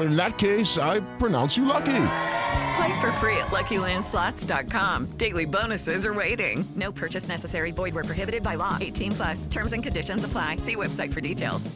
In 0.00 0.16
that 0.16 0.38
case, 0.38 0.78
I 0.78 1.00
pronounce 1.18 1.56
you 1.56 1.64
lucky. 1.64 2.06
Play 2.76 3.00
for 3.00 3.10
free 3.12 3.36
at 3.36 3.48
LuckyLandSlots.com. 3.48 5.06
Daily 5.18 5.44
bonuses 5.44 6.06
are 6.06 6.14
waiting. 6.14 6.64
No 6.76 6.92
purchase 6.92 7.28
necessary. 7.28 7.72
Void 7.72 7.94
where 7.94 8.04
prohibited 8.04 8.42
by 8.42 8.54
law. 8.54 8.78
18 8.80 9.12
plus. 9.12 9.46
Terms 9.46 9.72
and 9.72 9.82
conditions 9.82 10.24
apply. 10.24 10.56
See 10.56 10.76
website 10.76 11.12
for 11.12 11.20
details. 11.20 11.70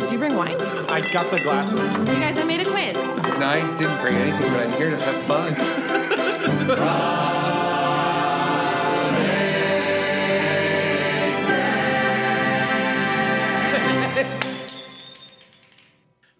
Did 0.00 0.12
you 0.12 0.18
bring 0.18 0.34
wine? 0.34 0.56
I 0.88 1.00
got 1.12 1.30
the 1.30 1.40
glasses. 1.40 1.98
You 1.98 2.06
guys, 2.20 2.38
I 2.38 2.44
made 2.44 2.60
a 2.60 2.64
quiz. 2.64 2.94
No, 2.94 3.46
I 3.46 3.60
didn't 3.76 4.00
bring 4.00 4.14
anything, 4.14 4.50
but 4.52 4.66
I'm 4.66 4.72
here 4.72 4.90
to 4.90 4.96
have 4.96 5.22
fun. 5.24 5.54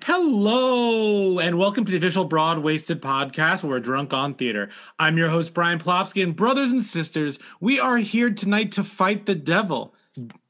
Hello, 0.07 1.39
and 1.39 1.57
welcome 1.57 1.87
to 1.87 1.91
the 1.91 1.97
official 1.97 2.27
Broadwasted 2.27 3.01
podcast 3.01 3.63
where 3.63 3.71
we're 3.71 3.81
drunk 3.81 4.13
on 4.13 4.35
theater. 4.35 4.69
I'm 4.99 5.17
your 5.17 5.31
host, 5.31 5.55
Brian 5.55 5.79
Plofsky, 5.79 6.23
and 6.23 6.37
brothers 6.37 6.73
and 6.73 6.85
sisters, 6.85 7.39
we 7.59 7.81
are 7.81 7.97
here 7.97 8.29
tonight 8.29 8.71
to 8.73 8.85
fight 8.85 9.25
the 9.25 9.35
devil. 9.35 9.95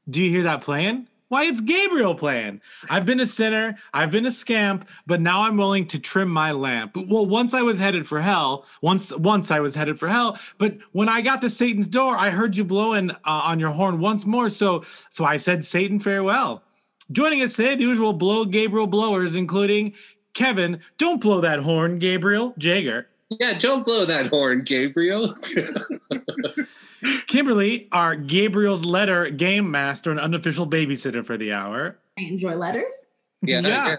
Do 0.09 0.21
you 0.21 0.29
hear 0.29 0.43
that 0.43 0.59
playing? 0.59 1.07
Why, 1.29 1.45
it's 1.45 1.61
Gabriel 1.61 2.15
playing. 2.15 2.59
I've 2.89 3.05
been 3.05 3.21
a 3.21 3.25
sinner, 3.25 3.77
I've 3.93 4.11
been 4.11 4.25
a 4.25 4.31
scamp, 4.31 4.89
but 5.07 5.21
now 5.21 5.43
I'm 5.43 5.55
willing 5.55 5.87
to 5.87 5.99
trim 5.99 6.27
my 6.27 6.51
lamp. 6.51 6.97
Well, 6.97 7.25
once 7.25 7.53
I 7.53 7.61
was 7.61 7.79
headed 7.79 8.05
for 8.05 8.19
hell, 8.19 8.65
once 8.81 9.15
once 9.15 9.51
I 9.51 9.61
was 9.61 9.73
headed 9.73 9.97
for 9.97 10.09
hell, 10.09 10.37
but 10.57 10.79
when 10.91 11.07
I 11.07 11.21
got 11.21 11.39
to 11.43 11.49
Satan's 11.49 11.87
door, 11.87 12.17
I 12.17 12.29
heard 12.29 12.57
you 12.57 12.65
blowing 12.65 13.11
uh, 13.11 13.15
on 13.23 13.61
your 13.61 13.71
horn 13.71 14.01
once 14.01 14.25
more, 14.25 14.49
so 14.49 14.83
so 15.09 15.23
I 15.23 15.37
said, 15.37 15.63
Satan, 15.63 16.01
farewell. 16.01 16.61
Joining 17.11 17.41
us 17.43 17.55
today, 17.55 17.75
the 17.75 17.83
usual 17.83 18.13
blow 18.13 18.45
Gabriel 18.45 18.87
blowers, 18.87 19.35
including 19.35 19.93
Kevin. 20.33 20.81
Don't 20.97 21.21
blow 21.21 21.41
that 21.41 21.59
horn, 21.59 21.99
Gabriel 21.99 22.53
Jager. 22.57 23.07
Yeah, 23.29 23.57
don't 23.57 23.85
blow 23.85 24.05
that 24.05 24.27
horn, 24.27 24.63
Gabriel. 24.63 25.35
Kimberly, 27.27 27.87
our 27.91 28.15
Gabriel's 28.15 28.85
letter 28.85 29.29
game 29.29 29.69
master 29.69 30.11
and 30.11 30.19
unofficial 30.19 30.67
babysitter 30.67 31.25
for 31.25 31.37
the 31.37 31.53
hour. 31.53 31.97
I 32.17 32.23
enjoy 32.23 32.55
letters. 32.55 33.07
Yeah, 33.41 33.59
yeah. 33.61 33.97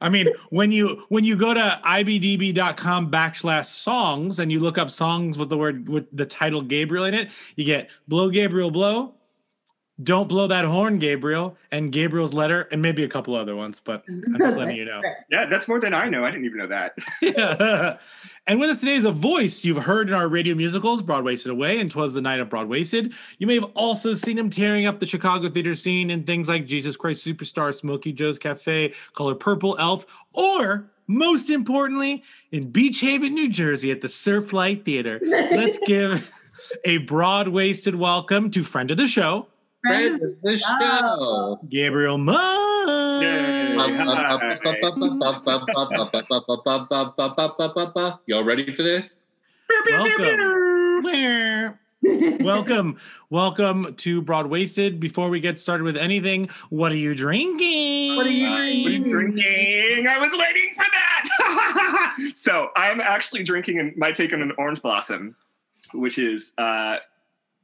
I 0.00 0.08
mean, 0.08 0.28
when 0.48 0.72
you 0.72 1.04
when 1.08 1.24
you 1.24 1.36
go 1.36 1.52
to 1.52 1.80
ibdb.com 1.84 3.10
backslash 3.10 3.66
songs 3.66 4.40
and 4.40 4.50
you 4.50 4.58
look 4.60 4.78
up 4.78 4.90
songs 4.90 5.36
with 5.36 5.50
the 5.50 5.58
word 5.58 5.88
with 5.88 6.06
the 6.12 6.24
title 6.24 6.62
Gabriel 6.62 7.04
in 7.04 7.14
it, 7.14 7.30
you 7.56 7.64
get 7.64 7.90
blow 8.08 8.30
Gabriel 8.30 8.70
blow, 8.70 9.14
don't 10.02 10.28
blow 10.28 10.46
that 10.46 10.64
horn, 10.64 10.98
Gabriel, 10.98 11.56
and 11.70 11.92
Gabriel's 11.92 12.32
letter, 12.32 12.68
and 12.70 12.80
maybe 12.80 13.04
a 13.04 13.08
couple 13.08 13.34
other 13.34 13.56
ones, 13.56 13.80
but 13.80 14.04
I'm 14.08 14.38
just 14.38 14.56
letting 14.58 14.76
you 14.76 14.84
know. 14.84 15.00
Yeah, 15.30 15.46
that's 15.46 15.68
more 15.68 15.80
than 15.80 15.94
I 15.94 16.08
know. 16.08 16.24
I 16.24 16.30
didn't 16.30 16.46
even 16.46 16.58
know 16.58 16.68
that. 16.68 16.94
yeah. 17.20 17.98
And 18.46 18.58
with 18.58 18.70
us 18.70 18.80
today 18.80 18.94
is 18.94 19.04
a 19.04 19.12
voice 19.12 19.64
you've 19.64 19.76
heard 19.76 20.08
in 20.08 20.14
our 20.14 20.26
radio 20.26 20.56
musicals, 20.56 21.02
Broadwasted 21.02 21.52
Away 21.52 21.78
and 21.78 21.88
Twas 21.88 22.14
the 22.14 22.20
Night 22.20 22.40
of 22.40 22.48
Broadwasted. 22.48 23.12
You 23.38 23.46
may 23.46 23.54
have 23.54 23.70
also 23.74 24.12
seen 24.14 24.36
him 24.36 24.50
tearing 24.50 24.86
up 24.86 24.98
the 24.98 25.06
Chicago 25.06 25.48
theater 25.48 25.74
scene 25.76 26.10
in 26.10 26.24
things 26.24 26.48
like 26.48 26.66
Jesus 26.66 26.96
Christ 26.96 27.24
Superstar, 27.24 27.72
Smokey 27.72 28.12
Joe's 28.12 28.40
Cafe, 28.40 28.92
Color 29.14 29.36
Purple, 29.36 29.76
Elf, 29.78 30.04
or 30.32 30.90
most 31.06 31.50
importantly, 31.50 32.24
in 32.50 32.70
Beach 32.70 33.00
Haven, 33.00 33.34
New 33.34 33.48
Jersey 33.48 33.90
at 33.92 34.00
the 34.00 34.08
Surflight 34.08 34.84
Theater. 34.84 35.20
Let's 35.22 35.78
give 35.86 36.32
a 36.84 36.98
broad-waisted 36.98 37.94
welcome 37.94 38.50
to 38.52 38.62
friend 38.62 38.90
of 38.90 38.96
the 38.96 39.06
show, 39.06 39.46
Friend 39.86 40.22
of 40.22 40.40
the 40.42 40.58
show. 40.58 41.58
Gabriel 41.70 42.18
Munn. 42.18 42.36
Y'all 48.26 48.44
ready 48.44 48.70
for 48.72 48.82
this? 48.82 49.24
Welcome. 49.88 51.00
welcome. 52.44 52.98
Welcome 53.30 53.94
to 53.96 54.20
Broadwasted. 54.20 55.00
Before 55.00 55.30
we 55.30 55.40
get 55.40 55.58
started 55.58 55.84
with 55.84 55.96
anything, 55.96 56.50
what 56.68 56.92
are 56.92 56.96
you 56.96 57.14
drinking? 57.14 58.16
What 58.16 58.26
are 58.26 58.30
you 58.30 58.54
drinking? 58.54 58.82
What 58.82 58.92
are 58.92 58.96
you 58.96 59.12
drinking? 59.12 60.06
I 60.08 60.18
was 60.18 60.32
waiting 60.32 60.74
for 60.74 60.84
that. 60.92 62.32
so 62.34 62.68
I'm 62.76 63.00
actually 63.00 63.44
drinking 63.44 63.94
my 63.96 64.12
take 64.12 64.34
on 64.34 64.42
an 64.42 64.52
orange 64.58 64.82
blossom, 64.82 65.36
which 65.94 66.18
is 66.18 66.52
uh, 66.58 66.96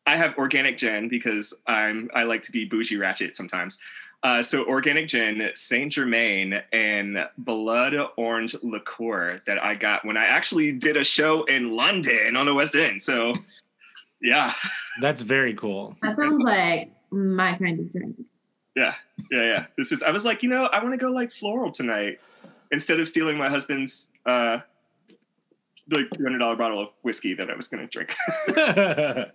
I 0.07 0.17
have 0.17 0.37
organic 0.39 0.79
gin 0.79 1.09
because 1.09 1.55
I'm 1.67 2.11
I 2.15 2.23
like 2.23 2.43
to 2.43 2.53
be 2.53 2.65
bougie 2.65 2.97
ratchet 2.97 3.35
sometimes. 3.35 3.79
Uh, 4.23 4.43
so 4.43 4.65
organic 4.65 5.09
gin, 5.09 5.51
Saint 5.55 5.93
Germain, 5.93 6.61
and 6.73 7.29
blood 7.39 7.95
orange 8.17 8.57
liqueur 8.63 9.41
that 9.47 9.63
I 9.63 9.75
got 9.75 10.05
when 10.05 10.17
I 10.17 10.25
actually 10.25 10.73
did 10.73 10.97
a 10.97 11.05
show 11.05 11.45
in 11.45 11.77
London 11.77 12.35
on 12.35 12.47
the 12.47 12.55
West 12.55 12.75
End. 12.75 13.03
So, 13.03 13.35
yeah, 14.23 14.53
that's 15.01 15.21
very 15.21 15.55
cool. 15.55 15.97
That 16.03 16.17
sounds 16.17 16.43
like 16.43 16.91
my 17.11 17.57
kind 17.57 17.79
of 17.79 17.93
drink. 17.93 18.17
Yeah, 18.75 18.95
yeah, 19.31 19.43
yeah. 19.43 19.67
This 19.77 19.93
is. 19.93 20.03
I 20.03 20.11
was 20.11 20.25
like, 20.25 20.43
you 20.43 20.49
know, 20.49 20.65
I 20.67 20.83
want 20.83 20.99
to 20.99 21.05
go 21.05 21.11
like 21.11 21.31
floral 21.31 21.71
tonight 21.71 22.19
instead 22.73 22.99
of 22.99 23.09
stealing 23.09 23.37
my 23.37 23.49
husband's 23.49 24.11
uh, 24.25 24.59
like 25.91 26.11
two 26.13 26.25
hundred 26.25 26.39
dollar 26.39 26.57
bottle 26.57 26.81
of 26.81 26.89
whiskey 27.03 27.35
that 27.35 27.51
I 27.51 27.57
was 27.57 27.69
going 27.69 27.87
to 27.87 27.91
drink. 27.91 28.15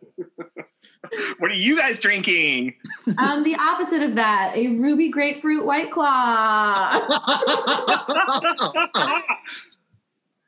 what 1.39 1.51
are 1.51 1.55
you 1.55 1.77
guys 1.77 1.99
drinking? 1.99 2.75
Um, 3.17 3.43
the 3.43 3.55
opposite 3.55 4.03
of 4.03 4.15
that, 4.15 4.53
a 4.55 4.67
ruby 4.67 5.09
grapefruit 5.09 5.65
white 5.65 5.91
claw 5.91 6.93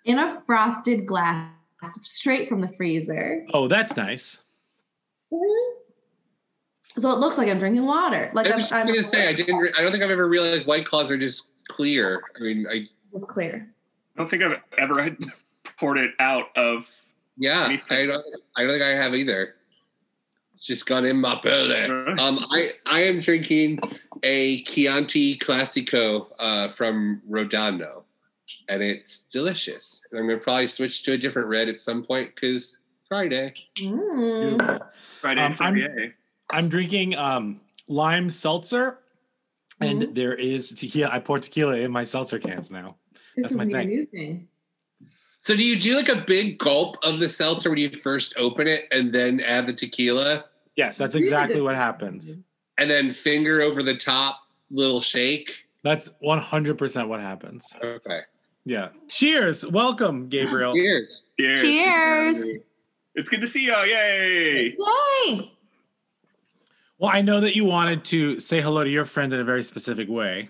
in 0.05 0.19
a 0.19 0.39
frosted 0.41 1.05
glass, 1.05 1.49
straight 2.03 2.47
from 2.47 2.61
the 2.61 2.67
freezer. 2.67 3.45
Oh, 3.53 3.67
that's 3.67 3.97
nice. 3.97 4.43
So 6.97 7.11
it 7.11 7.17
looks 7.17 7.37
like 7.37 7.47
I'm 7.47 7.57
drinking 7.57 7.85
water. 7.85 8.29
Like 8.33 8.47
I 8.47 8.51
I'm, 8.51 8.57
was 8.57 8.71
I'm 8.71 8.85
going 8.85 8.99
to 8.99 9.03
say, 9.03 9.27
I 9.27 9.33
didn't. 9.33 9.55
Re- 9.55 9.73
I 9.77 9.81
don't 9.81 9.91
think 9.91 10.03
I've 10.03 10.11
ever 10.11 10.27
realized 10.27 10.67
white 10.67 10.85
claws 10.85 11.09
are 11.09 11.17
just 11.17 11.49
clear. 11.67 12.21
I 12.37 12.39
mean, 12.39 12.67
I 12.69 12.85
It's 13.13 13.25
clear. 13.25 13.67
I 14.15 14.19
don't 14.19 14.29
think 14.29 14.43
I've 14.43 14.61
ever 14.77 15.01
had 15.01 15.17
poured 15.77 15.97
it 15.97 16.11
out 16.19 16.47
of. 16.55 16.85
Yeah, 17.37 17.65
anything. 17.65 17.97
I 17.97 18.05
don't. 18.05 18.25
I 18.57 18.61
don't 18.63 18.71
think 18.71 18.83
I 18.83 18.89
have 18.89 19.15
either. 19.15 19.55
It's 20.55 20.65
just 20.65 20.85
gone 20.85 21.05
in 21.05 21.19
my 21.19 21.39
belly. 21.41 21.75
Um, 22.19 22.45
I 22.51 22.73
I 22.85 23.01
am 23.03 23.19
drinking 23.19 23.79
a 24.23 24.61
Chianti 24.63 25.37
Classico 25.39 26.27
uh, 26.39 26.69
from 26.69 27.21
Rodano, 27.29 28.03
and 28.69 28.81
it's 28.83 29.23
delicious. 29.23 30.01
And 30.11 30.19
I'm 30.19 30.27
gonna 30.27 30.39
probably 30.39 30.67
switch 30.67 31.03
to 31.03 31.13
a 31.13 31.17
different 31.17 31.47
red 31.47 31.69
at 31.69 31.79
some 31.79 32.03
point 32.03 32.33
because 32.35 32.77
Friday. 33.09 33.53
Mm. 33.79 34.81
Friday 35.19 35.41
Um, 35.41 35.57
I'm- 35.59 36.13
I'm 36.49 36.69
drinking 36.69 37.15
um, 37.17 37.61
lime 37.87 38.29
seltzer, 38.29 38.99
and 39.81 40.03
Mhm. 40.03 40.13
there 40.15 40.35
is 40.35 40.69
tequila. 40.69 41.09
I 41.11 41.19
pour 41.19 41.39
tequila 41.39 41.77
in 41.77 41.91
my 41.91 42.03
seltzer 42.03 42.37
cans 42.37 42.69
now. 42.69 42.97
This 43.35 43.43
That's 43.43 43.53
is 43.53 43.57
my 43.57 43.63
a 43.63 44.05
thing. 44.05 44.47
New 45.49 45.55
thing. 45.55 45.55
So 45.55 45.55
do 45.55 45.63
you 45.63 45.79
do 45.79 45.95
like 45.95 46.09
a 46.09 46.23
big 46.25 46.57
gulp 46.57 46.97
of 47.03 47.19
the 47.19 47.29
seltzer 47.29 47.69
when 47.69 47.79
you 47.79 47.89
first 47.89 48.33
open 48.37 48.67
it, 48.67 48.85
and 48.91 49.13
then 49.13 49.39
add 49.41 49.67
the 49.67 49.73
tequila? 49.73 50.45
Yes, 50.75 50.97
that's 50.97 51.15
exactly 51.15 51.61
what 51.61 51.75
happens. 51.75 52.37
and 52.77 52.89
then 52.89 53.11
finger 53.11 53.61
over 53.61 53.83
the 53.83 53.95
top, 53.95 54.39
little 54.71 55.01
shake. 55.01 55.65
That's 55.83 56.09
100% 56.23 57.07
what 57.07 57.19
happens. 57.19 57.71
Okay. 57.83 58.21
Yeah. 58.65 58.89
Cheers. 59.09 59.65
Welcome, 59.65 60.29
Gabriel. 60.29 60.73
Cheers. 60.73 61.23
Cheers. 61.39 61.61
Cheers. 61.61 62.53
It's 63.15 63.29
good 63.29 63.41
to 63.41 63.47
see 63.47 63.65
you. 63.65 63.75
Yay. 63.75 64.75
Yay! 65.27 65.51
Well, 66.97 67.11
I 67.13 67.21
know 67.21 67.41
that 67.41 67.55
you 67.55 67.65
wanted 67.65 68.05
to 68.05 68.39
say 68.39 68.61
hello 68.61 68.83
to 68.83 68.89
your 68.89 69.05
friend 69.05 69.33
in 69.33 69.39
a 69.39 69.43
very 69.43 69.61
specific 69.61 70.07
way. 70.09 70.49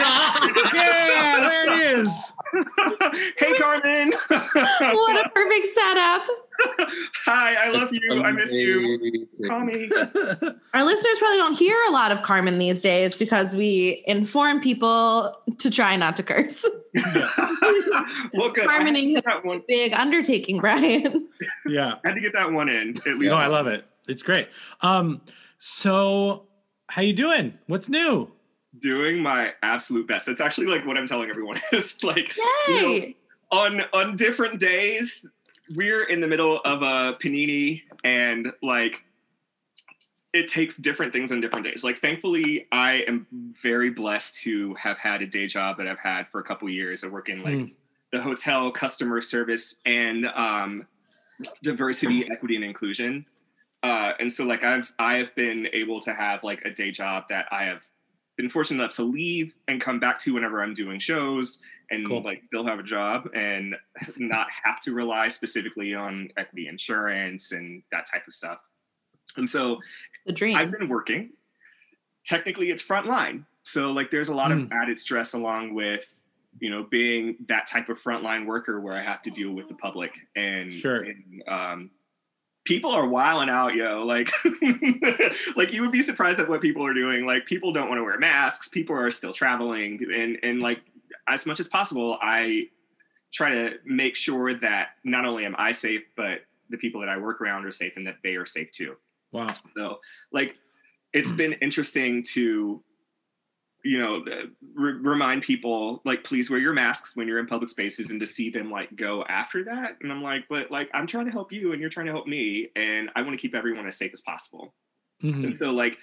yeah, 0.74 1.40
there 1.42 1.72
it 1.72 1.98
is. 1.98 2.32
hey, 3.38 3.52
Carmen. 3.58 4.12
what 4.28 5.26
a 5.26 5.28
perfect 5.30 5.66
setup. 5.66 6.26
Hi, 7.26 7.66
I 7.66 7.70
love 7.70 7.90
you. 7.92 8.22
I 8.22 8.32
miss 8.32 8.54
you. 8.54 9.28
Call 9.46 9.64
me. 9.64 9.90
Our 10.74 10.84
listeners 10.84 11.18
probably 11.18 11.38
don't 11.38 11.56
hear 11.56 11.76
a 11.88 11.90
lot 11.90 12.10
of 12.10 12.22
Carmen 12.22 12.58
these 12.58 12.82
days 12.82 13.16
because 13.16 13.54
we 13.54 14.02
inform 14.06 14.60
people 14.60 15.36
to 15.58 15.70
try 15.70 15.96
not 15.96 16.16
to 16.16 16.22
curse. 16.22 16.64
well, 18.32 18.50
good. 18.50 18.66
Carmening 18.66 19.16
is 19.16 19.22
that 19.22 19.44
one. 19.44 19.58
a 19.58 19.62
big 19.68 19.92
undertaking, 19.92 20.60
Brian. 20.60 21.28
Yeah. 21.66 21.94
I 22.04 22.08
had 22.08 22.14
to 22.14 22.20
get 22.20 22.32
that 22.32 22.50
one 22.50 22.68
in 22.68 22.96
at 23.06 23.18
least. 23.18 23.30
No, 23.30 23.36
I 23.36 23.46
love 23.46 23.66
it. 23.66 23.84
It's 24.08 24.22
great. 24.22 24.48
Um, 24.80 25.20
so 25.58 26.47
how 26.88 27.02
you 27.02 27.12
doing? 27.12 27.58
What's 27.66 27.88
new? 27.88 28.30
Doing 28.78 29.20
my 29.22 29.52
absolute 29.62 30.06
best. 30.06 30.26
That's 30.26 30.40
actually 30.40 30.66
like 30.66 30.86
what 30.86 30.96
I'm 30.96 31.06
telling 31.06 31.30
everyone 31.30 31.60
is 31.72 32.02
like 32.02 32.36
Yay! 32.36 32.44
you 32.68 32.82
know, 32.82 33.12
on 33.50 33.82
on 33.92 34.16
different 34.16 34.60
days 34.60 35.26
we're 35.74 36.02
in 36.04 36.20
the 36.20 36.26
middle 36.26 36.60
of 36.64 36.82
a 36.82 37.16
panini 37.18 37.82
and 38.04 38.52
like 38.62 39.02
it 40.34 40.48
takes 40.48 40.76
different 40.76 41.12
things 41.12 41.32
on 41.32 41.40
different 41.40 41.64
days. 41.64 41.82
Like 41.84 41.98
thankfully 41.98 42.66
I 42.72 43.04
am 43.08 43.26
very 43.62 43.90
blessed 43.90 44.36
to 44.42 44.74
have 44.74 44.98
had 44.98 45.22
a 45.22 45.26
day 45.26 45.46
job 45.46 45.78
that 45.78 45.86
I've 45.86 45.98
had 45.98 46.28
for 46.28 46.40
a 46.40 46.44
couple 46.44 46.68
years. 46.68 47.04
I 47.04 47.08
work 47.08 47.28
in 47.28 47.42
like 47.42 47.54
Mm. 47.54 47.72
the 48.12 48.20
hotel 48.22 48.70
customer 48.70 49.20
service 49.22 49.76
and 49.86 50.26
um 50.34 50.86
diversity, 51.62 52.28
equity 52.30 52.56
and 52.56 52.64
inclusion. 52.64 53.24
Uh 53.82 54.12
and 54.18 54.32
so 54.32 54.44
like 54.44 54.64
I've 54.64 54.92
I've 54.98 55.34
been 55.34 55.68
able 55.72 56.00
to 56.00 56.12
have 56.12 56.42
like 56.42 56.62
a 56.64 56.70
day 56.70 56.90
job 56.90 57.24
that 57.28 57.46
I 57.52 57.64
have 57.64 57.82
been 58.36 58.50
fortunate 58.50 58.82
enough 58.82 58.96
to 58.96 59.02
leave 59.04 59.54
and 59.68 59.80
come 59.80 59.98
back 60.00 60.18
to 60.20 60.34
whenever 60.34 60.62
I'm 60.62 60.74
doing 60.74 60.98
shows 60.98 61.62
and 61.90 62.06
Cool. 62.06 62.22
like 62.22 62.44
still 62.44 62.66
have 62.66 62.78
a 62.78 62.82
job 62.82 63.28
and 63.34 63.74
not 64.16 64.48
have 64.64 64.80
to 64.82 64.92
rely 64.92 65.28
specifically 65.28 65.94
on 65.94 66.28
equity 66.36 66.68
insurance 66.68 67.52
and 67.52 67.82
that 67.92 68.06
type 68.12 68.26
of 68.26 68.34
stuff. 68.34 68.58
And 69.36 69.48
so 69.48 69.78
The 70.26 70.32
dream. 70.32 70.56
I've 70.56 70.70
been 70.70 70.88
working. 70.88 71.30
Technically, 72.26 72.68
it's 72.70 72.82
frontline. 72.82 73.44
So 73.62 73.90
like 73.92 74.10
there's 74.10 74.28
a 74.28 74.34
lot 74.34 74.52
of 74.52 74.70
added 74.72 74.98
stress 74.98 75.34
along 75.34 75.74
with 75.74 76.04
you 76.60 76.70
know 76.70 76.82
being 76.90 77.36
that 77.48 77.66
type 77.66 77.88
of 77.88 78.02
frontline 78.02 78.44
worker 78.46 78.80
where 78.80 78.94
I 78.94 79.02
have 79.02 79.22
to 79.22 79.30
deal 79.30 79.52
with 79.52 79.68
the 79.68 79.74
public 79.74 80.10
and, 80.36 80.72
Sure. 80.72 81.02
and, 81.04 81.42
um, 81.48 81.90
people 82.68 82.90
are 82.90 83.06
wilding 83.06 83.48
out, 83.48 83.74
yo. 83.74 84.04
Like, 84.04 84.30
like 85.56 85.72
you 85.72 85.80
would 85.80 85.90
be 85.90 86.02
surprised 86.02 86.38
at 86.38 86.48
what 86.48 86.60
people 86.60 86.84
are 86.84 86.92
doing. 86.92 87.24
Like, 87.24 87.46
people 87.46 87.72
don't 87.72 87.88
want 87.88 87.98
to 87.98 88.04
wear 88.04 88.18
masks. 88.18 88.68
People 88.68 88.94
are 88.94 89.10
still 89.10 89.32
traveling, 89.32 89.98
and 90.14 90.38
and 90.42 90.60
like 90.60 90.82
as 91.26 91.46
much 91.46 91.60
as 91.60 91.66
possible, 91.66 92.18
I 92.20 92.68
try 93.32 93.50
to 93.50 93.78
make 93.84 94.16
sure 94.16 94.54
that 94.54 94.90
not 95.02 95.24
only 95.24 95.46
am 95.46 95.56
I 95.58 95.72
safe, 95.72 96.02
but 96.14 96.42
the 96.68 96.76
people 96.76 97.00
that 97.00 97.08
I 97.08 97.16
work 97.16 97.40
around 97.40 97.64
are 97.64 97.70
safe, 97.70 97.94
and 97.96 98.06
that 98.06 98.16
they 98.22 98.36
are 98.36 98.46
safe 98.46 98.70
too. 98.70 98.96
Wow. 99.32 99.54
So, 99.74 100.00
like, 100.30 100.56
it's 101.14 101.30
hmm. 101.30 101.36
been 101.36 101.52
interesting 101.54 102.22
to, 102.34 102.82
you 103.88 103.98
know, 103.98 104.16
uh, 104.16 104.46
re- 104.74 104.98
remind 105.00 105.40
people 105.40 106.02
like, 106.04 106.22
please 106.22 106.50
wear 106.50 106.60
your 106.60 106.74
masks 106.74 107.16
when 107.16 107.26
you're 107.26 107.38
in 107.38 107.46
public 107.46 107.70
spaces, 107.70 108.10
and 108.10 108.20
to 108.20 108.26
see 108.26 108.50
them 108.50 108.70
like 108.70 108.94
go 108.96 109.24
after 109.24 109.64
that. 109.64 109.96
And 110.02 110.12
I'm 110.12 110.22
like, 110.22 110.44
but 110.50 110.70
like, 110.70 110.90
I'm 110.92 111.06
trying 111.06 111.24
to 111.24 111.32
help 111.32 111.52
you, 111.52 111.72
and 111.72 111.80
you're 111.80 111.88
trying 111.88 112.04
to 112.04 112.12
help 112.12 112.26
me, 112.26 112.68
and 112.76 113.08
I 113.16 113.22
want 113.22 113.32
to 113.32 113.40
keep 113.40 113.54
everyone 113.54 113.86
as 113.86 113.96
safe 113.96 114.10
as 114.12 114.20
possible. 114.20 114.74
Mhm. 115.22 115.44
And 115.44 115.56
so, 115.56 115.72
like, 115.72 115.96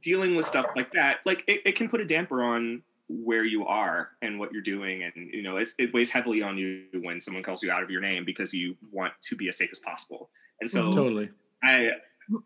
dealing 0.00 0.36
with 0.36 0.46
stuff 0.46 0.66
like 0.76 0.92
that, 0.92 1.18
like, 1.26 1.42
it, 1.48 1.62
it 1.64 1.72
can 1.74 1.88
put 1.88 2.00
a 2.00 2.04
damper 2.04 2.44
on 2.44 2.82
where 3.08 3.44
you 3.44 3.66
are 3.66 4.10
and 4.22 4.38
what 4.38 4.52
you're 4.52 4.60
doing 4.60 5.02
and 5.02 5.30
you 5.32 5.42
know 5.42 5.56
it 5.56 5.94
weighs 5.94 6.10
heavily 6.10 6.42
on 6.42 6.58
you 6.58 6.84
when 7.00 7.22
someone 7.22 7.42
calls 7.42 7.62
you 7.62 7.70
out 7.70 7.82
of 7.82 7.88
your 7.88 8.02
name 8.02 8.22
because 8.22 8.52
you 8.52 8.76
want 8.92 9.14
to 9.22 9.34
be 9.34 9.48
as 9.48 9.56
safe 9.56 9.70
as 9.72 9.78
possible 9.78 10.28
and 10.60 10.68
so 10.68 10.92
Totally. 10.92 11.30
I 11.64 11.92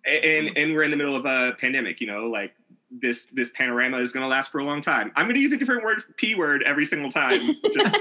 and 0.06 0.56
and 0.56 0.74
we're 0.74 0.84
in 0.84 0.90
the 0.90 0.96
middle 0.96 1.16
of 1.16 1.26
a 1.26 1.56
pandemic, 1.60 2.00
you 2.00 2.06
know, 2.06 2.26
like 2.26 2.54
this 3.00 3.26
this 3.26 3.50
panorama 3.50 3.98
is 3.98 4.12
going 4.12 4.22
to 4.22 4.28
last 4.28 4.50
for 4.50 4.58
a 4.58 4.64
long 4.64 4.80
time. 4.80 5.12
I'm 5.16 5.26
going 5.26 5.34
to 5.34 5.40
use 5.40 5.52
a 5.52 5.56
different 5.56 5.82
word, 5.82 6.02
p 6.16 6.34
word, 6.34 6.62
every 6.66 6.84
single 6.84 7.10
time. 7.10 7.40
Just 7.72 7.96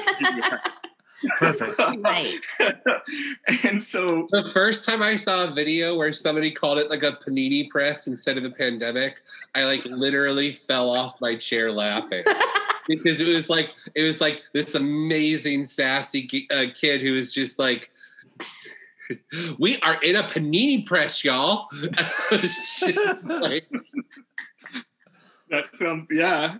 Perfect. 1.37 1.79
right. 1.99 2.39
and 3.63 3.81
so 3.81 4.27
The 4.31 4.43
first 4.43 4.85
time 4.85 5.01
I 5.01 5.15
saw 5.15 5.43
a 5.43 5.51
video 5.51 5.95
where 5.95 6.11
somebody 6.11 6.51
called 6.51 6.79
it 6.79 6.89
like 6.89 7.03
a 7.03 7.11
panini 7.11 7.69
press 7.69 8.07
instead 8.07 8.37
of 8.37 8.43
a 8.43 8.49
pandemic, 8.49 9.21
I 9.53 9.65
like 9.65 9.85
literally 9.85 10.53
fell 10.53 10.89
off 10.89 11.21
my 11.21 11.35
chair 11.35 11.71
laughing. 11.71 12.23
because 12.87 13.21
it 13.21 13.27
was 13.27 13.49
like 13.49 13.71
it 13.95 14.03
was 14.03 14.19
like 14.19 14.41
this 14.53 14.75
amazing 14.75 15.63
sassy 15.63 16.47
uh, 16.51 16.65
kid 16.73 17.01
who 17.01 17.13
was 17.13 17.31
just 17.31 17.59
like 17.59 17.91
we 19.59 19.79
are 19.81 19.99
in 20.01 20.15
a 20.15 20.23
panini 20.23 20.85
press 20.85 21.23
y'all 21.23 21.67
just 22.31 23.29
like, 23.29 23.69
that 25.51 25.75
sounds 25.75 26.07
yeah. 26.11 26.57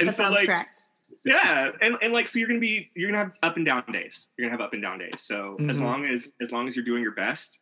And 0.00 0.08
That 0.08 0.12
so 0.14 0.22
sounds 0.22 0.34
like 0.36 0.46
correct. 0.46 0.80
yeah, 1.24 1.70
and, 1.82 1.96
and 2.00 2.12
like 2.12 2.26
so 2.26 2.38
you're 2.38 2.48
gonna 2.48 2.60
be 2.60 2.90
you're 2.96 3.10
gonna 3.10 3.22
have 3.24 3.32
up 3.42 3.56
and 3.56 3.66
down 3.66 3.84
days. 3.92 4.28
You're 4.36 4.48
gonna 4.48 4.58
have 4.58 4.64
up 4.66 4.72
and 4.72 4.82
down 4.82 4.98
days. 4.98 5.16
So 5.18 5.56
as 5.68 5.78
Mhm. 5.78 5.82
long 5.84 6.04
as 6.06 6.32
as 6.40 6.52
long 6.52 6.66
as 6.68 6.74
you're 6.76 6.84
doing 6.84 7.02
your 7.02 7.12
best, 7.14 7.60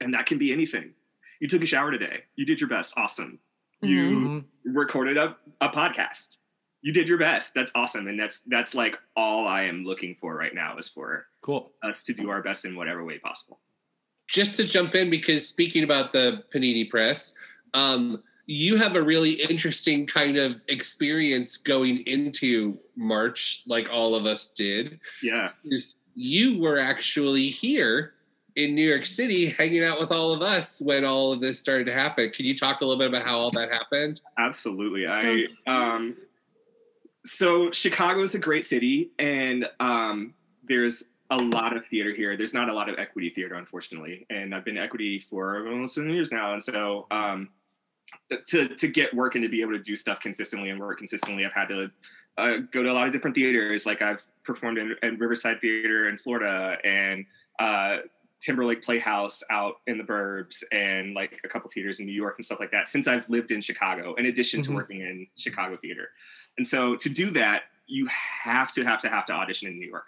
and 0.00 0.12
that 0.14 0.26
can 0.26 0.38
be 0.38 0.52
anything. 0.52 0.92
You 1.40 1.48
took 1.48 1.62
a 1.62 1.66
shower 1.66 1.90
today. 1.90 2.24
You 2.36 2.44
did 2.46 2.60
your 2.60 2.68
best. 2.68 2.94
Awesome. 2.96 3.38
You 3.80 4.10
Mhm. 4.10 4.44
recorded 4.64 5.16
a, 5.16 5.36
a 5.60 5.68
podcast. 5.70 6.36
You 6.82 6.92
did 6.92 7.08
your 7.08 7.18
best. 7.18 7.54
That's 7.54 7.72
awesome. 7.74 8.06
And 8.08 8.18
that's 8.18 8.40
that's 8.42 8.74
like 8.74 8.96
all 9.16 9.46
I 9.48 9.62
am 9.64 9.84
looking 9.84 10.14
for 10.20 10.36
right 10.36 10.54
now 10.54 10.76
is 10.78 10.88
for 10.88 11.26
Cool. 11.40 11.72
us 11.82 12.02
to 12.04 12.12
do 12.12 12.30
our 12.30 12.42
best 12.42 12.64
in 12.64 12.76
whatever 12.76 13.04
way 13.04 13.18
possible. 13.18 13.60
just 14.28 14.56
to 14.56 14.64
jump 14.64 14.94
in 14.94 15.10
because 15.10 15.46
speaking 15.48 15.82
about 15.84 16.12
the 16.12 16.42
panini 16.54 16.88
press 16.88 17.34
um, 17.74 18.22
you 18.52 18.76
have 18.76 18.96
a 18.96 19.02
really 19.02 19.32
interesting 19.32 20.06
kind 20.06 20.36
of 20.36 20.62
experience 20.68 21.56
going 21.56 21.98
into 22.06 22.76
march 22.96 23.62
like 23.66 23.88
all 23.90 24.14
of 24.14 24.26
us 24.26 24.48
did 24.48 25.00
Yeah. 25.22 25.50
is 25.64 25.94
you 26.14 26.58
were 26.58 26.78
actually 26.78 27.48
here 27.48 28.12
in 28.56 28.74
new 28.74 28.86
york 28.86 29.06
city 29.06 29.48
hanging 29.48 29.82
out 29.82 29.98
with 29.98 30.12
all 30.12 30.32
of 30.34 30.42
us 30.42 30.82
when 30.82 31.02
all 31.02 31.32
of 31.32 31.40
this 31.40 31.58
started 31.58 31.86
to 31.86 31.94
happen 31.94 32.28
can 32.30 32.44
you 32.44 32.54
talk 32.54 32.82
a 32.82 32.84
little 32.84 32.98
bit 32.98 33.08
about 33.08 33.24
how 33.26 33.38
all 33.38 33.50
that 33.52 33.70
happened 33.70 34.20
Absolutely. 34.38 35.06
I 35.06 35.46
um 35.66 36.14
so 37.24 37.70
Chicago 37.70 38.22
is 38.22 38.34
a 38.34 38.38
great 38.38 38.66
city 38.66 39.12
and 39.18 39.66
um 39.80 40.34
there's 40.68 41.04
a 41.30 41.36
lot 41.38 41.74
of 41.74 41.86
theater 41.86 42.12
here. 42.12 42.36
There's 42.36 42.52
not 42.52 42.68
a 42.68 42.74
lot 42.74 42.90
of 42.90 42.98
equity 42.98 43.30
theater, 43.30 43.54
unfortunately. 43.54 44.26
And 44.28 44.54
I've 44.54 44.66
been 44.66 44.76
equity 44.76 45.18
for 45.18 45.66
almost 45.66 45.94
seven 45.94 46.10
years 46.10 46.30
now. 46.30 46.52
And 46.52 46.62
so 46.62 47.06
um 47.10 47.48
to 48.46 48.68
to 48.68 48.88
get 48.88 49.14
work 49.14 49.34
and 49.34 49.42
to 49.42 49.48
be 49.48 49.60
able 49.60 49.72
to 49.72 49.78
do 49.78 49.96
stuff 49.96 50.20
consistently 50.20 50.70
and 50.70 50.78
work 50.80 50.98
consistently, 50.98 51.44
I've 51.44 51.52
had 51.52 51.68
to 51.68 51.90
uh, 52.38 52.56
go 52.72 52.82
to 52.82 52.90
a 52.90 52.94
lot 52.94 53.06
of 53.06 53.12
different 53.12 53.36
theaters. 53.36 53.84
Like 53.86 54.02
I've 54.02 54.22
performed 54.44 54.78
in, 54.78 54.94
in 55.02 55.18
Riverside 55.18 55.60
Theater 55.60 56.08
in 56.08 56.18
Florida 56.18 56.76
and 56.84 57.26
uh, 57.58 57.98
Timberlake 58.40 58.82
Playhouse 58.82 59.42
out 59.50 59.76
in 59.86 59.98
the 59.98 60.04
burbs 60.04 60.64
and 60.72 61.14
like 61.14 61.40
a 61.44 61.48
couple 61.48 61.70
theaters 61.70 62.00
in 62.00 62.06
New 62.06 62.12
York 62.12 62.36
and 62.38 62.44
stuff 62.44 62.58
like 62.58 62.70
that 62.72 62.88
since 62.88 63.06
I've 63.06 63.28
lived 63.28 63.50
in 63.52 63.60
Chicago, 63.60 64.14
in 64.14 64.26
addition 64.26 64.60
Mhm. 64.60 64.64
to 64.66 64.72
working 64.72 65.00
in 65.00 65.26
Chicago 65.36 65.76
theater. 65.76 66.08
And 66.56 66.66
so 66.66 66.96
to 66.96 67.08
do 67.08 67.30
that, 67.30 67.64
you 67.86 68.08
have 68.08 68.72
to 68.72 68.84
have 68.84 69.00
to 69.00 69.08
have 69.08 69.26
to 69.26 69.32
audition 69.32 69.68
in 69.68 69.78
New 69.78 69.88
York. 69.88 70.06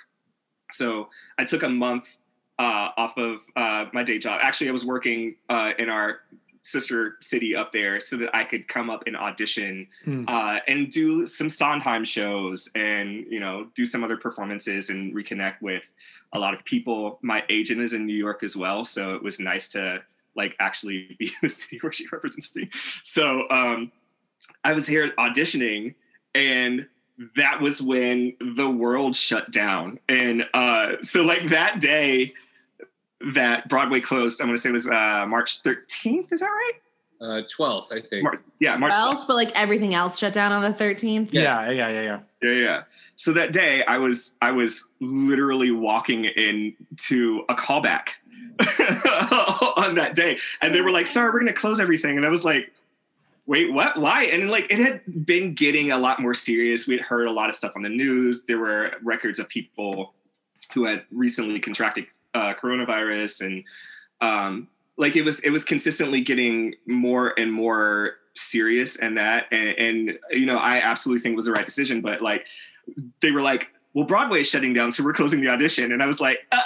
So 0.72 1.10
I 1.38 1.44
took 1.44 1.62
a 1.62 1.68
month 1.68 2.16
uh, 2.58 2.90
off 2.96 3.16
of 3.18 3.40
uh, 3.56 3.86
my 3.92 4.02
day 4.02 4.18
job. 4.18 4.40
Actually, 4.42 4.68
I 4.68 4.72
was 4.72 4.84
working 4.84 5.36
uh, 5.48 5.72
in 5.78 5.88
our 5.88 6.20
sister 6.64 7.16
city 7.20 7.54
up 7.54 7.72
there 7.72 8.00
so 8.00 8.16
that 8.16 8.34
I 8.34 8.42
could 8.42 8.66
come 8.66 8.88
up 8.88 9.04
and 9.06 9.16
audition 9.16 9.86
Hmm. 10.04 10.24
uh, 10.26 10.58
and 10.66 10.90
do 10.90 11.26
some 11.26 11.50
Sondheim 11.50 12.04
shows 12.04 12.70
and 12.74 13.26
you 13.30 13.38
know 13.38 13.68
do 13.74 13.86
some 13.86 14.02
other 14.02 14.16
performances 14.16 14.90
and 14.90 15.14
reconnect 15.14 15.60
with 15.60 15.84
a 16.32 16.38
lot 16.38 16.54
of 16.54 16.64
people. 16.64 17.18
My 17.22 17.44
agent 17.50 17.80
is 17.80 17.92
in 17.92 18.06
New 18.06 18.16
York 18.16 18.42
as 18.42 18.56
well, 18.56 18.84
so 18.84 19.14
it 19.14 19.22
was 19.22 19.38
nice 19.38 19.68
to 19.70 20.02
like 20.34 20.56
actually 20.58 21.14
be 21.18 21.26
in 21.26 21.32
the 21.42 21.48
city 21.48 21.78
where 21.82 21.92
she 21.92 22.06
represents 22.10 22.54
me. 22.56 22.70
So 23.04 23.48
um, 23.50 23.92
I 24.64 24.72
was 24.72 24.86
here 24.86 25.12
auditioning, 25.18 25.94
and 26.34 26.88
that 27.36 27.60
was 27.60 27.80
when 27.80 28.34
the 28.40 28.68
world 28.68 29.14
shut 29.14 29.52
down. 29.52 30.00
And 30.08 30.46
uh, 30.54 30.96
so, 31.02 31.22
like 31.22 31.50
that 31.50 31.78
day 31.80 32.34
that 33.32 33.68
Broadway 33.68 34.00
closed, 34.00 34.40
I'm 34.40 34.48
going 34.48 34.56
to 34.56 34.60
say 34.60 34.70
it 34.70 34.72
was 34.72 34.88
uh, 34.88 35.24
March 35.26 35.62
13th. 35.62 36.32
Is 36.32 36.40
that 36.40 36.46
right? 36.46 36.72
Uh, 37.20 37.42
12th, 37.56 37.92
I 37.92 38.00
think. 38.00 38.24
Mar- 38.24 38.42
yeah, 38.58 38.76
March 38.76 38.92
12th, 38.92 39.26
but 39.26 39.34
like 39.34 39.52
everything 39.58 39.94
else 39.94 40.18
shut 40.18 40.32
down 40.32 40.52
on 40.52 40.62
the 40.62 40.76
13th. 40.76 41.32
Yeah, 41.32 41.70
yeah, 41.70 41.88
yeah, 41.88 42.02
yeah. 42.02 42.20
Yeah, 42.42 42.52
yeah. 42.52 42.82
So 43.16 43.32
that 43.32 43.52
day, 43.52 43.84
I 43.84 43.98
was 43.98 44.36
I 44.42 44.50
was 44.50 44.88
literally 45.00 45.70
walking 45.70 46.24
into 46.24 47.44
a 47.48 47.54
callback 47.54 48.08
on 49.76 49.94
that 49.94 50.12
day, 50.14 50.38
and 50.60 50.74
they 50.74 50.80
were 50.80 50.90
like, 50.90 51.06
"Sorry, 51.06 51.26
we're 51.28 51.40
going 51.40 51.46
to 51.46 51.52
close 51.52 51.78
everything," 51.78 52.16
and 52.16 52.26
I 52.26 52.28
was 52.28 52.44
like, 52.44 52.72
"Wait, 53.46 53.72
what? 53.72 53.98
Why?" 53.98 54.24
And 54.24 54.50
like, 54.50 54.66
it 54.68 54.80
had 54.80 55.24
been 55.24 55.54
getting 55.54 55.92
a 55.92 55.98
lot 55.98 56.20
more 56.20 56.34
serious. 56.34 56.88
We'd 56.88 57.00
heard 57.00 57.28
a 57.28 57.30
lot 57.30 57.48
of 57.48 57.54
stuff 57.54 57.72
on 57.76 57.82
the 57.82 57.88
news. 57.88 58.42
There 58.42 58.58
were 58.58 58.92
records 59.02 59.38
of 59.38 59.48
people 59.48 60.12
who 60.72 60.84
had 60.84 61.04
recently 61.12 61.60
contracted 61.60 62.06
uh, 62.34 62.54
coronavirus, 62.54 63.46
and 63.46 63.64
um, 64.20 64.68
like 64.96 65.16
it 65.16 65.22
was 65.22 65.40
it 65.40 65.50
was 65.50 65.64
consistently 65.64 66.20
getting 66.20 66.74
more 66.86 67.38
and 67.38 67.52
more 67.52 68.16
serious 68.36 68.96
and 68.96 69.16
that 69.16 69.46
and, 69.52 69.78
and 69.78 70.18
you 70.30 70.44
know 70.44 70.58
i 70.58 70.78
absolutely 70.78 71.22
think 71.22 71.34
it 71.34 71.36
was 71.36 71.46
the 71.46 71.52
right 71.52 71.66
decision 71.66 72.00
but 72.00 72.20
like 72.20 72.48
they 73.20 73.30
were 73.30 73.40
like 73.40 73.68
well 73.92 74.04
broadway 74.04 74.40
is 74.40 74.48
shutting 74.48 74.72
down 74.72 74.90
so 74.90 75.04
we're 75.04 75.12
closing 75.12 75.40
the 75.40 75.48
audition. 75.48 75.92
And 75.92 76.02
i 76.02 76.06
was 76.06 76.20
like 76.20 76.38
uh, 76.50 76.60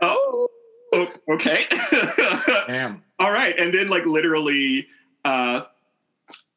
oh, 0.00 0.48
oh 0.92 1.12
okay. 1.30 1.66
Damn. 2.66 3.02
all 3.18 3.30
right. 3.30 3.58
And 3.58 3.72
then 3.72 3.88
like 3.88 4.04
literally 4.04 4.88
uh 5.24 5.62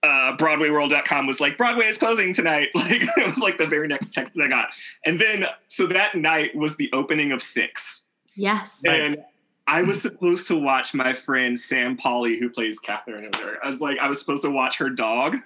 uh, 0.04 0.36
BroadwayWorld.com 0.38 1.28
was 1.28 1.40
like, 1.40 1.58
Broadway 1.58 1.86
is 1.88 1.98
closing 1.98 2.34
tonight. 2.34 2.70
Like, 2.76 3.04
it 3.18 3.28
was 3.28 3.38
like 3.38 3.58
the 3.58 3.68
very 3.68 3.88
next 3.88 4.14
text 4.14 4.34
that 4.34 4.44
I 4.44 4.48
got. 4.48 4.70
And 5.06 5.20
then, 5.22 5.46
so 5.68 5.86
that 5.88 6.16
night 6.16 6.56
was 6.56 6.76
the 6.76 6.90
opening 6.94 7.32
of 7.32 7.42
Six. 7.42 8.06
Yes. 8.36 8.84
And 8.86 9.24
I 9.68 9.84
was 9.84 10.02
supposed 10.02 10.48
to 10.48 10.56
watch 10.58 10.94
my 10.94 11.14
friend 11.14 11.58
Sam 11.58 11.96
Pauly, 11.96 12.40
who 12.40 12.50
plays 12.50 12.80
Catherine 12.80 13.26
over 13.34 13.46
there. 13.46 13.66
I 13.66 13.70
was 13.70 13.82
like, 13.82 14.00
I 14.00 14.08
was 14.08 14.20
supposed 14.20 14.44
to 14.44 14.50
watch 14.50 14.78
her 14.80 14.90
dog. 14.90 15.38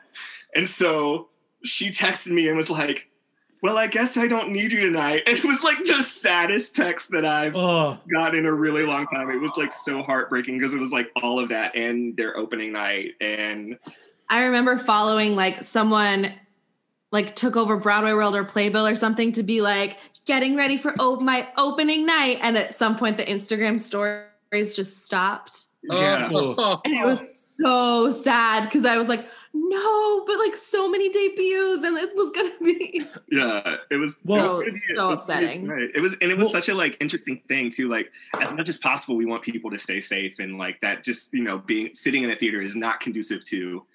And 0.56 0.68
so 0.68 1.28
she 1.64 1.90
texted 1.90 2.32
me 2.32 2.48
and 2.48 2.56
was 2.56 2.70
like, 2.70 3.10
Well, 3.62 3.78
I 3.78 3.88
guess 3.88 4.16
I 4.18 4.28
don't 4.28 4.52
need 4.52 4.72
you 4.72 4.80
tonight. 4.80 5.24
And 5.28 5.38
it 5.40 5.44
was 5.44 5.64
like 5.64 5.78
the 5.86 6.02
saddest 6.02 6.76
text 6.76 7.12
that 7.12 7.26
I've 7.26 7.56
Oh, 7.56 7.98
got 8.12 8.34
in 8.34 8.46
a 8.46 8.54
really 8.54 8.86
long 8.86 9.06
time. 9.08 9.30
It 9.30 9.42
was 9.42 9.52
like 9.58 9.74
so 9.74 10.02
heartbreaking 10.02 10.58
because 10.58 10.74
it 10.74 10.80
was 10.80 10.92
like 10.92 11.12
all 11.22 11.38
of 11.40 11.50
that 11.50 11.76
and 11.76 12.16
their 12.16 12.38
opening 12.38 12.72
night. 12.72 13.12
And 13.20 13.78
I 14.30 14.44
remember 14.46 14.78
following 14.78 15.36
like 15.36 15.64
someone 15.64 16.32
like 17.12 17.36
took 17.36 17.56
over 17.56 17.78
Broadway 17.78 18.14
World 18.14 18.36
or 18.36 18.44
Playbill 18.44 18.88
or 18.88 18.96
something 18.96 19.32
to 19.34 19.44
be 19.44 19.62
like 19.62 19.98
getting 20.26 20.56
ready 20.56 20.78
for 20.78 20.92
op- 21.00 21.22
my 21.22 21.48
opening 21.58 22.06
night, 22.06 22.40
and 22.42 22.58
at 22.58 22.74
some 22.74 22.96
point 22.98 23.18
the 23.18 23.24
Instagram 23.26 23.80
stories 23.80 24.76
just 24.76 25.06
stopped, 25.06 25.66
yeah. 25.84 26.30
Oh. 26.34 26.82
and 26.86 26.94
it 26.96 27.06
was 27.06 27.34
so 27.38 28.10
sad 28.10 28.64
because 28.64 28.86
I 28.86 28.98
was 28.98 29.08
like, 29.08 29.28
no, 29.54 30.26
but 30.26 30.38
like 30.40 30.56
so 30.56 30.90
many 30.90 31.10
debuts, 31.10 31.84
and 31.84 31.96
it 31.98 32.10
was 32.16 32.32
gonna 32.32 32.52
be 32.62 33.06
Yeah, 33.32 33.76
it 33.92 33.96
was 33.98 34.20
Well- 34.26 34.62
it 34.62 34.74
was 34.74 34.74
So- 34.74 34.94
be- 34.94 34.96
so 34.96 35.04
it 35.04 35.06
was 35.06 35.14
upsetting. 35.14 35.68
Right. 35.68 35.90
It 35.94 36.02
was 36.02 36.14
and 36.22 36.32
it 36.32 36.38
was 36.38 36.46
Well- 36.46 36.54
such 36.54 36.70
a 36.70 36.74
like 36.76 36.98
interesting 37.00 37.40
thing 37.48 37.70
too. 37.70 37.88
Like 37.88 38.12
as 38.42 38.52
much 38.52 38.68
as 38.68 38.78
possible, 38.80 39.16
we 39.16 39.26
want 39.26 39.44
people 39.44 39.70
to 39.72 39.78
stay 39.80 40.02
safe 40.02 40.40
and 40.40 40.58
like 40.58 40.82
that. 40.82 41.04
Just 41.04 41.34
you 41.34 41.44
know, 41.44 41.60
being 41.60 41.94
sitting 41.94 42.24
in 42.24 42.32
a 42.32 42.36
theater 42.36 42.62
is 42.62 42.76
not 42.76 43.00
conducive 43.00 43.44
to 43.46 43.86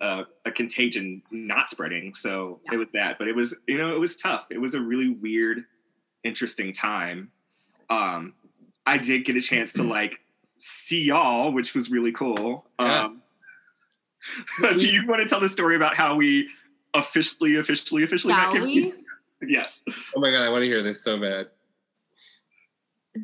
uh, 0.00 0.24
a 0.44 0.50
contagion 0.50 1.22
not 1.30 1.70
spreading. 1.70 2.14
So 2.14 2.60
it 2.72 2.76
was 2.76 2.92
that, 2.92 3.18
but 3.18 3.28
it 3.28 3.34
was 3.34 3.56
you 3.66 3.78
know 3.78 3.94
it 3.94 4.00
was 4.00 4.16
tough. 4.16 4.46
It 4.50 4.58
was 4.58 4.74
a 4.74 4.80
really 4.80 5.10
weird, 5.10 5.64
interesting 6.24 6.72
time. 6.72 7.30
Um, 7.88 8.34
I 8.86 8.98
did 8.98 9.24
get 9.24 9.36
a 9.36 9.40
chance 9.40 9.72
to 9.74 9.82
like 9.82 10.20
see 10.58 11.02
y'all, 11.02 11.52
which 11.52 11.74
was 11.74 11.90
really 11.90 12.12
cool. 12.12 12.66
Yeah. 12.80 13.04
Um, 13.04 13.22
do 14.78 14.88
you 14.88 15.06
want 15.06 15.22
to 15.22 15.28
tell 15.28 15.40
the 15.40 15.48
story 15.48 15.76
about 15.76 15.94
how 15.94 16.16
we 16.16 16.48
officially, 16.94 17.56
officially, 17.56 18.02
officially 18.02 18.34
met 18.34 18.42
shall 18.42 18.52
Kim? 18.52 18.62
we? 18.62 18.92
Yes. 19.42 19.84
Oh 20.14 20.20
my 20.20 20.30
god, 20.30 20.42
I 20.42 20.48
want 20.48 20.62
to 20.62 20.66
hear 20.66 20.82
this 20.82 21.02
so 21.02 21.18
bad. 21.20 21.48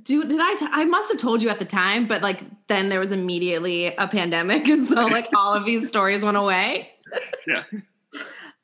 Do 0.03 0.25
did 0.25 0.41
I? 0.41 0.55
T- 0.55 0.67
I 0.71 0.85
must 0.85 1.11
have 1.11 1.21
told 1.21 1.43
you 1.43 1.49
at 1.49 1.59
the 1.59 1.65
time, 1.65 2.07
but 2.07 2.23
like 2.23 2.43
then 2.69 2.89
there 2.89 3.01
was 3.01 3.13
immediately 3.13 3.87
a 3.87 4.09
pandemic, 4.09 4.67
and 4.69 4.87
so 4.87 5.07
like 5.07 5.29
all 5.37 5.55
of 5.55 5.65
these 5.65 5.89
stories 5.89 6.25
went 6.25 6.37
away. 6.37 6.91
Yeah. 7.47 7.65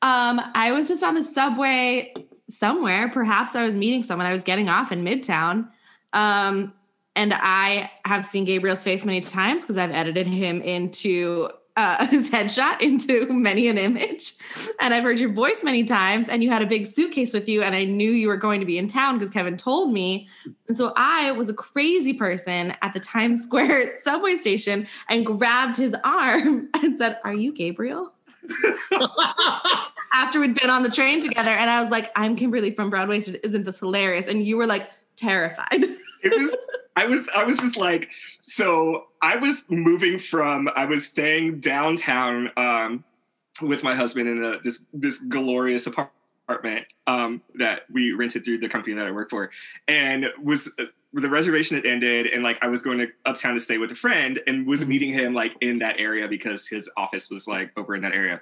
Um, 0.01 0.41
I 0.55 0.71
was 0.71 0.87
just 0.87 1.03
on 1.03 1.15
the 1.15 1.23
subway 1.23 2.13
somewhere. 2.49 3.09
Perhaps 3.09 3.55
I 3.55 3.63
was 3.63 3.75
meeting 3.75 4.01
someone. 4.01 4.25
I 4.25 4.33
was 4.33 4.43
getting 4.43 4.69
off 4.69 4.91
in 4.91 5.03
Midtown. 5.03 5.69
Um, 6.13 6.73
and 7.15 7.33
I 7.35 7.91
have 8.05 8.25
seen 8.25 8.45
Gabriel's 8.45 8.83
face 8.83 9.03
many 9.03 9.19
times 9.19 9.63
because 9.63 9.77
I've 9.77 9.91
edited 9.91 10.25
him 10.25 10.61
into 10.61 11.49
uh, 11.75 12.05
his 12.07 12.29
headshot 12.31 12.81
into 12.81 13.31
many 13.31 13.67
an 13.67 13.77
image. 13.77 14.33
And 14.79 14.93
I've 14.93 15.03
heard 15.03 15.19
your 15.19 15.31
voice 15.31 15.63
many 15.63 15.83
times, 15.83 16.29
and 16.29 16.43
you 16.43 16.49
had 16.49 16.61
a 16.61 16.65
big 16.65 16.85
suitcase 16.85 17.33
with 17.33 17.47
you. 17.47 17.61
And 17.61 17.75
I 17.75 17.85
knew 17.85 18.11
you 18.11 18.27
were 18.27 18.37
going 18.37 18.59
to 18.59 18.65
be 18.65 18.77
in 18.77 18.87
town 18.87 19.17
because 19.17 19.29
Kevin 19.29 19.57
told 19.57 19.91
me. 19.93 20.27
And 20.67 20.75
so 20.75 20.93
I 20.95 21.31
was 21.31 21.49
a 21.49 21.53
crazy 21.53 22.13
person 22.13 22.75
at 22.81 22.93
the 22.93 22.99
Times 22.99 23.43
Square 23.49 23.97
subway 23.97 24.35
station 24.35 24.87
and 25.07 25.25
grabbed 25.25 25.77
his 25.77 25.95
arm 26.03 26.69
and 26.75 26.97
said, 26.97 27.19
Are 27.23 27.33
you 27.33 27.53
Gabriel? 27.53 28.13
After 30.11 30.39
we'd 30.39 30.59
been 30.59 30.69
on 30.69 30.83
the 30.83 30.89
train 30.89 31.21
together. 31.21 31.51
And 31.51 31.69
I 31.69 31.81
was 31.81 31.91
like, 31.91 32.11
I'm 32.15 32.35
Kimberly 32.35 32.71
from 32.71 32.89
Broadway. 32.89 33.19
So 33.19 33.33
Isn't 33.43 33.63
this 33.63 33.79
hilarious? 33.79 34.27
And 34.27 34.43
you 34.43 34.57
were 34.57 34.65
like 34.65 34.89
terrified. 35.15 35.85
It 36.21 36.37
was 36.37 36.57
I 36.99 37.05
was 37.05 37.29
I 37.33 37.45
was 37.45 37.57
just 37.57 37.77
like 37.77 38.09
so 38.41 39.05
I 39.21 39.37
was 39.37 39.63
moving 39.69 40.17
from 40.17 40.69
I 40.75 40.83
was 40.83 41.07
staying 41.07 41.61
downtown 41.61 42.51
um 42.57 43.05
with 43.61 43.83
my 43.83 43.95
husband 43.95 44.27
in 44.27 44.43
a, 44.43 44.59
this 44.61 44.85
this 44.93 45.19
glorious 45.19 45.87
apartment 45.87 46.85
um 47.07 47.41
that 47.55 47.83
we 47.89 48.11
rented 48.11 48.43
through 48.43 48.57
the 48.57 48.67
company 48.67 48.97
that 48.97 49.07
I 49.07 49.11
work 49.11 49.29
for 49.29 49.49
and 49.87 50.25
was 50.43 50.69
the 51.13 51.29
reservation 51.29 51.77
had 51.77 51.85
ended 51.85 52.27
and 52.27 52.43
like 52.43 52.61
I 52.61 52.67
was 52.67 52.81
going 52.81 52.97
to 52.97 53.07
uptown 53.25 53.53
to 53.53 53.61
stay 53.61 53.77
with 53.77 53.91
a 53.93 53.95
friend 53.95 54.37
and 54.45 54.67
was 54.67 54.85
meeting 54.85 55.13
him 55.13 55.33
like 55.33 55.55
in 55.61 55.79
that 55.79 55.95
area 55.99 56.27
because 56.27 56.67
his 56.67 56.89
office 56.97 57.29
was 57.29 57.47
like 57.47 57.71
over 57.77 57.95
in 57.95 58.01
that 58.01 58.13
area. 58.13 58.41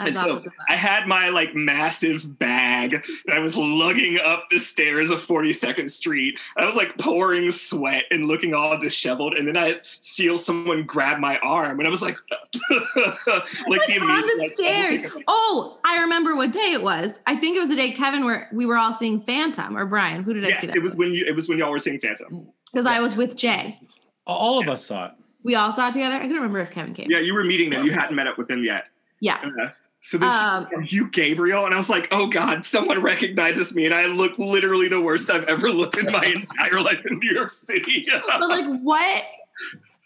And 0.00 0.14
so 0.14 0.38
I 0.68 0.74
had 0.74 1.06
my 1.06 1.28
like 1.28 1.54
massive 1.54 2.38
bag 2.38 2.94
and 2.94 3.34
I 3.34 3.40
was 3.40 3.56
lugging 3.56 4.18
up 4.18 4.48
the 4.50 4.58
stairs 4.58 5.10
of 5.10 5.20
42nd 5.20 5.90
Street. 5.90 6.40
I 6.56 6.64
was 6.64 6.76
like 6.76 6.96
pouring 6.98 7.50
sweat 7.50 8.04
and 8.10 8.26
looking 8.26 8.54
all 8.54 8.78
disheveled. 8.78 9.34
And 9.34 9.46
then 9.46 9.56
I 9.56 9.80
feel 10.02 10.38
someone 10.38 10.84
grab 10.84 11.18
my 11.20 11.36
arm 11.38 11.78
and 11.78 11.86
I 11.86 11.90
was 11.90 12.00
like, 12.00 12.16
like, 12.70 13.86
the 13.86 13.98
on 14.00 14.20
the 14.22 14.36
like, 14.38 14.54
stairs. 14.54 15.00
Oh, 15.28 15.78
I 15.84 16.00
remember 16.00 16.36
what 16.36 16.52
day 16.52 16.72
it 16.72 16.82
was. 16.82 17.20
I 17.26 17.36
think 17.36 17.56
it 17.56 17.60
was 17.60 17.68
the 17.68 17.76
day 17.76 17.92
Kevin 17.92 18.24
were 18.24 18.48
we 18.52 18.64
were 18.66 18.76
all 18.78 18.94
seeing 18.94 19.20
Phantom 19.20 19.76
or 19.76 19.84
Brian. 19.84 20.22
Who 20.22 20.32
did 20.34 20.44
I 20.44 20.48
Yes, 20.48 20.60
see 20.62 20.66
that? 20.68 20.76
it 20.76 20.82
was 20.82 20.96
when 20.96 21.12
you 21.12 21.24
it 21.26 21.34
was 21.34 21.48
when 21.48 21.58
y'all 21.58 21.70
were 21.70 21.78
seeing 21.78 22.00
Phantom. 22.00 22.46
because 22.72 22.86
I 22.86 23.00
was 23.00 23.14
with 23.14 23.36
Jay. 23.36 23.78
all 24.26 24.58
of 24.60 24.68
us 24.68 24.84
saw 24.84 25.06
it. 25.06 25.12
We 25.44 25.54
all 25.54 25.72
saw 25.72 25.88
it 25.88 25.92
together. 25.92 26.14
I 26.14 26.20
couldn't 26.20 26.36
remember 26.36 26.60
if 26.60 26.70
Kevin 26.70 26.94
came. 26.94 27.10
Yeah, 27.10 27.18
you 27.18 27.34
were 27.34 27.44
meeting 27.44 27.70
them. 27.70 27.84
You 27.84 27.92
hadn't 27.92 28.14
met 28.16 28.26
up 28.26 28.38
with 28.38 28.48
them 28.48 28.64
yet. 28.64 28.84
Yeah. 29.20 29.38
Uh, 29.62 29.68
so 30.02 30.18
then 30.18 30.30
she- 30.32 30.38
Um, 30.38 30.68
are 30.76 30.82
you 30.82 31.08
Gabriel? 31.08 31.64
And 31.64 31.72
I 31.72 31.76
was 31.76 31.88
like, 31.88 32.08
oh 32.10 32.26
God, 32.26 32.64
someone 32.64 33.00
recognizes 33.02 33.72
me. 33.74 33.86
And 33.86 33.94
I 33.94 34.06
look 34.06 34.36
literally 34.38 34.88
the 34.88 35.00
worst 35.00 35.30
I've 35.30 35.44
ever 35.44 35.70
looked 35.70 35.96
in 35.96 36.10
my 36.10 36.24
entire 36.26 36.80
life 36.80 37.06
in 37.06 37.18
New 37.20 37.30
York 37.32 37.50
City. 37.50 38.04
but 38.26 38.48
like 38.48 38.80
what? 38.82 39.24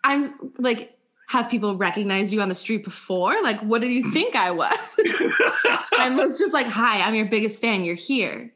I'm 0.04 0.52
like, 0.58 0.92
have 1.28 1.48
people 1.50 1.76
recognized 1.76 2.32
you 2.32 2.40
on 2.42 2.48
the 2.50 2.54
street 2.54 2.84
before? 2.84 3.34
Like, 3.42 3.58
what 3.62 3.80
did 3.80 3.90
you 3.90 4.12
think 4.12 4.36
I 4.36 4.50
was? 4.50 4.76
I 5.98 6.14
was 6.16 6.38
just 6.38 6.52
like, 6.52 6.66
hi, 6.66 7.00
I'm 7.00 7.14
your 7.14 7.26
biggest 7.26 7.60
fan. 7.60 7.82
You're 7.82 7.96
here. 7.96 8.52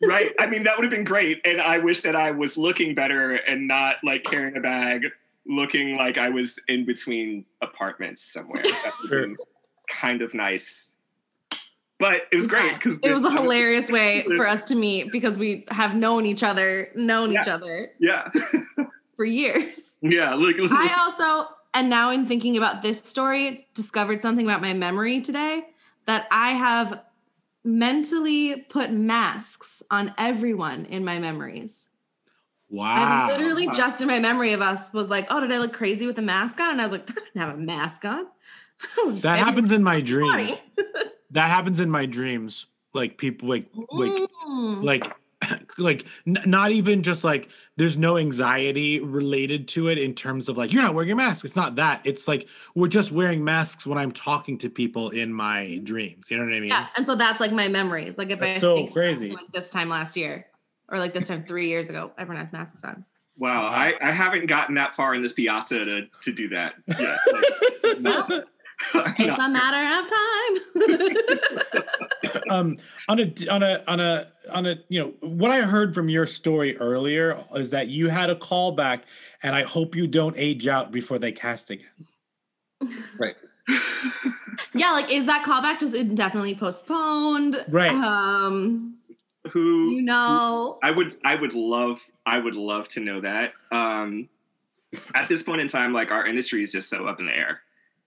right. 0.00 0.32
I 0.38 0.46
mean, 0.46 0.62
that 0.62 0.76
would 0.78 0.84
have 0.84 0.90
been 0.92 1.04
great. 1.04 1.40
And 1.44 1.60
I 1.60 1.78
wish 1.78 2.00
that 2.02 2.14
I 2.16 2.30
was 2.30 2.56
looking 2.56 2.94
better 2.94 3.34
and 3.34 3.66
not 3.68 3.96
like 4.04 4.22
carrying 4.24 4.56
a 4.56 4.60
bag, 4.60 5.06
looking 5.44 5.96
like 5.96 6.16
I 6.18 6.30
was 6.30 6.58
in 6.68 6.84
between 6.86 7.44
apartments 7.60 8.22
somewhere. 8.22 8.62
That 8.62 8.92
would 9.02 9.12
have 9.12 9.20
been 9.28 9.36
kind 9.88 10.22
of 10.22 10.34
nice. 10.34 10.94
But 12.00 12.22
it 12.32 12.36
was 12.36 12.46
great 12.48 12.74
because 12.74 12.98
It 13.02 13.12
was 13.12 13.24
a 13.24 13.30
hilarious 13.30 13.90
way 13.90 14.22
for 14.36 14.46
us 14.46 14.64
to 14.64 14.74
meet 14.74 15.12
because 15.12 15.38
we 15.38 15.64
have 15.68 15.94
known 15.94 16.26
each 16.26 16.42
other, 16.42 16.90
known 16.94 17.32
each 17.32 17.48
other 17.48 17.92
Yeah. 18.00 18.30
for 19.16 19.24
years. 19.24 19.98
yeah. 20.02 20.34
Look, 20.34 20.56
I 20.72 20.94
also, 20.98 21.48
and 21.72 21.88
now 21.88 22.10
in 22.10 22.26
thinking 22.26 22.56
about 22.56 22.82
this 22.82 23.00
story, 23.02 23.68
discovered 23.74 24.20
something 24.22 24.44
about 24.44 24.60
my 24.60 24.72
memory 24.72 25.20
today 25.20 25.62
that 26.06 26.26
I 26.30 26.50
have 26.50 27.00
mentally 27.64 28.56
put 28.68 28.92
masks 28.92 29.82
on 29.90 30.12
everyone 30.18 30.84
in 30.86 31.04
my 31.04 31.18
memories. 31.18 31.90
Wow. 32.68 33.28
I 33.28 33.36
literally 33.36 33.68
just 33.68 34.00
in 34.00 34.08
my 34.08 34.18
memory 34.18 34.52
of 34.52 34.60
us 34.60 34.92
was 34.92 35.08
like, 35.08 35.26
oh, 35.30 35.40
did 35.40 35.52
I 35.52 35.58
look 35.58 35.72
crazy 35.72 36.06
with 36.06 36.18
a 36.18 36.22
mask 36.22 36.58
on? 36.60 36.72
And 36.72 36.80
I 36.80 36.84
was 36.84 36.92
like, 36.92 37.08
I 37.08 37.14
didn't 37.14 37.36
have 37.40 37.54
a 37.54 37.58
mask 37.58 38.04
on. 38.04 38.26
That, 38.96 39.12
That 39.14 39.22
very 39.22 39.38
happens 39.38 39.72
in 39.72 39.82
my 39.82 40.00
dreams. 40.00 40.60
that 41.30 41.50
happens 41.50 41.80
in 41.80 41.90
my 41.90 42.06
dreams 42.06 42.66
like 42.92 43.18
people 43.18 43.48
like 43.48 43.66
like 43.90 44.12
Mm. 44.46 44.84
like 44.84 45.12
like 45.78 46.06
n- 46.26 46.42
not 46.46 46.70
even 46.70 47.02
just 47.02 47.24
like 47.24 47.48
there's 47.76 47.96
no 47.96 48.16
anxiety 48.18 49.00
related 49.00 49.66
to 49.68 49.88
it 49.88 49.98
in 49.98 50.14
terms 50.14 50.48
of 50.48 50.56
like 50.56 50.72
you're 50.72 50.82
not 50.82 50.94
wearing 50.94 51.08
your 51.08 51.16
mask 51.16 51.44
it's 51.44 51.56
not 51.56 51.76
that 51.76 52.00
it's 52.04 52.28
like 52.28 52.46
we're 52.74 52.88
just 52.88 53.10
wearing 53.10 53.42
masks 53.42 53.84
when 53.86 53.98
i'm 53.98 54.12
talking 54.12 54.56
to 54.58 54.70
people 54.70 55.10
in 55.10 55.32
my 55.32 55.80
dreams 55.82 56.30
you 56.30 56.36
know 56.38 56.44
what 56.44 56.54
i 56.54 56.60
mean 56.60 56.68
Yeah, 56.70 56.86
and 56.96 57.04
so 57.06 57.14
that's 57.14 57.40
like 57.40 57.52
my 57.52 57.68
memories. 57.68 58.16
Like 58.16 58.30
if 58.30 58.40
I 58.42 58.56
so 58.58 58.74
think 58.76 58.88
back 58.88 58.94
to, 58.94 59.00
crazy. 59.00 59.26
like 59.34 59.50
this 59.52 59.70
time 59.70 59.88
last 59.88 60.16
year, 60.16 60.46
or 60.88 60.98
like 60.98 61.12
this 61.14 61.28
time 61.28 61.44
three 61.44 61.68
years 61.68 61.90
ago, 61.90 62.12
everyone 62.18 62.40
has 62.40 62.52
masks 62.52 62.84
on. 62.84 63.04
Wow, 63.36 63.64
I, 63.66 63.94
I 64.00 64.12
haven't 64.12 64.46
gotten 64.46 64.76
that 64.76 64.94
far 64.94 65.14
in 65.16 65.22
this 65.22 65.32
piazza 65.32 65.84
to, 65.84 66.06
to 66.22 66.32
do 66.32 66.48
that 66.50 66.74
yet. 66.86 67.18
Like, 67.82 68.00
no. 68.00 68.44
It's 68.94 69.38
a 69.38 69.48
matter 69.48 69.82
of 70.00 70.06
time. 70.10 71.82
um 72.50 72.76
on 73.08 73.20
a 73.20 73.32
on 73.48 73.62
a 73.62 73.84
on 73.86 74.00
a 74.00 74.26
on 74.52 74.66
a 74.66 74.76
you 74.88 75.00
know 75.00 75.12
what 75.20 75.50
i 75.50 75.60
heard 75.62 75.94
from 75.94 76.08
your 76.08 76.26
story 76.26 76.76
earlier 76.78 77.42
is 77.54 77.70
that 77.70 77.88
you 77.88 78.08
had 78.08 78.28
a 78.28 78.34
callback 78.34 79.02
and 79.42 79.54
i 79.54 79.62
hope 79.62 79.94
you 79.94 80.06
don't 80.06 80.34
age 80.36 80.66
out 80.66 80.90
before 80.90 81.18
they 81.18 81.30
cast 81.30 81.70
again 81.70 81.86
Right. 83.18 83.36
yeah, 84.74 84.92
like 84.92 85.10
is 85.10 85.26
that 85.26 85.44
callback 85.46 85.80
just 85.80 85.94
indefinitely 85.94 86.54
postponed? 86.54 87.64
Right. 87.68 87.90
Um, 87.90 88.98
Who 89.50 89.90
you 89.90 90.02
know, 90.02 90.78
I 90.82 90.90
would 90.90 91.16
I 91.24 91.34
would 91.34 91.54
love 91.54 92.00
I 92.26 92.38
would 92.38 92.54
love 92.54 92.88
to 92.88 93.00
know 93.00 93.20
that. 93.20 93.52
Um 93.72 94.28
at 95.14 95.28
this 95.28 95.42
point 95.42 95.60
in 95.60 95.68
time, 95.68 95.92
like 95.92 96.10
our 96.10 96.26
industry 96.26 96.62
is 96.62 96.72
just 96.72 96.88
so 96.88 97.06
up 97.06 97.20
in 97.20 97.26
the 97.26 97.36
air. 97.36 97.60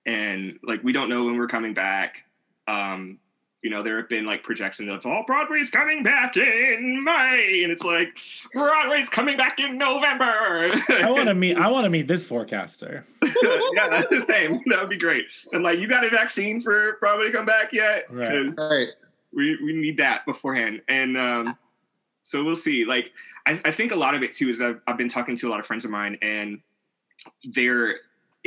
And 0.08 0.58
like 0.64 0.84
we 0.84 0.92
don't 0.94 1.10
know 1.10 1.26
when 1.26 1.38
we're 1.38 1.48
coming 1.48 1.74
back. 1.76 2.24
Um, 2.68 3.20
you 3.64 3.70
know, 3.72 3.84
there 3.84 3.98
have 3.98 4.08
been 4.08 4.26
like 4.26 4.44
projections 4.44 4.88
of 4.90 5.06
oh 5.06 5.24
Broadway's 5.28 5.70
coming 5.70 6.02
back 6.02 6.38
in 6.38 7.04
May, 7.04 7.62
and 7.64 7.72
it's 7.72 7.84
like 7.84 8.10
Broadway's 8.54 9.10
coming 9.10 9.36
back 9.36 9.60
in 9.60 9.78
November. 9.78 10.70
i 10.90 11.10
want 11.10 11.28
to 11.28 11.34
meet 11.44 11.58
i 11.58 11.68
want 11.68 11.84
to 11.84 11.90
meet 11.90 12.08
this 12.08 12.26
forecaster 12.26 13.04
yeah, 13.24 13.90
that's 13.90 14.08
the 14.10 14.24
same. 14.28 14.62
That 14.68 14.80
would 14.80 14.90
be 14.90 14.98
great. 14.98 15.26
And 15.52 15.64
like, 15.64 15.80
you 15.80 15.88
got 15.88 16.04
a 16.06 16.10
vaccine 16.10 16.62
for 16.62 16.98
Broadway 17.02 17.26
to 17.28 17.32
come 17.34 17.46
back 17.46 17.74
yet? 17.74 18.06
Right. 18.10 18.30
'Cause 18.30 18.58
Right. 18.58 18.88
we 19.34 19.58
we 19.62 19.74
need 19.74 19.98
that 19.98 20.26
beforehand 20.26 20.82
and 20.88 21.18
um 21.18 21.58
so 22.24 22.44
we'll 22.44 22.56
see 22.56 22.86
like 22.86 23.12
I, 23.46 23.60
I 23.66 23.72
think 23.72 23.92
a 23.92 23.96
lot 23.96 24.14
of 24.14 24.24
it 24.24 24.32
too 24.34 24.48
is 24.50 24.62
I've, 24.62 24.80
I've 24.88 24.98
been 24.98 25.10
talking 25.10 25.36
to 25.38 25.48
a 25.48 25.50
lot 25.50 25.60
of 25.60 25.66
friends 25.66 25.84
of 25.84 25.92
mine 25.92 26.18
and 26.22 26.60
they're 27.54 27.96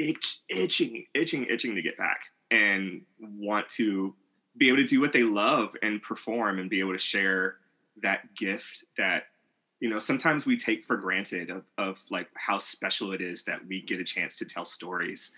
itch, 0.09 0.40
itching 0.49 1.04
itching 1.14 1.47
itching 1.50 1.75
to 1.75 1.83
get 1.83 1.97
back 1.97 2.21
and 2.50 3.02
want 3.21 3.69
to 3.69 4.14
be 4.57 4.69
able 4.69 4.78
to 4.78 4.87
do 4.87 5.00
what 5.00 5.12
they 5.12 5.23
love 5.23 5.76
and 5.83 6.02
perform 6.02 6.59
and 6.59 6.69
be 6.69 6.80
able 6.80 6.92
to 6.92 6.99
share 6.99 7.57
that 8.02 8.35
gift 8.35 8.85
that 8.97 9.25
you 9.80 9.88
know 9.88 9.99
sometimes 9.99 10.47
we 10.47 10.57
take 10.57 10.85
for 10.85 10.97
granted 10.97 11.50
of, 11.50 11.64
of 11.78 11.99
like 12.11 12.28
how 12.35 12.59
special 12.59 13.12
it 13.12 13.21
is 13.21 13.45
that 13.45 13.61
we 13.66 13.83
get 13.83 14.00
a 14.00 14.04
chance 14.04 14.37
to 14.37 14.45
tell 14.45 14.64
stories 14.64 15.33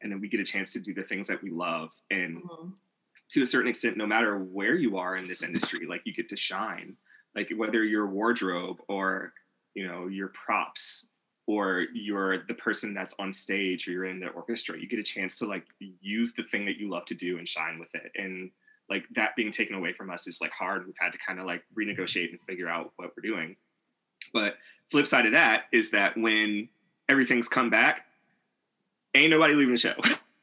and 0.00 0.12
then 0.12 0.20
we 0.20 0.28
get 0.28 0.40
a 0.40 0.44
chance 0.44 0.72
to 0.72 0.80
do 0.80 0.94
the 0.94 1.02
things 1.02 1.26
that 1.26 1.42
we 1.42 1.50
love 1.50 1.90
and 2.10 2.42
mm-hmm. 2.42 2.68
to 3.30 3.42
a 3.42 3.46
certain 3.46 3.68
extent, 3.68 3.96
no 3.96 4.06
matter 4.06 4.38
where 4.38 4.74
you 4.74 4.96
are 4.96 5.16
in 5.16 5.26
this 5.26 5.42
industry, 5.42 5.86
like 5.86 6.02
you 6.04 6.12
get 6.12 6.28
to 6.28 6.36
shine. 6.36 6.96
Like 7.34 7.50
whether 7.56 7.84
you're 7.84 8.06
wardrobe 8.06 8.78
or 8.88 9.32
you 9.74 9.86
know 9.86 10.06
your 10.06 10.28
props 10.28 11.06
or 11.48 11.86
you're 11.94 12.44
the 12.46 12.54
person 12.54 12.92
that's 12.92 13.14
on 13.18 13.32
stage 13.32 13.88
or 13.88 13.92
you're 13.92 14.04
in 14.04 14.20
the 14.20 14.28
orchestra, 14.28 14.78
you 14.78 14.86
get 14.86 14.98
a 14.98 15.02
chance 15.02 15.38
to 15.38 15.46
like 15.46 15.64
use 16.02 16.34
the 16.34 16.42
thing 16.42 16.66
that 16.66 16.76
you 16.76 16.90
love 16.90 17.06
to 17.06 17.14
do 17.14 17.38
and 17.38 17.48
shine 17.48 17.78
with 17.78 17.88
it. 17.94 18.12
And 18.16 18.50
like 18.90 19.04
that 19.14 19.34
being 19.34 19.50
taken 19.50 19.74
away 19.74 19.94
from 19.94 20.10
us 20.10 20.26
is 20.26 20.42
like 20.42 20.52
hard. 20.52 20.84
We've 20.84 20.94
had 21.00 21.10
to 21.12 21.18
kind 21.26 21.40
of 21.40 21.46
like 21.46 21.62
renegotiate 21.76 22.28
and 22.30 22.40
figure 22.42 22.68
out 22.68 22.92
what 22.96 23.12
we're 23.16 23.26
doing. 23.26 23.56
But 24.30 24.56
flip 24.90 25.06
side 25.06 25.24
of 25.24 25.32
that 25.32 25.64
is 25.72 25.90
that 25.92 26.18
when 26.18 26.68
everything's 27.08 27.48
come 27.48 27.70
back, 27.70 28.04
ain't 29.14 29.30
nobody 29.30 29.54
leaving 29.54 29.74
the 29.74 29.78
show. 29.78 29.94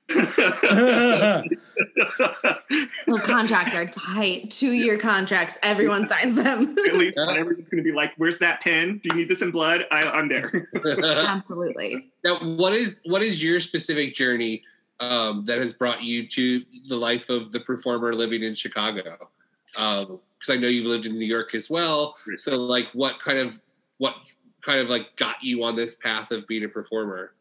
those 3.08 3.22
contracts 3.22 3.74
are 3.74 3.86
tight. 3.86 4.52
Two 4.52 4.72
year 4.72 4.98
contracts. 4.98 5.58
Everyone 5.64 6.06
signs 6.06 6.36
them. 6.36 6.76
At 6.88 6.96
least 6.96 7.18
when 7.18 7.38
everyone's 7.38 7.70
going 7.70 7.84
to 7.84 7.90
be 7.90 7.94
like, 7.94 8.14
"Where's 8.18 8.38
that 8.40 8.62
pen? 8.62 9.00
Do 9.02 9.10
you 9.10 9.16
need 9.16 9.30
this 9.30 9.42
in 9.42 9.52
blood?" 9.52 9.86
I, 9.92 10.02
I'm 10.02 10.28
there. 10.28 10.68
Absolutely. 10.86 12.12
Now, 12.24 12.38
what 12.40 12.74
is 12.74 13.02
what 13.06 13.22
is 13.22 13.42
your 13.42 13.60
specific 13.60 14.14
journey 14.14 14.64
um, 15.00 15.44
that 15.46 15.60
has 15.60 15.74
brought 15.74 16.04
you 16.04 16.28
to 16.28 16.64
the 16.88 16.96
life 16.96 17.30
of 17.30 17.52
the 17.52 17.62
performer 17.62 18.14
living 18.14 18.44
in 18.44 18.56
Chicago? 18.56 19.30
Because 19.72 20.50
I 20.50 20.58
know 20.58 20.68
you've 20.68 20.88
lived 20.88 21.06
in 21.06 21.18
New 21.18 21.26
York 21.26 21.56
as 21.56 21.70
well. 21.70 22.16
So, 22.38 22.58
like, 22.58 22.88
what 22.94 23.20
kind 23.20 23.38
of 23.38 23.62
what 24.00 24.16
kind 24.62 24.80
of 24.80 24.90
like 24.90 25.16
got 25.16 25.36
you 25.42 25.64
on 25.64 25.76
this 25.76 25.96
path 25.96 26.32
of 26.32 26.48
being 26.48 26.66
a 26.66 26.70
performer? 26.70 27.34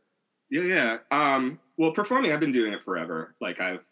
Yeah, 0.51 0.63
yeah. 0.63 0.99
Um, 1.11 1.59
well, 1.77 1.91
performing, 1.93 2.33
I've 2.33 2.41
been 2.41 2.53
doing 2.53 2.73
it 2.73 2.83
forever. 2.83 3.35
Like 3.41 3.61
I've, 3.61 3.85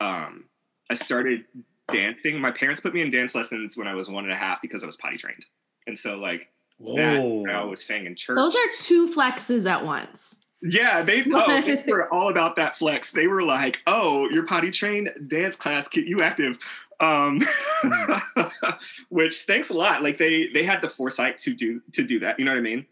um, 0.00 0.44
I 0.90 0.94
started 0.94 1.44
dancing. 1.90 2.40
My 2.40 2.50
parents 2.50 2.80
put 2.80 2.94
me 2.94 3.02
in 3.02 3.10
dance 3.10 3.34
lessons 3.34 3.76
when 3.76 3.86
I 3.88 3.94
was 3.94 4.08
one 4.08 4.24
and 4.24 4.32
a 4.32 4.36
half 4.36 4.60
because 4.62 4.82
I 4.82 4.86
was 4.86 4.96
potty 4.96 5.16
trained, 5.16 5.44
and 5.86 5.98
so 5.98 6.16
like 6.16 6.48
that, 6.78 7.46
I 7.50 7.64
was 7.64 7.84
sang 7.84 8.06
in 8.06 8.16
church. 8.16 8.36
Those 8.36 8.56
are 8.56 8.68
two 8.78 9.06
flexes 9.08 9.68
at 9.68 9.84
once. 9.84 10.40
yeah, 10.62 11.02
they, 11.02 11.24
oh, 11.32 11.60
they 11.62 11.84
were 11.88 12.12
all 12.12 12.30
about 12.30 12.56
that 12.56 12.76
flex. 12.78 13.12
They 13.12 13.26
were 13.26 13.42
like, 13.42 13.82
"Oh, 13.86 14.28
you're 14.30 14.46
potty 14.46 14.70
trained, 14.70 15.10
dance 15.28 15.56
class, 15.56 15.88
keep 15.88 16.06
you 16.06 16.22
active." 16.22 16.58
Um, 17.00 17.40
which 19.08 19.42
thanks 19.42 19.70
a 19.70 19.74
lot. 19.74 20.02
Like 20.02 20.18
they 20.18 20.48
they 20.52 20.62
had 20.64 20.82
the 20.82 20.88
foresight 20.88 21.38
to 21.38 21.54
do 21.54 21.80
to 21.92 22.04
do 22.04 22.20
that. 22.20 22.38
You 22.38 22.44
know 22.44 22.52
what 22.52 22.58
I 22.58 22.62
mean? 22.62 22.86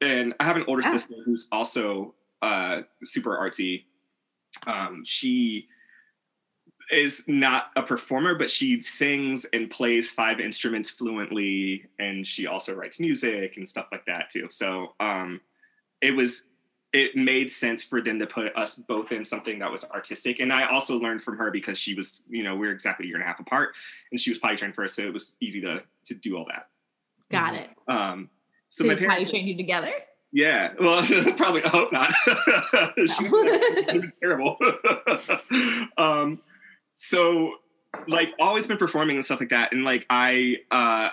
And 0.00 0.34
I 0.38 0.44
have 0.44 0.56
an 0.56 0.64
older 0.68 0.82
Yeah. 0.82 0.92
sister 0.92 1.14
who's 1.24 1.48
also 1.50 2.14
uh, 2.42 2.82
super 3.04 3.30
artsy. 3.36 3.84
Um, 4.66 5.02
she 5.04 5.68
is 6.90 7.24
not 7.26 7.70
a 7.76 7.82
performer, 7.82 8.34
but 8.34 8.48
she 8.50 8.80
sings 8.80 9.44
and 9.46 9.70
plays 9.70 10.10
five 10.10 10.40
instruments 10.40 10.90
fluently, 10.90 11.86
and 11.98 12.26
she 12.26 12.46
also 12.46 12.74
writes 12.74 13.00
music 13.00 13.56
and 13.56 13.68
stuff 13.68 13.86
like 13.90 14.04
that 14.06 14.30
too. 14.30 14.48
So 14.50 14.94
um, 15.00 15.40
it 16.00 16.12
was 16.12 16.46
it 16.92 17.16
made 17.16 17.50
sense 17.50 17.82
for 17.82 18.00
them 18.00 18.18
to 18.18 18.26
put 18.26 18.56
us 18.56 18.76
both 18.76 19.12
in 19.12 19.24
something 19.24 19.58
that 19.58 19.70
was 19.70 19.84
artistic. 19.84 20.38
And 20.40 20.52
I 20.52 20.66
also 20.70 20.98
learned 20.98 21.22
from 21.22 21.36
her 21.36 21.50
because 21.50 21.76
she 21.76 21.94
was, 21.94 22.22
you 22.28 22.42
know, 22.42 22.54
we 22.56 22.66
are 22.68 22.72
exactly 22.72 23.04
a 23.04 23.08
year 23.08 23.16
and 23.16 23.24
a 23.24 23.26
half 23.26 23.40
apart, 23.40 23.74
and 24.10 24.20
she 24.20 24.30
was 24.30 24.38
potty 24.38 24.56
trained 24.56 24.74
first, 24.74 24.94
so 24.96 25.02
it 25.02 25.12
was 25.12 25.36
easy 25.40 25.60
to 25.62 25.82
to 26.06 26.14
do 26.14 26.36
all 26.36 26.46
that. 26.46 26.68
Got 27.30 27.54
it. 27.56 27.70
Um, 27.88 28.30
So, 28.70 28.84
so 28.84 28.88
my 28.88 28.94
so 28.94 29.00
potty 29.00 29.08
parents, 29.08 29.30
trained 29.32 29.48
you 29.48 29.56
together? 29.56 29.92
yeah, 30.32 30.72
well, 30.80 31.02
probably 31.36 31.62
I 31.64 31.68
hope 31.68 31.92
not. 31.92 32.12
she 33.16 33.28
would 33.28 34.12
terrible. 34.20 34.56
um, 35.98 36.40
so 36.96 37.54
like 38.08 38.32
always 38.40 38.66
been 38.66 38.76
performing 38.76 39.16
and 39.16 39.24
stuff 39.24 39.38
like 39.40 39.50
that, 39.50 39.72
and 39.72 39.84
like 39.84 40.04
I 40.10 40.56
uh, 40.70 41.10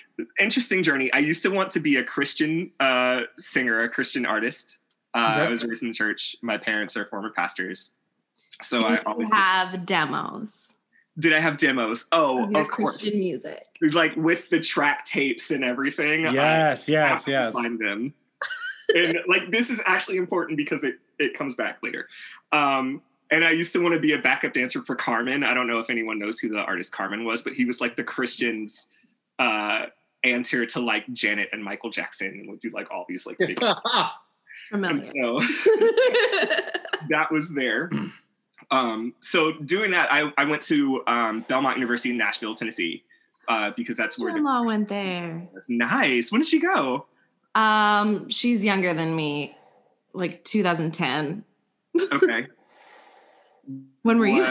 interesting 0.40 0.82
journey. 0.82 1.12
I 1.12 1.18
used 1.18 1.42
to 1.42 1.50
want 1.50 1.70
to 1.70 1.80
be 1.80 1.96
a 1.96 2.04
Christian 2.04 2.70
uh, 2.80 3.22
singer, 3.36 3.82
a 3.82 3.88
Christian 3.90 4.24
artist. 4.24 4.78
Uh, 5.12 5.18
I 5.18 5.48
was 5.48 5.62
raised 5.62 5.82
in 5.82 5.90
the 5.90 5.94
church. 5.94 6.34
My 6.42 6.56
parents 6.56 6.96
are 6.96 7.04
former 7.06 7.30
pastors, 7.30 7.92
so 8.62 8.80
Did 8.88 8.98
I 8.98 9.02
always 9.02 9.30
have 9.30 9.84
demos 9.84 10.74
did. 11.18 11.32
I 11.32 11.40
have 11.40 11.56
demos. 11.56 12.06
Oh, 12.12 12.44
of 12.44 12.54
of 12.54 12.68
course, 12.68 12.96
Christian 12.96 13.20
music. 13.20 13.66
like 13.92 14.16
with 14.16 14.48
the 14.50 14.60
track 14.60 15.04
tapes 15.04 15.50
and 15.50 15.64
everything. 15.64 16.26
I 16.26 16.32
yes 16.32 16.86
have 16.86 16.92
yes 16.92 17.24
to 17.24 17.30
yes 17.30 17.54
find 17.54 17.78
them. 17.78 18.14
and 18.94 19.18
like 19.28 19.50
this 19.50 19.70
is 19.70 19.80
actually 19.86 20.16
important 20.16 20.56
because 20.56 20.84
it 20.84 20.96
it 21.18 21.34
comes 21.34 21.54
back 21.54 21.78
later. 21.82 22.08
Um, 22.52 23.02
and 23.30 23.44
I 23.44 23.50
used 23.50 23.72
to 23.72 23.82
want 23.82 23.94
to 23.94 24.00
be 24.00 24.12
a 24.12 24.18
backup 24.18 24.52
dancer 24.52 24.82
for 24.82 24.94
Carman. 24.94 25.44
I 25.44 25.54
don't 25.54 25.66
know 25.66 25.78
if 25.78 25.90
anyone 25.90 26.18
knows 26.18 26.38
who 26.38 26.48
the 26.48 26.58
artist 26.58 26.92
Carman 26.92 27.24
was, 27.24 27.42
but 27.42 27.54
he 27.54 27.64
was 27.64 27.80
like 27.80 27.96
the 27.96 28.04
Christians' 28.04 28.88
uh, 29.38 29.86
answer 30.22 30.66
to 30.66 30.80
like 30.80 31.10
Janet 31.12 31.48
and 31.52 31.62
Michael 31.62 31.90
Jackson, 31.90 32.28
and 32.28 32.48
would 32.48 32.60
do 32.60 32.70
like 32.70 32.90
all 32.90 33.04
these 33.08 33.26
like 33.26 33.38
big. 33.38 33.58
Familiar. 34.70 35.12
So 35.20 35.40
that 37.10 37.28
was 37.30 37.54
there. 37.54 37.90
Um, 38.70 39.14
so 39.20 39.52
doing 39.52 39.90
that, 39.90 40.10
I, 40.10 40.32
I 40.38 40.44
went 40.44 40.62
to 40.62 41.02
um, 41.06 41.44
Belmont 41.48 41.76
University 41.76 42.10
in 42.10 42.16
Nashville, 42.16 42.54
Tennessee, 42.54 43.04
uh, 43.48 43.72
because 43.76 43.96
that's 43.96 44.18
where 44.18 44.32
the 44.32 44.40
Law 44.40 44.62
went 44.62 44.88
there. 44.88 45.46
That's 45.52 45.68
nice. 45.68 46.32
When 46.32 46.40
did 46.40 46.48
she 46.48 46.60
go? 46.60 47.06
Um, 47.54 48.28
she's 48.28 48.64
younger 48.64 48.94
than 48.94 49.14
me, 49.14 49.56
like 50.12 50.44
2010. 50.44 51.44
Okay. 52.12 52.46
When 54.04 54.18
were 54.20 54.26
you? 54.26 54.44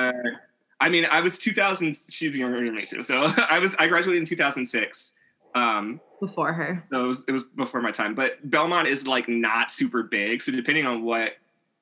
I 0.81 0.89
mean, 0.89 1.05
I 1.09 1.21
was 1.21 1.39
2000. 1.39 1.95
She's 2.09 2.37
younger 2.37 2.63
than 2.65 2.75
me 2.75 2.85
too. 2.85 3.03
So 3.03 3.23
I 3.49 3.59
was. 3.59 3.75
I 3.79 3.87
graduated 3.87 4.19
in 4.19 4.25
2006. 4.25 5.13
Um, 5.55 6.01
Before 6.19 6.51
her. 6.51 6.83
so 6.91 7.03
it 7.03 7.07
was, 7.07 7.25
it 7.27 7.31
was 7.31 7.43
before 7.43 7.81
my 7.81 7.91
time. 7.91 8.15
But 8.15 8.49
Belmont 8.49 8.87
is 8.87 9.07
like 9.07 9.29
not 9.29 9.71
super 9.71 10.03
big. 10.03 10.41
So 10.41 10.51
depending 10.51 10.85
on 10.85 11.03
what 11.03 11.33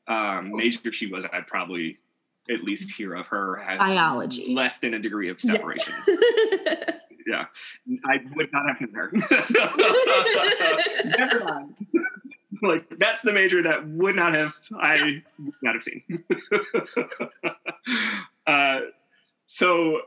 um, 0.08 0.52
major 0.54 0.92
she 0.92 1.08
was, 1.08 1.26
I'd 1.32 1.48
probably 1.48 1.98
at 2.50 2.64
least 2.64 2.92
hear 2.92 3.16
of 3.16 3.28
her 3.28 3.64
Biology. 3.80 4.54
less 4.54 4.80
than 4.80 4.94
a 4.94 5.00
degree 5.00 5.30
of 5.30 5.40
separation. 5.42 5.94
Yeah, 7.28 7.46
I 8.04 8.20
would 8.36 8.52
not 8.52 8.64
have 8.68 8.82
known 8.82 8.94
her. 8.96 9.12
Never 11.20 11.40
mind. 11.44 11.76
like 12.64 12.86
that's 12.98 13.22
the 13.22 13.32
major 13.32 13.62
that 13.62 13.88
would 13.88 14.16
not 14.16 14.34
have 14.34 14.56
I 14.76 15.22
would 15.40 15.54
not 15.62 15.76
have 15.76 15.84
seen. 15.84 16.02
Uh, 18.48 18.82
so 19.48 20.02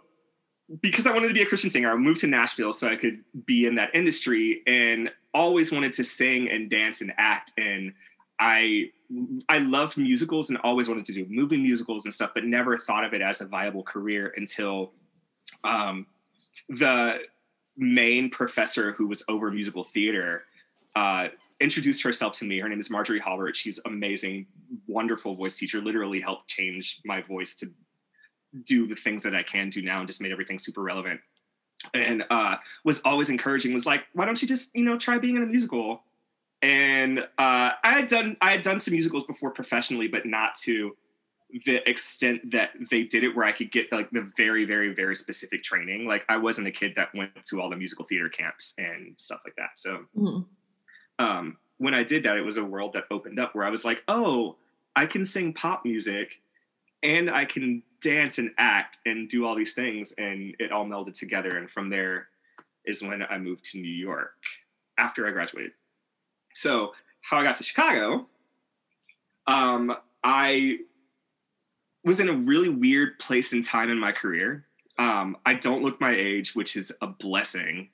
because 0.80 1.06
I 1.06 1.12
wanted 1.12 1.28
to 1.28 1.34
be 1.34 1.42
a 1.42 1.46
Christian 1.46 1.70
singer, 1.70 1.92
I 1.92 1.96
moved 1.96 2.20
to 2.20 2.26
Nashville 2.26 2.72
so 2.72 2.88
I 2.88 2.96
could 2.96 3.22
be 3.44 3.66
in 3.66 3.74
that 3.76 3.90
industry 3.94 4.62
and 4.66 5.10
always 5.32 5.70
wanted 5.70 5.92
to 5.94 6.04
sing 6.04 6.48
and 6.50 6.70
dance 6.70 7.00
and 7.00 7.12
act. 7.18 7.52
And 7.58 7.92
I 8.38 8.90
I 9.48 9.58
loved 9.58 9.96
musicals 9.96 10.50
and 10.50 10.58
always 10.64 10.88
wanted 10.88 11.04
to 11.06 11.12
do 11.12 11.26
movie 11.28 11.58
musicals 11.58 12.04
and 12.04 12.14
stuff, 12.14 12.30
but 12.34 12.44
never 12.44 12.78
thought 12.78 13.04
of 13.04 13.12
it 13.12 13.20
as 13.20 13.40
a 13.40 13.46
viable 13.46 13.82
career 13.82 14.32
until 14.36 14.92
um, 15.62 16.06
the 16.68 17.18
main 17.76 18.30
professor 18.30 18.92
who 18.92 19.06
was 19.06 19.22
over 19.28 19.50
musical 19.50 19.84
theater 19.84 20.44
uh, 20.96 21.28
introduced 21.64 22.02
herself 22.02 22.34
to 22.34 22.44
me. 22.44 22.60
Her 22.60 22.68
name 22.68 22.78
is 22.78 22.90
Marjorie 22.90 23.18
Halbert. 23.18 23.56
She's 23.56 23.80
amazing, 23.86 24.46
wonderful 24.86 25.34
voice 25.34 25.56
teacher. 25.56 25.80
Literally 25.80 26.20
helped 26.20 26.46
change 26.46 27.00
my 27.04 27.22
voice 27.22 27.56
to 27.56 27.70
do 28.64 28.86
the 28.86 28.94
things 28.94 29.22
that 29.24 29.34
I 29.34 29.42
can 29.42 29.70
do 29.70 29.82
now 29.82 29.98
and 29.98 30.06
just 30.06 30.20
made 30.20 30.30
everything 30.30 30.58
super 30.58 30.82
relevant. 30.82 31.20
And 31.92 32.24
uh, 32.30 32.56
was 32.84 33.00
always 33.04 33.30
encouraging. 33.30 33.72
Was 33.72 33.86
like, 33.86 34.04
why 34.12 34.26
don't 34.26 34.40
you 34.40 34.46
just 34.46 34.76
you 34.76 34.84
know 34.84 34.98
try 34.98 35.18
being 35.18 35.36
in 35.36 35.42
a 35.42 35.46
musical? 35.46 36.04
And 36.62 37.20
uh, 37.20 37.70
I 37.82 37.92
had 37.92 38.06
done 38.06 38.36
I 38.40 38.52
had 38.52 38.62
done 38.62 38.78
some 38.78 38.92
musicals 38.92 39.24
before 39.24 39.50
professionally, 39.50 40.06
but 40.06 40.24
not 40.26 40.54
to 40.62 40.96
the 41.66 41.88
extent 41.88 42.50
that 42.52 42.70
they 42.90 43.04
did 43.04 43.22
it 43.22 43.34
where 43.34 43.46
I 43.46 43.52
could 43.52 43.70
get 43.70 43.90
like 43.92 44.10
the 44.10 44.30
very, 44.36 44.64
very, 44.64 44.94
very 44.94 45.16
specific 45.16 45.62
training. 45.62 46.06
Like 46.06 46.24
I 46.28 46.36
wasn't 46.36 46.66
a 46.66 46.70
kid 46.70 46.94
that 46.96 47.08
went 47.14 47.32
to 47.46 47.60
all 47.60 47.70
the 47.70 47.76
musical 47.76 48.04
theater 48.04 48.28
camps 48.28 48.74
and 48.76 49.14
stuff 49.16 49.40
like 49.44 49.54
that. 49.56 49.70
So 49.76 50.04
Mm-hmm. 50.16 50.42
Um, 51.18 51.56
when 51.78 51.94
I 51.94 52.02
did 52.02 52.24
that, 52.24 52.36
it 52.36 52.44
was 52.44 52.56
a 52.56 52.64
world 52.64 52.92
that 52.94 53.04
opened 53.10 53.38
up 53.38 53.54
where 53.54 53.66
I 53.66 53.70
was 53.70 53.84
like, 53.84 54.02
oh, 54.08 54.56
I 54.96 55.06
can 55.06 55.24
sing 55.24 55.52
pop 55.52 55.84
music 55.84 56.40
and 57.02 57.30
I 57.30 57.44
can 57.44 57.82
dance 58.00 58.38
and 58.38 58.50
act 58.58 58.98
and 59.06 59.28
do 59.28 59.46
all 59.46 59.54
these 59.54 59.74
things. 59.74 60.12
And 60.12 60.54
it 60.58 60.72
all 60.72 60.86
melded 60.86 61.14
together. 61.14 61.56
And 61.56 61.70
from 61.70 61.90
there 61.90 62.28
is 62.84 63.02
when 63.02 63.22
I 63.22 63.38
moved 63.38 63.64
to 63.72 63.78
New 63.78 63.88
York 63.92 64.34
after 64.98 65.26
I 65.26 65.30
graduated. 65.30 65.72
So 66.54 66.92
how 67.20 67.38
I 67.38 67.42
got 67.42 67.56
to 67.56 67.64
Chicago, 67.64 68.26
um, 69.46 69.94
I 70.22 70.78
was 72.04 72.20
in 72.20 72.28
a 72.28 72.34
really 72.34 72.68
weird 72.68 73.18
place 73.18 73.52
and 73.52 73.64
time 73.64 73.90
in 73.90 73.98
my 73.98 74.12
career. 74.12 74.66
Um, 74.98 75.36
I 75.44 75.54
don't 75.54 75.82
look 75.82 76.00
my 76.00 76.14
age, 76.14 76.54
which 76.54 76.76
is 76.76 76.92
a 77.00 77.06
blessing 77.06 77.88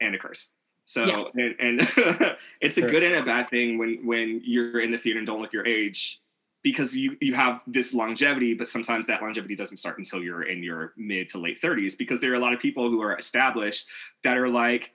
and 0.00 0.14
a 0.14 0.18
curse. 0.18 0.50
So, 0.90 1.04
Yeah. 1.06 1.22
and, 1.44 1.54
and 1.60 1.80
it's 2.60 2.76
a 2.76 2.80
Sure. 2.80 2.90
good 2.90 3.04
and 3.04 3.14
a 3.14 3.22
bad 3.22 3.48
thing 3.48 3.78
when 3.78 4.04
when 4.04 4.40
you're 4.44 4.80
in 4.80 4.90
the 4.90 4.98
theater 4.98 5.18
and 5.18 5.26
don't 5.26 5.40
look 5.40 5.52
your 5.52 5.64
age, 5.66 6.20
because 6.64 6.96
you 6.96 7.16
you 7.20 7.32
have 7.34 7.60
this 7.68 7.94
longevity, 7.94 8.54
but 8.54 8.66
sometimes 8.66 9.06
that 9.06 9.22
longevity 9.22 9.54
doesn't 9.54 9.76
start 9.76 9.98
until 9.98 10.20
you're 10.20 10.42
in 10.42 10.64
your 10.64 10.92
mid 10.96 11.28
to 11.28 11.38
late 11.38 11.60
30s. 11.62 11.96
Because 11.96 12.20
there 12.20 12.32
are 12.32 12.34
a 12.34 12.40
lot 12.40 12.52
of 12.52 12.58
people 12.58 12.90
who 12.90 13.00
are 13.02 13.16
established 13.16 13.86
that 14.24 14.36
are 14.36 14.48
like 14.48 14.90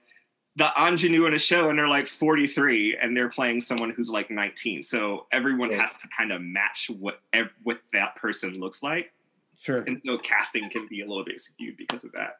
the 0.57 0.69
ingenue 0.77 1.25
in 1.27 1.33
a 1.33 1.37
show 1.39 1.69
and 1.69 1.79
they're 1.79 1.87
like 1.87 2.07
43 2.07 2.97
and 3.01 3.15
they're 3.15 3.29
playing 3.29 3.59
someone 3.61 3.89
who's 3.89 4.09
like 4.09 4.29
19 4.31 4.83
so 4.83 5.27
everyone 5.33 5.69
Right. 5.69 5.79
has 5.81 5.97
to 5.97 6.07
kind 6.17 6.31
of 6.31 6.41
match 6.41 6.89
what 6.89 7.19
what 7.63 7.79
that 7.91 8.15
person 8.15 8.57
looks 8.59 8.81
like 8.81 9.11
Sure. 9.57 9.79
and 9.87 9.99
so 10.05 10.17
casting 10.17 10.69
can 10.69 10.87
be 10.87 11.01
a 11.01 11.05
little 11.07 11.25
bit 11.25 11.41
skewed 11.41 11.75
because 11.75 12.05
of 12.05 12.11
that 12.13 12.37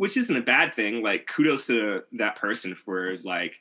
which 0.00 0.16
isn't 0.16 0.34
a 0.34 0.40
bad 0.40 0.74
thing 0.74 1.02
like 1.02 1.26
kudos 1.26 1.66
to 1.66 2.02
that 2.10 2.34
person 2.34 2.74
for 2.74 3.16
like 3.22 3.60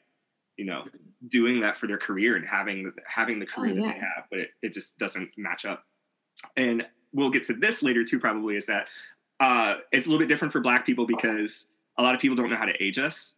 you 0.56 0.64
know 0.64 0.86
doing 1.28 1.60
that 1.60 1.78
for 1.78 1.86
their 1.86 1.98
career 1.98 2.38
and 2.38 2.48
having 2.48 2.94
having 3.06 3.40
the 3.40 3.46
career 3.46 3.76
that 3.76 3.82
yeah. 3.82 3.92
they 3.92 4.00
have 4.00 4.24
but 4.30 4.40
it, 4.40 4.50
it 4.62 4.72
just 4.72 4.98
doesn't 4.98 5.30
match 5.36 5.66
up. 5.66 5.84
And 6.56 6.88
we'll 7.12 7.30
get 7.30 7.44
to 7.48 7.54
this 7.54 7.84
later 7.84 8.06
too 8.06 8.22
probably 8.22 8.56
is 8.56 8.68
that 8.68 8.88
uh, 9.42 9.80
it's 9.92 10.06
a 10.06 10.10
little 10.10 10.26
bit 10.26 10.30
different 10.30 10.54
for 10.54 10.62
black 10.62 10.86
people 10.86 11.06
because 11.06 11.68
a 11.98 12.04
lot 12.04 12.16
of 12.16 12.22
people 12.22 12.38
don't 12.38 12.50
know 12.50 12.56
how 12.56 12.66
to 12.66 12.82
age 12.82 13.00
us. 13.00 13.36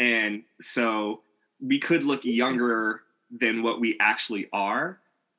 And 0.00 0.42
so 0.60 1.20
we 1.60 1.78
could 1.78 2.02
look 2.02 2.24
younger 2.24 3.02
than 3.30 3.62
what 3.62 3.78
we 3.78 3.96
actually 4.00 4.48
are. 4.52 4.98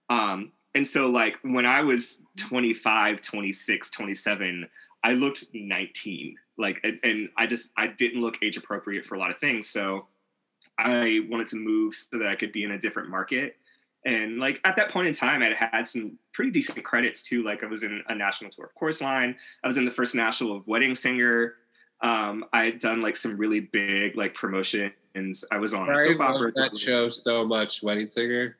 Um, 0.09 0.53
and 0.73 0.87
so 0.87 1.09
like 1.09 1.35
when 1.43 1.65
i 1.65 1.81
was 1.81 2.23
25 2.37 3.21
26 3.21 3.91
27 3.91 4.69
i 5.03 5.11
looked 5.11 5.45
19 5.53 6.35
like 6.57 6.79
and, 6.83 6.99
and 7.03 7.29
i 7.37 7.45
just 7.45 7.71
i 7.77 7.87
didn't 7.87 8.21
look 8.21 8.37
age 8.41 8.57
appropriate 8.57 9.05
for 9.05 9.15
a 9.15 9.19
lot 9.19 9.31
of 9.31 9.37
things 9.39 9.69
so 9.69 10.07
i 10.77 11.19
wanted 11.29 11.47
to 11.47 11.55
move 11.55 11.93
so 11.95 12.17
that 12.17 12.27
i 12.27 12.35
could 12.35 12.51
be 12.51 12.63
in 12.63 12.71
a 12.71 12.79
different 12.79 13.09
market 13.09 13.57
and 14.05 14.37
like 14.39 14.59
at 14.65 14.75
that 14.75 14.89
point 14.89 15.07
in 15.07 15.13
time 15.13 15.41
i 15.41 15.45
had 15.45 15.71
had 15.71 15.87
some 15.87 16.17
pretty 16.33 16.51
decent 16.51 16.83
credits 16.83 17.21
too 17.21 17.43
like 17.43 17.63
i 17.63 17.65
was 17.65 17.83
in 17.83 18.03
a 18.09 18.15
national 18.15 18.51
tour 18.51 18.65
of 18.65 18.75
Chorus 18.75 19.01
Line 19.01 19.35
i 19.63 19.67
was 19.67 19.77
in 19.77 19.85
the 19.85 19.91
first 19.91 20.15
national 20.15 20.57
of 20.57 20.67
wedding 20.67 20.95
singer 20.95 21.55
um, 22.03 22.43
I 22.51 22.65
had 22.65 22.79
done 22.79 23.01
like 23.01 23.15
some 23.15 23.37
really 23.37 23.61
big 23.61 24.17
like 24.17 24.35
promotions. 24.35 25.45
I 25.51 25.57
was 25.57 25.73
on 25.73 25.89
a 25.89 25.93
I 25.93 25.95
soap 25.95 26.19
opera. 26.19 26.51
that 26.55 26.77
show 26.77 27.07
so 27.07 27.47
much, 27.47 27.81
Wedding 27.81 28.07
Singer. 28.07 28.57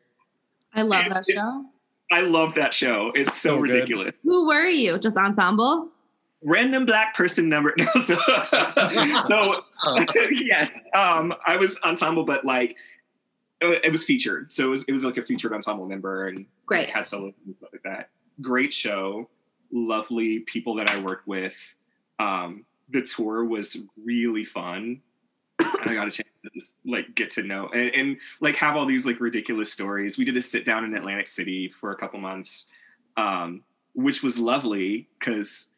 I 0.73 0.81
love 0.81 1.05
that 1.09 1.27
show. 1.29 1.65
I 2.11 2.21
love 2.21 2.53
that 2.55 2.73
show. 2.73 3.11
It's 3.15 3.35
so, 3.37 3.55
So 3.55 3.57
ridiculous. 3.57 4.23
Who 4.23 4.47
were 4.47 4.65
you? 4.65 4.97
Just 4.97 5.17
ensemble? 5.17 5.89
Random 6.43 6.85
black 6.85 7.15
person 7.15 7.49
number. 7.49 7.73
No, 7.77 8.01
so, 8.01 8.15
so 9.29 9.63
yes, 10.31 10.79
um, 10.93 11.33
I 11.45 11.57
was 11.57 11.79
ensemble, 11.83 12.25
but 12.25 12.45
like 12.45 12.77
it 13.61 13.85
it 13.85 13.91
was 13.91 14.03
featured. 14.03 14.51
So 14.51 14.65
it 14.65 14.69
was 14.69 14.83
it 14.85 14.91
was 14.91 15.05
like 15.05 15.17
a 15.17 15.21
featured 15.21 15.53
ensemble 15.53 15.87
member 15.87 16.27
and 16.27 16.45
Great. 16.65 16.89
had 16.89 17.05
solos 17.05 17.33
and 17.45 17.55
stuff 17.55 17.69
like 17.71 17.83
that. 17.83 18.09
Great 18.41 18.73
show. 18.73 19.29
Lovely 19.71 20.39
people 20.39 20.75
that 20.75 20.89
I 20.89 20.99
worked 20.99 21.27
with. 21.27 21.55
Um, 22.19 22.65
the 22.89 23.01
tour 23.01 23.43
was 23.43 23.77
really 24.03 24.43
fun. 24.43 25.01
And 25.59 25.89
I 25.89 25.93
got 25.93 26.07
a 26.07 26.11
chance 26.11 26.29
to 26.43 26.49
just 26.53 26.77
like 26.85 27.13
get 27.15 27.29
to 27.31 27.43
know 27.43 27.69
and, 27.73 27.89
and 27.95 28.17
like 28.41 28.55
have 28.55 28.75
all 28.75 28.85
these 28.85 29.05
like 29.05 29.19
ridiculous 29.19 29.71
stories. 29.71 30.17
We 30.17 30.25
did 30.25 30.37
a 30.37 30.41
sit 30.41 30.65
down 30.65 30.83
in 30.83 30.95
Atlantic 30.95 31.27
City 31.27 31.69
for 31.69 31.91
a 31.91 31.95
couple 31.95 32.19
months, 32.19 32.65
um, 33.17 33.63
which 33.93 34.23
was 34.23 34.37
lovely 34.37 35.07
because 35.19 35.71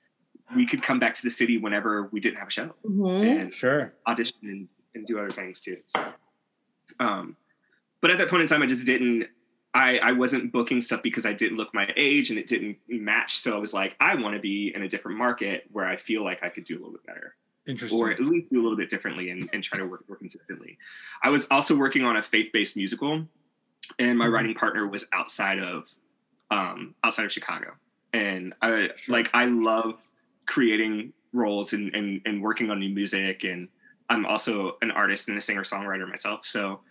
we 0.56 0.66
could 0.66 0.82
come 0.84 1.00
back 1.00 1.14
to 1.16 1.24
the 1.24 1.30
city 1.32 1.58
whenever 1.58 2.08
we 2.12 2.20
didn't 2.20 2.38
have 2.38 2.48
a 2.50 2.52
show 2.52 2.76
Mhm. 2.86 3.24
and 3.42 3.54
Sure. 3.54 3.94
audition 4.08 4.38
and, 4.44 4.68
and 4.94 5.06
do 5.08 5.18
other 5.18 5.30
things 5.32 5.62
too. 5.62 5.78
So, 5.88 6.14
um, 7.00 7.36
but 8.02 8.12
at 8.12 8.18
that 8.20 8.30
point 8.30 8.42
in 8.44 8.48
time, 8.48 8.62
I 8.62 8.68
just 8.68 8.86
didn't. 8.86 9.28
I, 9.74 9.98
I 10.00 10.12
wasn't 10.14 10.54
booking 10.54 10.80
stuff 10.80 11.02
because 11.04 11.26
I 11.26 11.34
didn't 11.34 11.58
look 11.58 11.74
my 11.74 11.92
age 11.98 12.30
and 12.30 12.40
it 12.40 12.48
didn't 12.48 12.78
match. 12.88 13.40
So 13.40 13.56
I 13.56 13.60
was 13.60 13.74
like, 13.74 13.98
I 14.00 14.16
want 14.16 14.34
to 14.36 14.40
be 14.40 14.72
in 14.74 14.84
a 14.84 14.88
different 14.88 15.18
market 15.18 15.66
where 15.72 15.86
I 15.86 15.98
feel 15.98 16.24
like 16.24 16.44
I 16.44 16.50
could 16.50 16.64
do 16.64 16.76
a 16.76 16.80
little 16.80 16.94
bit 16.94 17.06
better 17.06 17.36
Interesting. 17.68 18.00
or 18.00 18.10
at 18.10 18.22
least 18.22 18.52
do 18.52 18.62
a 18.62 18.64
little 18.64 18.78
bit 18.78 18.90
differently 18.90 19.32
and, 19.32 19.50
and 19.52 19.62
try 19.62 19.78
to 19.78 19.86
work 19.86 20.08
more 20.08 20.18
consistently. 20.18 20.78
I 21.24 21.30
was 21.30 21.46
also 21.52 21.76
working 21.76 22.06
on 22.06 22.16
a 22.16 22.24
faith-based 22.24 22.78
musical, 22.78 23.28
and 24.00 24.18
my 24.18 24.28
Mhm. 24.28 24.32
writing 24.32 24.54
partner 24.56 24.88
was 24.88 25.08
outside 25.12 25.60
of 25.60 25.90
um, 26.52 26.94
outside 27.04 27.26
of 27.26 27.32
Chicago. 27.34 27.74
And 28.14 28.54
I 28.62 28.92
Sure. 28.96 29.14
like 29.18 29.30
I 29.34 29.46
love 29.46 30.08
creating 30.46 31.14
roles 31.34 31.74
and, 31.74 31.94
and 31.96 32.22
and 32.26 32.42
working 32.42 32.72
on 32.72 32.80
new 32.80 32.90
music, 32.90 33.44
and 33.44 33.68
I'm 34.10 34.26
also 34.26 34.78
an 34.82 34.92
artist 34.92 35.28
and 35.28 35.38
a 35.38 35.42
singer-songwriter 35.42 36.08
myself. 36.08 36.46
So 36.46 36.82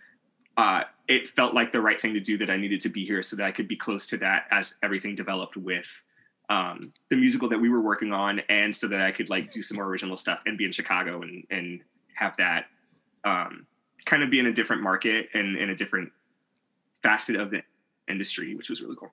uh, 0.56 0.82
it 1.08 1.28
felt 1.28 1.54
like 1.54 1.72
the 1.72 1.80
right 1.80 2.00
thing 2.00 2.14
to 2.14 2.20
do 2.20 2.38
that 2.38 2.50
I 2.50 2.56
needed 2.56 2.80
to 2.82 2.88
be 2.88 3.04
here 3.04 3.22
so 3.22 3.36
that 3.36 3.46
I 3.46 3.52
could 3.52 3.68
be 3.68 3.76
close 3.76 4.06
to 4.06 4.16
that 4.18 4.46
as 4.50 4.76
everything 4.82 5.14
developed 5.14 5.56
with 5.56 6.02
um, 6.48 6.92
the 7.08 7.16
musical 7.16 7.48
that 7.48 7.58
we 7.58 7.68
were 7.68 7.80
working 7.80 8.12
on, 8.12 8.40
and 8.48 8.74
so 8.74 8.86
that 8.88 9.00
I 9.00 9.12
could 9.12 9.30
like 9.30 9.50
do 9.50 9.62
some 9.62 9.76
more 9.76 9.86
original 9.86 10.16
stuff 10.16 10.40
and 10.46 10.58
be 10.58 10.64
in 10.64 10.72
Chicago 10.72 11.22
and 11.22 11.44
and 11.50 11.80
have 12.14 12.36
that 12.36 12.66
um, 13.24 13.66
kind 14.04 14.22
of 14.22 14.30
be 14.30 14.38
in 14.38 14.46
a 14.46 14.52
different 14.52 14.82
market 14.82 15.28
and 15.34 15.56
in 15.56 15.70
a 15.70 15.74
different 15.74 16.12
facet 17.02 17.36
of 17.36 17.50
the 17.50 17.62
industry, 18.08 18.54
which 18.54 18.68
was 18.68 18.82
really 18.82 18.96
cool. 18.96 19.12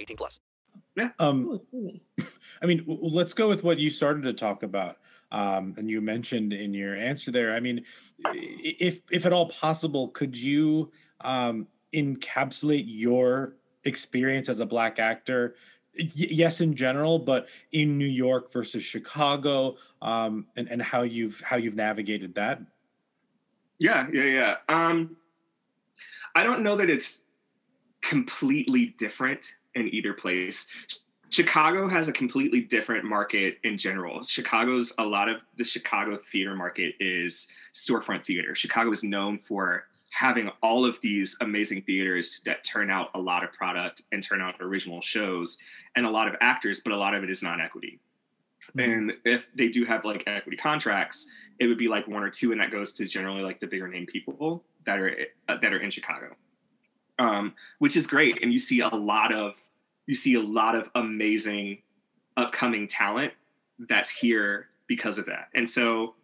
18 0.01 0.17
plus. 0.17 0.39
Um, 1.19 1.61
I 2.61 2.65
mean, 2.65 2.83
let's 2.87 3.33
go 3.33 3.49
with 3.49 3.63
what 3.63 3.79
you 3.79 3.89
started 3.89 4.23
to 4.23 4.33
talk 4.33 4.63
about. 4.63 4.97
Um, 5.31 5.73
and 5.77 5.89
you 5.89 6.01
mentioned 6.01 6.51
in 6.51 6.73
your 6.73 6.95
answer 6.95 7.31
there. 7.31 7.53
I 7.53 7.59
mean, 7.59 7.85
if 8.33 9.01
if 9.11 9.25
at 9.25 9.31
all 9.31 9.47
possible, 9.47 10.09
could 10.09 10.37
you 10.37 10.91
um, 11.21 11.67
encapsulate 11.93 12.83
your 12.87 13.55
experience 13.85 14.49
as 14.49 14.59
a 14.59 14.65
black 14.65 14.99
actor? 14.99 15.55
Y- 15.97 16.11
yes, 16.15 16.59
in 16.59 16.75
general, 16.75 17.17
but 17.17 17.47
in 17.71 17.97
New 17.97 18.05
York 18.05 18.51
versus 18.51 18.83
Chicago, 18.83 19.77
um, 20.01 20.47
and 20.57 20.67
and 20.69 20.81
how 20.81 21.03
you've 21.03 21.39
how 21.39 21.55
you've 21.55 21.75
navigated 21.75 22.35
that. 22.35 22.59
Yeah, 23.79 24.07
yeah, 24.11 24.23
yeah. 24.23 24.55
Um, 24.67 25.15
I 26.35 26.43
don't 26.43 26.61
know 26.61 26.75
that 26.75 26.89
it's 26.89 27.25
completely 28.01 28.87
different 28.97 29.55
in 29.75 29.93
either 29.93 30.13
place. 30.13 30.67
Chicago 31.29 31.87
has 31.87 32.09
a 32.09 32.13
completely 32.13 32.59
different 32.59 33.05
market 33.05 33.57
in 33.63 33.77
general. 33.77 34.21
Chicago's 34.21 34.93
a 34.97 35.05
lot 35.05 35.29
of 35.29 35.37
the 35.57 35.63
Chicago 35.63 36.17
theater 36.17 36.55
market 36.55 36.93
is 36.99 37.47
storefront 37.73 38.25
theater. 38.25 38.53
Chicago 38.53 38.91
is 38.91 39.03
known 39.03 39.39
for 39.39 39.85
having 40.11 40.49
all 40.61 40.85
of 40.85 40.99
these 40.99 41.37
amazing 41.39 41.81
theaters 41.83 42.41
that 42.45 42.65
turn 42.65 42.89
out 42.89 43.09
a 43.15 43.19
lot 43.19 43.45
of 43.45 43.53
product 43.53 44.01
and 44.11 44.21
turn 44.21 44.41
out 44.41 44.55
original 44.59 44.99
shows 44.99 45.57
and 45.95 46.05
a 46.05 46.09
lot 46.09 46.27
of 46.27 46.35
actors, 46.41 46.81
but 46.83 46.91
a 46.91 46.97
lot 46.97 47.15
of 47.15 47.23
it 47.23 47.29
is 47.29 47.41
non-equity. 47.41 47.97
And 48.77 49.13
if 49.23 49.49
they 49.55 49.69
do 49.69 49.85
have 49.85 50.03
like 50.03 50.23
equity 50.27 50.57
contracts, 50.57 51.31
it 51.59 51.67
would 51.67 51.77
be 51.77 51.87
like 51.87 52.07
one 52.07 52.23
or 52.23 52.29
two, 52.29 52.51
and 52.51 52.59
that 52.59 52.71
goes 52.71 52.91
to 52.93 53.05
generally 53.05 53.41
like 53.41 53.59
the 53.59 53.67
bigger 53.67 53.87
name 53.87 54.05
people 54.05 54.63
that 54.85 54.99
are 54.99 55.15
uh, 55.47 55.57
that 55.61 55.73
are 55.73 55.79
in 55.79 55.89
Chicago, 55.89 56.35
um, 57.19 57.53
which 57.79 57.95
is 57.95 58.07
great. 58.07 58.41
And 58.41 58.51
you 58.51 58.59
see 58.59 58.81
a 58.81 58.87
lot 58.87 59.33
of 59.33 59.55
you 60.07 60.15
see 60.15 60.35
a 60.35 60.41
lot 60.41 60.75
of 60.75 60.89
amazing 60.95 61.79
upcoming 62.37 62.87
talent 62.87 63.33
that's 63.87 64.09
here 64.09 64.67
because 64.87 65.17
of 65.19 65.25
that. 65.27 65.49
And 65.53 65.69
so, 65.69 66.15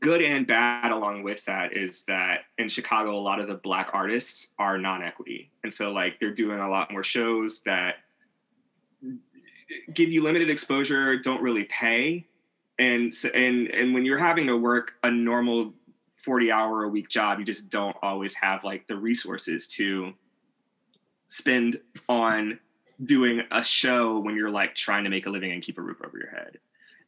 good 0.00 0.22
and 0.22 0.46
bad 0.46 0.92
along 0.92 1.22
with 1.22 1.44
that 1.44 1.76
is 1.76 2.04
that 2.06 2.42
in 2.58 2.68
Chicago, 2.68 3.16
a 3.16 3.20
lot 3.20 3.40
of 3.40 3.48
the 3.48 3.54
black 3.54 3.90
artists 3.92 4.52
are 4.58 4.78
non-equity, 4.78 5.50
and 5.62 5.72
so 5.72 5.92
like 5.92 6.18
they're 6.20 6.34
doing 6.34 6.60
a 6.60 6.68
lot 6.68 6.90
more 6.90 7.04
shows 7.04 7.60
that 7.62 7.96
give 9.94 10.10
you 10.10 10.22
limited 10.22 10.50
exposure, 10.50 11.16
don't 11.18 11.42
really 11.42 11.64
pay, 11.64 12.26
and 12.78 13.12
and 13.34 13.68
and 13.68 13.94
when 13.94 14.04
you're 14.04 14.18
having 14.18 14.46
to 14.46 14.56
work 14.56 14.94
a 15.02 15.10
normal 15.10 15.72
40 16.24 16.52
hour 16.52 16.84
a 16.84 16.88
week 16.88 17.08
job, 17.08 17.38
you 17.38 17.44
just 17.44 17.68
don't 17.70 17.96
always 18.02 18.34
have 18.34 18.64
like 18.64 18.86
the 18.86 18.96
resources 18.96 19.68
to 19.68 20.12
spend 21.28 21.80
on 22.08 22.58
doing 23.02 23.42
a 23.50 23.62
show 23.62 24.18
when 24.18 24.36
you're 24.36 24.50
like 24.50 24.74
trying 24.74 25.04
to 25.04 25.10
make 25.10 25.26
a 25.26 25.30
living 25.30 25.52
and 25.52 25.62
keep 25.62 25.78
a 25.78 25.82
roof 25.82 25.98
over 26.04 26.18
your 26.18 26.30
head. 26.30 26.58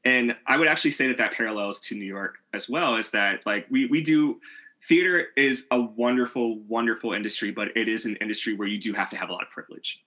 And 0.04 0.34
I 0.46 0.56
would 0.56 0.68
actually 0.68 0.92
say 0.92 1.06
that 1.08 1.18
that 1.18 1.32
parallels 1.32 1.80
to 1.82 1.94
New 1.94 2.04
York 2.04 2.38
as 2.52 2.68
well. 2.68 2.96
Is 2.96 3.10
that 3.12 3.44
like 3.46 3.66
we 3.70 3.86
we 3.86 4.00
do 4.00 4.40
theater 4.88 5.26
is 5.36 5.66
a 5.70 5.80
wonderful 5.80 6.58
wonderful 6.60 7.12
industry, 7.12 7.50
but 7.50 7.76
it 7.76 7.88
is 7.88 8.06
an 8.06 8.16
industry 8.16 8.54
where 8.54 8.66
you 8.66 8.78
do 8.78 8.92
have 8.94 9.10
to 9.10 9.16
have 9.16 9.28
a 9.28 9.32
lot 9.32 9.42
of 9.42 9.50
privilege, 9.50 10.02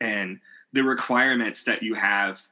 and 0.00 0.40
the 0.72 0.82
requirements 0.82 1.64
that 1.64 1.82
you 1.82 1.94
have 1.94 2.42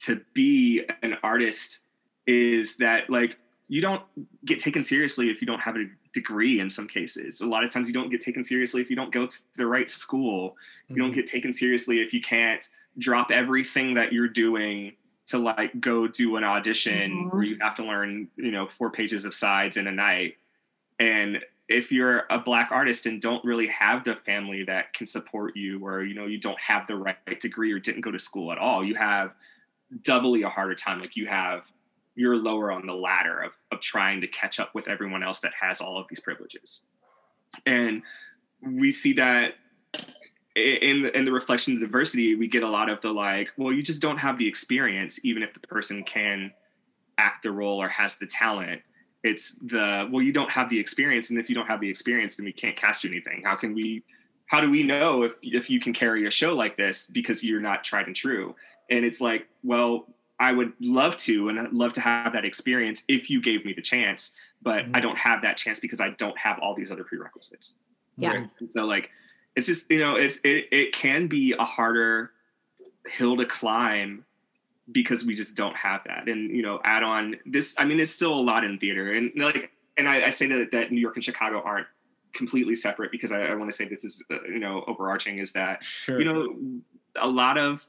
to 0.00 0.20
be 0.34 0.84
an 1.02 1.16
artist 1.22 1.80
is 2.26 2.76
that 2.76 3.08
like 3.08 3.38
you 3.74 3.80
don't 3.80 4.02
get 4.44 4.60
taken 4.60 4.84
seriously 4.84 5.30
if 5.30 5.40
you 5.40 5.48
don't 5.48 5.58
have 5.58 5.74
a 5.74 5.86
degree 6.12 6.60
in 6.60 6.70
some 6.70 6.86
cases. 6.86 7.40
A 7.40 7.46
lot 7.46 7.64
of 7.64 7.72
times 7.72 7.88
you 7.88 7.92
don't 7.92 8.08
get 8.08 8.20
taken 8.20 8.44
seriously 8.44 8.80
if 8.80 8.88
you 8.88 8.94
don't 8.94 9.12
go 9.12 9.26
to 9.26 9.40
the 9.56 9.66
right 9.66 9.90
school. 9.90 10.56
You 10.86 10.94
don't 10.94 11.10
mm. 11.10 11.16
get 11.16 11.26
taken 11.26 11.52
seriously 11.52 12.00
if 12.00 12.14
you 12.14 12.20
can't 12.20 12.68
drop 12.98 13.32
everything 13.32 13.94
that 13.94 14.12
you're 14.12 14.28
doing 14.28 14.92
to 15.26 15.38
like 15.38 15.80
go 15.80 16.06
do 16.06 16.36
an 16.36 16.44
audition 16.44 17.10
mm-hmm. 17.10 17.36
where 17.36 17.42
you 17.42 17.58
have 17.60 17.74
to 17.74 17.82
learn 17.82 18.28
you 18.36 18.52
know 18.52 18.68
four 18.68 18.92
pages 18.92 19.24
of 19.24 19.34
sides 19.34 19.76
in 19.76 19.88
a 19.88 19.92
night. 19.92 20.36
And 21.00 21.40
if 21.68 21.90
you're 21.90 22.26
a 22.30 22.38
black 22.38 22.70
artist 22.70 23.06
and 23.06 23.20
don't 23.20 23.44
really 23.44 23.66
have 23.66 24.04
the 24.04 24.14
family 24.14 24.62
that 24.62 24.92
can 24.92 25.08
support 25.08 25.56
you 25.56 25.84
or 25.84 26.04
you 26.04 26.14
know 26.14 26.26
you 26.26 26.38
don't 26.38 26.60
have 26.60 26.86
the 26.86 26.94
right 26.94 27.40
degree 27.40 27.72
or 27.72 27.80
didn't 27.80 28.02
go 28.02 28.12
to 28.12 28.20
school 28.20 28.52
at 28.52 28.58
all 28.58 28.84
you 28.84 28.94
have 28.94 29.32
doubly 30.02 30.42
a 30.42 30.48
harder 30.48 30.74
time. 30.74 31.00
Like 31.00 31.16
you 31.16 31.26
have 31.26 31.70
you're 32.14 32.36
lower 32.36 32.70
on 32.70 32.86
the 32.86 32.94
ladder 32.94 33.40
of, 33.40 33.56
of 33.72 33.80
trying 33.80 34.20
to 34.20 34.28
catch 34.28 34.60
up 34.60 34.74
with 34.74 34.88
everyone 34.88 35.22
else 35.22 35.40
that 35.40 35.52
has 35.60 35.80
all 35.80 35.98
of 35.98 36.06
these 36.08 36.20
privileges. 36.20 36.82
And 37.66 38.02
we 38.62 38.92
see 38.92 39.14
that 39.14 39.54
in 40.54 41.06
in 41.06 41.24
the 41.24 41.32
reflection 41.32 41.74
of 41.74 41.80
diversity 41.80 42.36
we 42.36 42.46
get 42.46 42.62
a 42.62 42.68
lot 42.68 42.88
of 42.88 43.00
the 43.00 43.10
like 43.10 43.50
well 43.56 43.72
you 43.72 43.82
just 43.82 44.00
don't 44.00 44.18
have 44.18 44.38
the 44.38 44.46
experience 44.46 45.24
even 45.24 45.42
if 45.42 45.52
the 45.52 45.60
person 45.60 46.04
can 46.04 46.52
act 47.18 47.42
the 47.42 47.50
role 47.50 47.80
or 47.80 47.88
has 47.88 48.16
the 48.16 48.26
talent. 48.26 48.80
It's 49.22 49.54
the 49.56 50.08
well 50.12 50.22
you 50.22 50.32
don't 50.32 50.50
have 50.50 50.68
the 50.70 50.78
experience 50.78 51.30
and 51.30 51.38
if 51.38 51.48
you 51.48 51.54
don't 51.54 51.66
have 51.66 51.80
the 51.80 51.88
experience 51.88 52.36
then 52.36 52.46
we 52.46 52.52
can't 52.52 52.76
cast 52.76 53.04
you 53.04 53.10
anything. 53.10 53.42
How 53.44 53.56
can 53.56 53.74
we 53.74 54.04
how 54.46 54.60
do 54.60 54.70
we 54.70 54.82
know 54.82 55.22
if 55.22 55.34
if 55.42 55.68
you 55.68 55.80
can 55.80 55.92
carry 55.92 56.26
a 56.26 56.30
show 56.30 56.54
like 56.54 56.76
this 56.76 57.08
because 57.08 57.42
you're 57.42 57.60
not 57.60 57.82
tried 57.82 58.06
and 58.06 58.14
true? 58.14 58.54
And 58.90 59.04
it's 59.04 59.20
like 59.20 59.48
well 59.62 60.06
i 60.48 60.50
would 60.58 60.72
love 60.80 61.14
to 61.28 61.48
and 61.48 61.58
i'd 61.58 61.72
love 61.72 61.92
to 61.98 62.00
have 62.00 62.32
that 62.36 62.44
experience 62.44 62.98
if 63.08 63.22
you 63.30 63.38
gave 63.48 63.60
me 63.64 63.72
the 63.72 63.82
chance 63.94 64.20
but 64.62 64.82
i 64.96 65.00
don't 65.00 65.18
have 65.28 65.38
that 65.46 65.56
chance 65.62 65.78
because 65.80 66.00
i 66.00 66.10
don't 66.22 66.38
have 66.46 66.56
all 66.62 66.74
these 66.80 66.90
other 66.94 67.04
prerequisites. 67.10 67.74
Yeah. 68.16 68.32
and 68.60 68.72
so 68.76 68.80
like 68.94 69.10
it's 69.56 69.66
just 69.66 69.90
you 69.90 69.98
know 70.04 70.14
it's 70.24 70.36
it, 70.44 70.60
it 70.80 70.92
can 70.92 71.26
be 71.26 71.44
a 71.58 71.64
harder 71.76 72.30
hill 73.16 73.36
to 73.36 73.46
climb 73.58 74.24
because 74.92 75.24
we 75.24 75.34
just 75.34 75.56
don't 75.56 75.76
have 75.76 76.00
that. 76.04 76.28
And 76.28 76.50
you 76.56 76.62
know 76.66 76.76
add 76.84 77.02
on 77.02 77.36
this 77.54 77.74
i 77.78 77.84
mean 77.84 77.98
it's 78.00 78.14
still 78.20 78.34
a 78.34 78.44
lot 78.50 78.64
in 78.64 78.78
theater. 78.78 79.12
And 79.16 79.32
like 79.36 79.70
and 79.96 80.08
i, 80.08 80.26
I 80.28 80.30
say 80.30 80.46
that 80.48 80.70
that 80.72 80.92
new 80.92 81.00
york 81.00 81.16
and 81.16 81.24
chicago 81.24 81.62
aren't 81.64 81.86
completely 82.40 82.74
separate 82.74 83.10
because 83.12 83.30
i, 83.32 83.40
I 83.50 83.54
want 83.54 83.70
to 83.70 83.76
say 83.76 83.84
this 83.94 84.04
is 84.04 84.24
uh, 84.30 84.42
you 84.54 84.58
know 84.58 84.84
overarching 84.86 85.38
is 85.44 85.52
that 85.52 85.84
Sure. 85.84 86.20
you 86.20 86.26
know 86.28 86.40
a 87.16 87.28
lot 87.42 87.56
of 87.58 87.84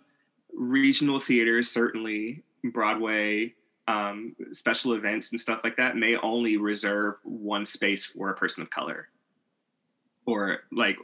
regional 0.56 1.20
theaters 1.20 1.70
certainly 1.70 2.44
broadway 2.64 3.54
um, 3.88 4.36
special 4.52 4.94
events 4.94 5.32
and 5.32 5.40
stuff 5.40 5.62
like 5.64 5.78
that 5.78 5.96
may 5.96 6.16
only 6.18 6.58
reserve 6.58 7.16
one 7.24 7.66
space 7.66 8.06
for 8.06 8.30
a 8.30 8.36
person 8.36 8.64
of 8.64 8.70
color. 8.70 9.10
Or 10.26 10.62
like 10.72 10.98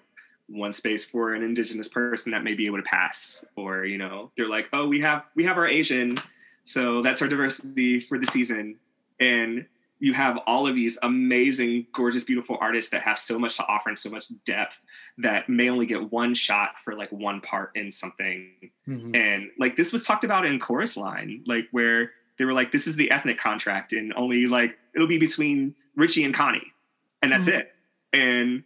one 0.48 0.74
space 0.74 1.06
for 1.06 1.36
an 1.36 1.44
indigenous 1.44 1.88
person 1.88 2.32
that 2.32 2.44
may 2.44 2.56
be 2.56 2.66
able 2.66 2.78
to 2.78 2.84
pass. 2.84 3.46
Or 3.56 3.86
you 3.86 3.98
know 3.98 4.32
they're 4.36 4.50
like 4.50 4.70
oh 4.74 4.88
we 4.88 5.00
have 5.02 5.28
we 5.36 5.44
have 5.46 5.58
our 5.58 5.68
asian 5.68 6.18
so 6.66 7.02
that's 7.02 7.22
our 7.22 7.28
diversity 7.28 8.00
for 8.00 8.18
the 8.18 8.28
season. 8.28 8.78
And 9.20 9.66
you 10.04 10.14
have 10.14 10.38
all 10.48 10.66
of 10.68 10.74
these 10.76 10.98
amazing 11.04 11.86
gorgeous 11.94 12.24
beautiful 12.24 12.58
artists 12.60 12.90
that 12.92 13.04
have 13.04 13.18
so 13.20 13.38
much 13.40 13.56
to 13.58 13.66
offer 13.68 13.88
and 13.88 13.98
so 14.00 14.10
much 14.10 14.26
depth 14.46 14.80
that 15.20 15.48
may 15.48 15.70
only 15.70 15.86
get 15.86 16.12
one 16.12 16.34
shot 16.34 16.78
for 16.84 16.96
like 16.96 17.12
one 17.12 17.40
part 17.40 17.72
in 17.76 17.92
something. 17.92 18.50
And 18.88 19.52
like 19.60 19.76
this 19.76 19.94
was 19.94 20.04
talked 20.06 20.24
about 20.24 20.44
in 20.46 20.60
chorus 20.60 20.98
line 20.98 21.44
like 21.46 21.68
where 21.72 22.12
they 22.38 22.46
were 22.46 22.54
like 22.54 22.72
this 22.72 22.88
is 22.88 22.96
the 22.96 23.12
ethnic 23.12 23.38
contract 23.38 23.94
and 23.94 24.12
only 24.16 24.48
like 24.48 24.76
it'll 24.96 25.08
be 25.08 25.20
between 25.20 25.76
richie 25.96 26.24
and 26.26 26.34
connie 26.34 26.74
and 27.22 27.32
that's 27.32 27.48
Mhm. 27.48 27.60
it. 27.60 27.72
And 28.12 28.64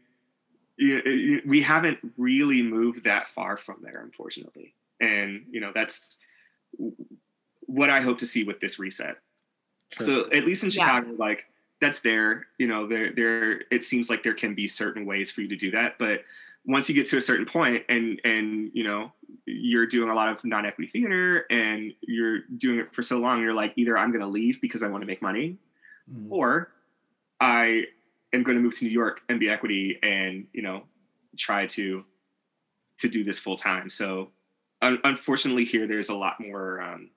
you, 0.77 1.01
you, 1.05 1.41
we 1.45 1.61
haven't 1.61 1.99
really 2.17 2.61
moved 2.61 3.03
that 3.03 3.27
far 3.27 3.57
from 3.57 3.77
there 3.81 4.01
unfortunately. 4.01 4.73
And 5.01 5.45
you 5.51 5.59
know 5.59 5.71
that's 5.75 6.17
what 7.67 7.89
i 7.89 7.99
hope 7.99 8.19
to 8.19 8.25
see 8.25 8.43
with 8.43 8.59
this 8.59 8.77
reset 8.79 9.17
so 9.99 10.29
at 10.31 10.45
least 10.45 10.63
in 10.63 10.69
Yeah. 10.69 10.85
chicago 10.85 11.15
like 11.17 11.45
that's 11.81 11.99
there 12.01 12.47
you 12.57 12.67
know 12.67 12.87
there 12.87 13.11
there 13.13 13.61
it 13.71 13.83
seems 13.83 14.09
like 14.09 14.23
there 14.23 14.33
can 14.33 14.55
be 14.55 14.67
certain 14.67 15.05
ways 15.05 15.31
for 15.31 15.41
you 15.41 15.47
to 15.49 15.55
do 15.55 15.71
that 15.71 15.97
but 15.99 16.23
once 16.65 16.89
you 16.89 16.95
get 16.95 17.05
to 17.07 17.17
a 17.17 17.21
certain 17.21 17.45
point 17.45 17.83
and 17.89 18.19
and 18.23 18.71
you 18.73 18.83
know 18.83 19.11
you're 19.45 19.85
doing 19.85 20.09
a 20.09 20.13
lot 20.15 20.29
of 20.29 20.43
non-equity 20.43 20.87
theater 20.89 21.45
and 21.51 21.93
you're 22.01 22.39
doing 22.57 22.79
it 22.79 22.93
for 22.93 23.01
so 23.03 23.19
long 23.19 23.41
you're 23.41 23.53
like 23.53 23.73
either 23.75 23.97
i'm 23.97 24.09
going 24.11 24.21
to 24.21 24.27
leave 24.27 24.59
because 24.61 24.83
i 24.83 24.87
want 24.87 25.01
to 25.01 25.07
make 25.07 25.21
money 25.21 25.57
or 26.29 26.71
i 27.39 27.83
am 28.33 28.43
going 28.43 28.57
to 28.57 28.63
move 28.63 28.75
to 28.77 28.85
new 28.85 28.91
york 28.91 29.21
and 29.29 29.39
be 29.39 29.49
equity 29.49 29.99
and 30.01 30.47
you 30.53 30.61
know 30.61 30.83
try 31.37 31.65
to 31.65 32.03
to 32.97 33.09
do 33.09 33.25
this 33.25 33.37
full 33.39 33.57
time. 33.57 33.89
So 33.89 34.29
un- 34.81 34.99
unfortunately 35.03 35.65
here 35.65 35.85
there's 35.85 36.07
a 36.07 36.15
lot 36.15 36.39
more 36.39 36.79
um, 36.79 37.09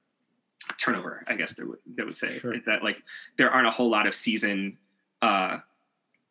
turnover. 0.78 1.24
I 1.26 1.34
guess 1.34 1.54
they 1.54 1.64
would 1.64 1.78
they 1.86 2.02
would 2.04 2.16
say 2.16 2.28
is 2.28 2.64
that 2.66 2.82
like 2.82 2.98
there 3.36 3.50
aren't 3.50 3.66
a 3.66 3.70
whole 3.70 3.90
lot 3.90 4.06
of 4.06 4.14
seasoned 4.14 4.76
uh, 5.22 5.58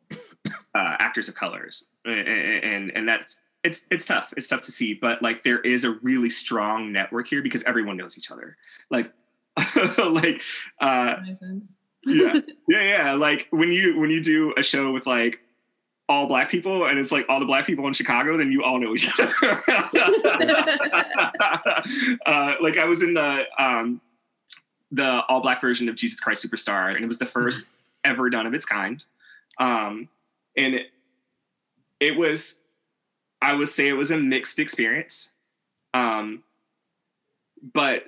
uh, 0.12 0.16
actors 0.76 1.28
of 1.28 1.36
colors, 1.36 1.86
and, 2.06 2.28
and 2.28 2.92
and 2.96 3.08
that's 3.10 3.40
it's 3.64 3.86
it's 3.92 4.06
tough. 4.06 4.34
It's 4.38 4.48
tough 4.48 4.62
to 4.64 4.72
see, 4.72 4.94
but 4.94 5.22
like 5.22 5.44
there 5.44 5.60
is 5.60 5.84
a 5.84 5.92
really 6.02 6.30
strong 6.30 6.92
network 6.92 7.28
here 7.28 7.42
because 7.42 7.64
everyone 7.64 7.98
knows 7.98 8.18
each 8.18 8.32
other. 8.32 8.58
Like 8.90 9.12
like 9.98 10.42
uh, 10.80 11.16
Makes 11.26 11.40
sense. 11.40 11.78
yeah 12.06 12.34
yeah 12.70 12.84
yeah 12.84 13.14
like 13.14 13.48
when 13.50 13.72
you 13.72 14.00
when 14.00 14.10
you 14.12 14.22
do 14.22 14.54
a 14.58 14.64
show 14.64 14.92
with 14.92 15.08
like 15.08 15.40
all 16.10 16.28
black 16.28 16.50
people 16.50 16.86
and 16.86 16.98
it's 17.00 17.12
like 17.12 17.26
all 17.28 17.40
the 17.40 17.46
black 17.46 17.66
people 17.66 17.86
in 17.88 17.92
chicago 17.94 18.38
then 18.38 18.50
you 18.52 18.64
all 18.64 18.80
know 18.80 18.94
each 18.94 19.10
other 19.20 19.30
uh, 22.26 22.54
like 22.62 22.78
i 22.78 22.86
was 22.86 23.04
in 23.04 23.14
the 23.14 23.44
um 23.60 24.00
the 24.92 25.22
all 25.28 25.42
black 25.42 25.60
version 25.60 25.90
of 25.90 25.96
jesus 25.96 26.20
christ 26.20 26.46
superstar 26.46 26.96
and 26.96 27.04
it 27.04 27.08
was 27.08 27.20
the 27.20 27.26
first 27.26 27.68
ever 28.04 28.30
done 28.30 28.48
of 28.48 28.54
its 28.54 28.66
kind. 28.66 29.04
Um 29.60 30.10
and 30.56 30.76
it, 30.76 30.88
it 32.00 32.18
was 32.18 32.62
i 33.42 33.54
would 33.54 33.70
say 33.70 33.88
it 33.88 33.94
was 33.94 34.12
a 34.12 34.18
mixed 34.18 34.60
experience. 34.60 35.32
Um 35.94 36.44
but 37.74 38.06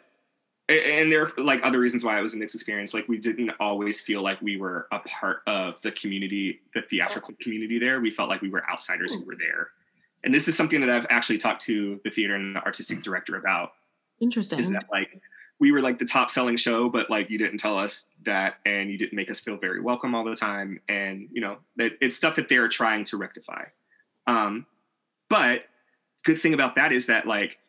and 0.68 1.12
there 1.12 1.24
are 1.24 1.44
like 1.44 1.62
other 1.64 1.80
reasons 1.80 2.04
why 2.04 2.20
it 2.20 2.22
was 2.22 2.36
a 2.36 2.38
mixed 2.38 2.54
experience. 2.54 2.94
Like 2.94 3.08
we 3.08 3.18
didn't 3.18 3.52
always 3.60 4.02
feel 4.02 4.22
like 4.22 4.40
we 4.42 4.58
were 4.58 4.88
a 4.92 5.00
part 5.00 5.42
of 5.48 5.82
the 5.82 5.92
community 5.92 6.62
the 6.74 6.82
theatrical 6.82 7.34
community 7.42 7.80
there. 7.80 8.00
We 8.00 8.12
felt 8.12 8.30
like 8.30 8.42
we 8.42 8.50
were 8.50 8.68
outsiders 8.70 9.14
who 9.14 9.26
were 9.26 9.36
there. 9.36 9.70
And 10.24 10.34
this 10.34 10.48
is 10.48 10.56
something 10.56 10.82
that 10.82 10.90
i've 10.90 11.08
actually 11.10 11.40
talked 11.40 11.62
to 11.62 12.00
the 12.04 12.10
theater 12.10 12.36
and 12.36 12.56
the 12.56 12.64
artistic 12.64 13.02
director 13.02 13.36
about. 13.36 13.72
Interesting. 14.22 14.60
is 14.60 14.70
that 14.72 14.86
like 14.92 15.22
we 15.60 15.72
were 15.72 15.82
like 15.82 16.00
the 16.00 16.06
top 16.06 16.32
selling 16.32 16.58
show 16.58 16.90
but 16.90 17.10
like 17.10 17.30
you 17.30 17.38
didn't 17.38 17.58
tell 17.58 17.78
us 17.78 18.08
that 18.26 18.56
and 18.66 18.90
you 18.90 18.98
didn't 18.98 19.16
make 19.16 19.30
us 19.30 19.40
feel 19.40 19.58
very 19.58 19.82
welcome 19.82 20.16
all 20.16 20.24
the 20.24 20.36
time 20.36 20.80
and 20.88 21.28
you 21.32 21.42
know 21.42 21.58
that 21.76 21.92
it's 22.02 22.16
stuff 22.16 22.36
that 22.36 22.50
they're 22.50 22.68
trying 22.68 23.04
to 23.04 23.18
rectify 23.18 23.64
um 24.28 24.66
but 25.30 25.64
good 26.24 26.40
thing 26.40 26.54
about 26.54 26.76
that 26.76 26.92
is 26.92 27.08
that 27.08 27.28
like 27.28 27.60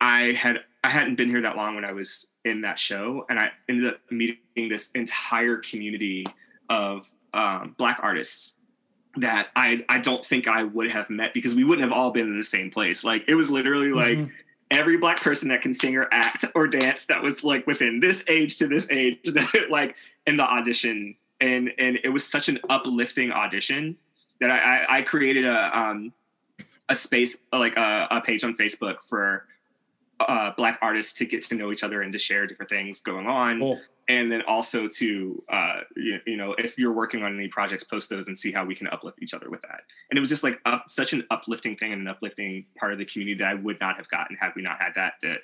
I 0.00 0.32
had 0.32 0.60
I 0.84 0.88
hadn't 0.90 1.16
been 1.16 1.28
here 1.28 1.42
that 1.42 1.56
long 1.56 1.74
when 1.74 1.84
I 1.84 1.92
was 1.92 2.28
in 2.44 2.60
that 2.62 2.78
show, 2.78 3.26
and 3.28 3.38
I 3.38 3.50
ended 3.68 3.94
up 3.94 4.00
meeting 4.10 4.68
this 4.68 4.90
entire 4.92 5.56
community 5.56 6.24
of 6.70 7.10
um, 7.34 7.74
black 7.78 7.98
artists 8.02 8.54
that 9.16 9.48
I 9.56 9.84
I 9.88 9.98
don't 9.98 10.24
think 10.24 10.46
I 10.46 10.62
would 10.62 10.90
have 10.90 11.10
met 11.10 11.34
because 11.34 11.54
we 11.54 11.64
wouldn't 11.64 11.88
have 11.88 11.96
all 11.96 12.10
been 12.10 12.26
in 12.26 12.36
the 12.36 12.44
same 12.44 12.70
place. 12.70 13.02
Like 13.02 13.24
it 13.26 13.34
was 13.34 13.50
literally 13.50 13.90
like 13.90 14.18
every 14.70 14.96
black 14.96 15.20
person 15.20 15.48
that 15.48 15.62
can 15.62 15.72
sing 15.72 15.96
or 15.96 16.08
act 16.12 16.44
or 16.54 16.66
dance 16.66 17.06
that 17.06 17.22
was 17.22 17.42
like 17.42 17.66
within 17.66 18.00
this 18.00 18.22
age 18.28 18.58
to 18.58 18.66
this 18.66 18.90
age 18.90 19.18
that 19.24 19.66
like 19.70 19.96
in 20.26 20.36
the 20.36 20.44
audition 20.44 21.14
and 21.40 21.72
and 21.78 21.98
it 22.04 22.08
was 22.08 22.26
such 22.26 22.48
an 22.48 22.58
uplifting 22.68 23.30
audition 23.32 23.96
that 24.40 24.50
I 24.50 24.58
I, 24.58 24.96
I 24.98 25.02
created 25.02 25.44
a 25.44 25.78
um 25.78 26.12
a 26.88 26.94
space 26.94 27.44
like 27.52 27.76
a, 27.76 28.08
a 28.10 28.20
page 28.20 28.44
on 28.44 28.54
Facebook 28.56 29.02
for 29.02 29.46
uh, 30.20 30.50
black 30.56 30.78
artists 30.82 31.12
to 31.14 31.24
get 31.24 31.44
to 31.44 31.54
know 31.54 31.70
each 31.70 31.82
other 31.82 32.02
and 32.02 32.12
to 32.12 32.18
share 32.18 32.46
different 32.46 32.70
things 32.70 33.00
going 33.02 33.26
on. 33.26 33.60
And 34.08 34.32
then 34.32 34.42
also 34.42 34.88
to, 34.88 35.44
uh, 35.50 35.80
you, 35.94 36.18
you 36.26 36.36
know, 36.38 36.54
if 36.56 36.78
you're 36.78 36.92
working 36.92 37.22
on 37.22 37.36
any 37.36 37.48
projects, 37.48 37.84
post 37.84 38.08
those 38.08 38.28
and 38.28 38.38
see 38.38 38.50
how 38.50 38.64
we 38.64 38.74
can 38.74 38.86
uplift 38.86 39.22
each 39.22 39.34
other 39.34 39.50
with 39.50 39.60
that. 39.62 39.80
And 40.10 40.16
it 40.16 40.20
was 40.20 40.30
just 40.30 40.42
like 40.42 40.58
up, 40.64 40.84
such 40.88 41.12
an 41.12 41.24
uplifting 41.30 41.76
thing 41.76 41.92
and 41.92 42.00
an 42.00 42.08
uplifting 42.08 42.64
part 42.78 42.92
of 42.92 42.98
the 42.98 43.04
community 43.04 43.38
that 43.38 43.48
I 43.48 43.54
would 43.54 43.78
not 43.80 43.96
have 43.96 44.08
gotten 44.08 44.36
had 44.36 44.52
we 44.56 44.62
not 44.62 44.80
had 44.80 44.94
that, 44.94 45.14
that 45.22 45.40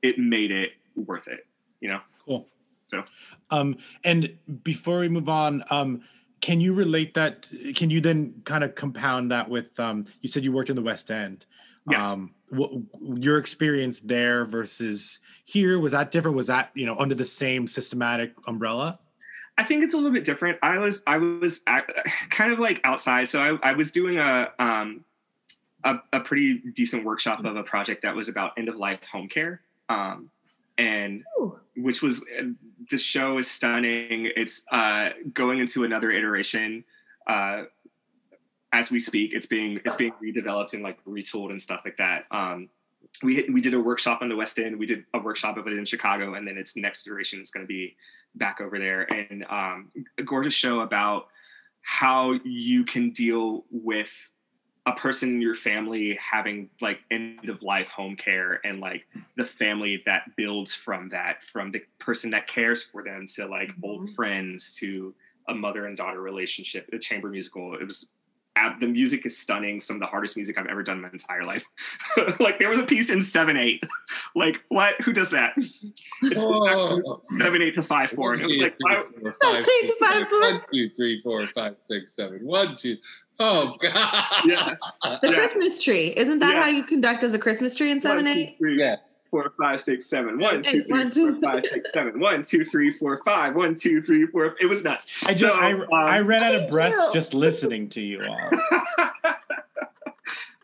it 0.00 0.18
made 0.18 0.50
it 0.50 0.72
worth 0.94 1.28
it, 1.28 1.46
you 1.80 1.90
know? 1.90 2.00
Cool. 2.24 2.48
So, 2.86 3.04
Um, 3.50 3.76
and 4.04 4.38
before 4.62 5.00
we 5.00 5.08
move 5.08 5.28
on, 5.28 5.64
um, 5.70 6.02
can 6.40 6.60
you 6.60 6.72
relate 6.72 7.14
that? 7.14 7.48
Can 7.74 7.90
you 7.90 8.00
then 8.00 8.42
kind 8.44 8.62
of 8.62 8.74
compound 8.74 9.30
that 9.32 9.48
with? 9.48 9.78
Um, 9.80 10.06
you 10.20 10.28
said 10.28 10.44
you 10.44 10.52
worked 10.52 10.70
in 10.70 10.76
the 10.76 10.82
West 10.82 11.10
End. 11.10 11.44
Yes. 11.90 12.04
Um, 12.04 12.34
what, 12.50 12.70
your 13.00 13.38
experience 13.38 14.00
there 14.00 14.44
versus 14.44 15.20
here 15.44 15.78
was 15.78 15.92
that 15.92 16.10
different? 16.10 16.36
Was 16.36 16.46
that 16.46 16.70
you 16.74 16.86
know 16.86 16.96
under 16.98 17.14
the 17.14 17.24
same 17.24 17.66
systematic 17.66 18.32
umbrella? 18.46 18.98
I 19.58 19.64
think 19.64 19.82
it's 19.82 19.94
a 19.94 19.96
little 19.96 20.12
bit 20.12 20.24
different. 20.24 20.58
I 20.62 20.78
was 20.78 21.02
I 21.06 21.16
was 21.18 21.62
ac- 21.68 21.86
kind 22.30 22.52
of 22.52 22.58
like 22.58 22.80
outside, 22.84 23.28
so 23.28 23.40
I, 23.40 23.70
I 23.70 23.72
was 23.72 23.90
doing 23.90 24.18
a 24.18 24.50
um 24.58 25.04
a, 25.84 25.96
a 26.12 26.20
pretty 26.20 26.58
decent 26.74 27.04
workshop 27.04 27.44
of 27.44 27.56
a 27.56 27.62
project 27.62 28.02
that 28.02 28.14
was 28.14 28.28
about 28.28 28.52
end 28.58 28.68
of 28.68 28.76
life 28.76 29.04
home 29.06 29.28
care, 29.28 29.60
um, 29.88 30.30
and 30.76 31.22
which 31.76 32.02
was 32.02 32.24
the 32.90 32.98
show 32.98 33.38
is 33.38 33.50
stunning. 33.50 34.30
It's 34.36 34.64
uh, 34.70 35.10
going 35.32 35.60
into 35.60 35.84
another 35.84 36.10
iteration. 36.10 36.84
Uh, 37.26 37.64
as 38.72 38.90
we 38.90 38.98
speak, 38.98 39.32
it's 39.34 39.46
being 39.46 39.80
it's 39.84 39.96
being 39.96 40.12
redeveloped 40.22 40.74
and 40.74 40.82
like 40.82 41.02
retooled 41.04 41.50
and 41.50 41.60
stuff 41.60 41.82
like 41.84 41.96
that. 41.96 42.24
Um, 42.30 42.68
we 43.22 43.48
we 43.52 43.60
did 43.60 43.74
a 43.74 43.80
workshop 43.80 44.22
on 44.22 44.28
the 44.28 44.36
West 44.36 44.58
End. 44.58 44.78
We 44.78 44.86
did 44.86 45.04
a 45.14 45.18
workshop 45.18 45.56
of 45.56 45.66
it 45.66 45.72
in 45.72 45.84
Chicago, 45.84 46.34
and 46.34 46.46
then 46.46 46.56
its 46.58 46.76
next 46.76 47.06
iteration 47.06 47.40
is 47.40 47.50
going 47.50 47.64
to 47.64 47.68
be 47.68 47.96
back 48.34 48.60
over 48.60 48.78
there. 48.78 49.06
And 49.12 49.44
um, 49.48 49.90
a 50.18 50.22
gorgeous 50.22 50.54
show 50.54 50.80
about 50.80 51.28
how 51.82 52.32
you 52.44 52.84
can 52.84 53.10
deal 53.10 53.64
with 53.70 54.12
a 54.86 54.92
person 54.92 55.30
in 55.30 55.40
your 55.40 55.54
family 55.54 56.18
having 56.20 56.70
like 56.80 57.00
end 57.10 57.48
of 57.48 57.62
life 57.62 57.88
home 57.88 58.16
care 58.16 58.60
and 58.64 58.80
like 58.80 59.04
the 59.36 59.44
family 59.44 60.02
that 60.06 60.22
builds 60.36 60.72
from 60.72 61.08
that 61.08 61.42
from 61.42 61.72
the 61.72 61.82
person 61.98 62.30
that 62.30 62.46
cares 62.46 62.84
for 62.84 63.02
them 63.02 63.26
to 63.26 63.46
like 63.46 63.70
old 63.82 64.08
friends 64.14 64.74
to 64.76 65.12
a 65.48 65.54
mother 65.54 65.86
and 65.86 65.96
daughter 65.96 66.20
relationship 66.20 66.88
the 66.90 66.98
chamber 66.98 67.28
musical 67.28 67.74
it 67.74 67.84
was 67.84 68.10
the 68.80 68.86
music 68.86 69.26
is 69.26 69.36
stunning 69.36 69.80
some 69.80 69.96
of 69.96 70.00
the 70.00 70.06
hardest 70.06 70.36
music 70.36 70.58
i've 70.58 70.66
ever 70.66 70.82
done 70.82 70.96
in 70.96 71.02
my 71.02 71.10
entire 71.10 71.44
life 71.44 71.64
like 72.40 72.58
there 72.58 72.70
was 72.70 72.80
a 72.80 72.86
piece 72.86 73.10
in 73.10 73.18
7-8 73.18 73.80
like 74.34 74.62
what 74.68 75.00
who 75.02 75.12
does 75.12 75.30
that 75.30 75.52
it's 75.56 76.40
7-8 77.42 77.74
to 77.74 77.82
5-4 77.82 78.32
and 78.34 78.42
it 78.42 78.48
was 78.48 78.58
like 78.58 78.74
why, 78.80 79.02
Eight 79.80 79.86
to 79.86 79.94
five, 79.98 80.28
four. 80.28 80.40
One, 80.40 80.62
two, 80.72 80.90
three, 80.90 81.20
four, 81.20 81.46
five, 81.48 81.76
six, 81.80 82.14
seven. 82.14 82.44
One, 82.44 82.76
two. 82.76 82.96
Oh 83.38 83.76
God! 83.82 84.24
Yeah. 84.46 84.76
The 85.20 85.32
Christmas 85.34 85.82
tree. 85.82 86.14
Isn't 86.16 86.38
that 86.38 86.54
Yeah. 86.54 86.62
how 86.62 86.68
you 86.68 86.82
conduct 86.84 87.22
as 87.22 87.34
a 87.34 87.38
Christmas 87.38 87.74
tree 87.74 87.90
in 87.90 88.00
seven 88.00 88.24
One, 88.24 88.34
two, 88.34 88.40
eight? 88.40 88.56
three, 88.58 88.78
Yes. 88.78 89.22
four, 89.30 89.52
five, 89.60 89.82
six, 89.82 90.06
seven. 90.06 90.38
One, 90.38 90.64
Hey, 90.64 90.72
two, 90.72 90.82
three, 90.84 90.92
one, 90.92 91.10
two. 91.10 91.32
four, 91.40 91.52
five, 91.52 91.64
six, 91.70 91.90
seven. 91.92 92.18
One, 92.20 92.42
two, 92.42 92.64
three, 92.64 92.90
four, 92.92 93.20
five. 93.24 93.54
One, 93.54 93.74
two, 93.74 94.00
three, 94.02 94.24
four. 94.26 94.56
It 94.60 94.66
was 94.66 94.84
nuts. 94.84 95.06
I 95.24 95.28
just 95.28 95.40
So, 95.40 95.50
I, 95.52 95.72
um, 95.72 95.84
I 95.92 96.20
ran 96.20 96.42
out 96.44 96.54
of 96.54 96.70
breath 96.70 96.92
you. 96.92 97.10
just 97.12 97.34
listening 97.34 97.88
to 97.90 98.00
you 98.00 98.22
all. 98.26 98.50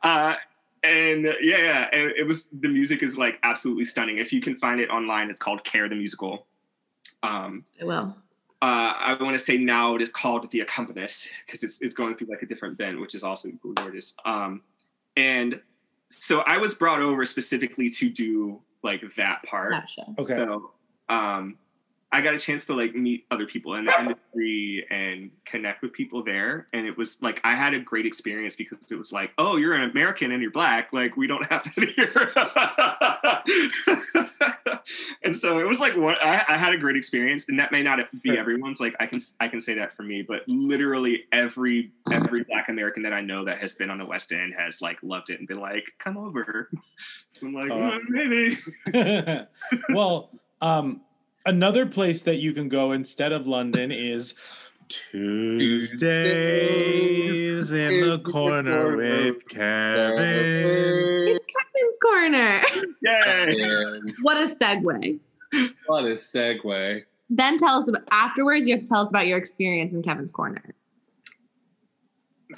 uh, 0.03 0.35
and 0.83 1.25
yeah, 1.41 1.59
yeah, 1.59 1.89
and 1.93 2.11
it 2.13 2.27
was 2.27 2.47
the 2.47 2.69
music 2.69 3.03
is 3.03 3.17
like 3.17 3.39
absolutely 3.43 3.85
stunning. 3.85 4.19
If 4.19 4.33
you 4.33 4.41
can 4.41 4.57
find 4.57 4.81
it 4.81 4.89
online, 4.91 5.31
it's 5.31 5.41
called 5.41 5.63
Care 5.65 5.89
the 5.89 5.95
Musical. 5.95 6.47
Um, 7.23 7.65
I 7.81 7.85
will. 7.85 8.17
Uh, 8.63 8.95
I 8.97 9.17
want 9.21 9.35
to 9.35 9.41
say 9.41 9.59
now 9.59 9.97
it 9.97 10.03
is 10.03 10.13
called 10.13 10.49
The 10.53 10.61
Accompanist 10.61 11.29
because 11.45 11.65
it's 11.65 11.83
it's 11.83 11.97
going 11.97 12.15
through 12.15 12.29
like 12.29 12.43
a 12.43 12.47
different 12.47 12.79
bend, 12.79 13.01
which 13.01 13.17
is 13.17 13.25
also 13.25 13.51
gorgeous. 13.77 14.15
Um, 14.25 14.63
and 15.17 15.61
so 16.11 16.41
I 16.41 16.59
was 16.59 16.73
brought 16.73 17.03
over 17.03 17.25
specifically 17.25 17.91
to 17.91 18.09
do 18.09 18.61
like 18.85 19.03
that 19.17 19.43
part. 19.43 19.73
That 19.73 19.91
show. 19.91 20.15
Okay. 20.17 20.35
So 20.35 20.71
um, 21.09 21.59
I 22.15 22.21
got 22.21 22.35
a 22.35 22.39
chance 22.39 22.67
to 22.67 22.75
like 22.75 22.95
meet 22.95 23.25
other 23.31 23.47
people 23.47 23.75
in 23.75 23.87
the 23.87 23.99
industry 23.99 24.87
and 24.91 25.31
connect 25.47 25.81
with 25.81 25.95
people 25.95 26.23
there, 26.23 26.67
and 26.75 26.87
it 26.87 26.97
was 26.99 27.21
like 27.23 27.41
I 27.43 27.55
had 27.55 27.73
a 27.73 27.81
great 27.81 28.05
experience 28.05 28.55
because 28.55 28.93
it 28.93 28.97
was 28.97 29.13
like, 29.13 29.33
oh, 29.39 29.57
you're 29.57 29.73
an 29.73 29.91
American 29.91 30.31
and 30.31 30.43
you're 30.43 30.51
black, 30.51 30.93
like 30.93 31.17
we 31.17 31.27
don't 31.27 31.45
have 31.51 31.65
that 31.65 31.89
here. 31.97 32.31
and 35.25 35.35
so 35.35 35.59
it 35.59 35.65
was 35.67 35.81
like 35.81 35.97
what 35.97 36.23
I, 36.23 36.45
I 36.49 36.57
had 36.59 36.75
a 36.75 36.79
great 36.79 36.97
experience, 36.97 37.49
and 37.49 37.59
that 37.59 37.73
may 37.73 37.83
not 37.83 37.99
be 38.23 38.37
everyone's. 38.37 38.79
Like 38.79 38.95
I 39.01 39.07
can 39.07 39.19
I 39.41 39.49
can 39.49 39.61
say 39.61 39.75
that 39.75 39.95
for 39.97 40.03
me, 40.03 40.23
but 40.23 40.43
literally 40.47 41.25
every 41.33 41.93
every 42.13 42.45
black 42.45 42.69
American 42.69 43.03
that 43.05 43.13
I 43.15 43.23
know 43.23 43.45
that 43.47 43.59
has 43.59 43.75
been 43.75 43.89
on 43.89 43.97
the 43.99 44.07
West 44.07 44.33
End 44.33 44.53
has 44.59 44.83
like 44.83 44.99
loved 45.03 45.31
it 45.31 45.39
and 45.39 45.49
been 45.49 45.61
like, 45.61 45.87
come 45.99 46.19
over. 46.19 46.69
I'm 47.43 47.55
like, 47.55 47.71
Uh, 47.71 47.75
"Mm, 47.75 48.01
maybe. 48.09 49.47
well, 49.95 50.31
um, 50.61 51.01
another 51.47 51.87
place 51.87 52.23
that 52.25 52.37
you 52.37 52.53
can 52.53 52.69
go 52.69 52.93
instead 52.93 53.33
of 53.33 53.47
London 53.47 53.91
is 53.93 54.35
Tuesdays 54.89 56.03
in 57.73 58.01
the 58.09 58.19
corner 58.21 58.97
with 58.97 59.49
Kevin. 59.49 61.29
It's 61.29 61.47
Kevin's 61.47 61.99
corner. 62.03 62.63
Yay! 63.03 64.01
What 64.23 64.37
a 64.37 64.45
segue. 64.45 65.19
What 65.87 66.05
a 66.05 66.15
segue. 66.15 67.05
Then 67.31 67.57
tell 67.57 67.79
us 67.79 67.89
about 67.89 68.03
afterwards. 68.11 68.69
You 68.69 68.75
have 68.75 68.83
to 68.83 68.89
tell 68.89 69.01
us 69.01 69.11
about 69.11 69.27
your 69.27 69.39
experience 69.39 69.95
in 69.95 70.03
Kevin's 70.03 70.31
corner. 70.31 70.75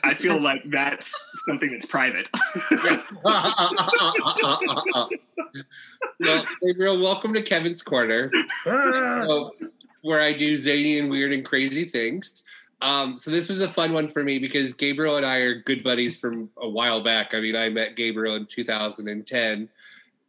I 0.03 0.14
feel 0.14 0.40
like 0.40 0.62
that's 0.70 1.14
something 1.47 1.70
that's 1.70 1.86
private. 1.86 2.28
well, 6.20 6.45
Gabriel, 6.62 7.01
welcome 7.01 7.34
to 7.34 7.42
Kevin's 7.42 7.82
Corner, 7.82 8.30
so, 8.64 9.55
where 10.03 10.20
I 10.20 10.32
do 10.32 10.57
zany 10.57 10.99
and 10.99 11.11
weird 11.11 11.32
and 11.32 11.45
crazy 11.45 11.84
things. 11.84 12.45
Um, 12.80 13.16
so 13.16 13.30
this 13.30 13.49
was 13.49 13.61
a 13.61 13.68
fun 13.68 13.92
one 13.92 14.09
for 14.09 14.22
me 14.22 14.38
because 14.38 14.74
Gabriel 14.74 15.16
and 15.16 15.24
I 15.24 15.38
are 15.38 15.55
good 15.55 15.82
buddies 15.82 16.18
from 16.18 16.51
a 16.59 16.68
while 16.68 17.03
back. 17.03 17.32
I 17.32 17.40
mean, 17.40 17.57
I 17.57 17.68
met 17.70 17.97
Gabriel 17.97 18.34
in 18.36 18.47
2010 18.47 19.68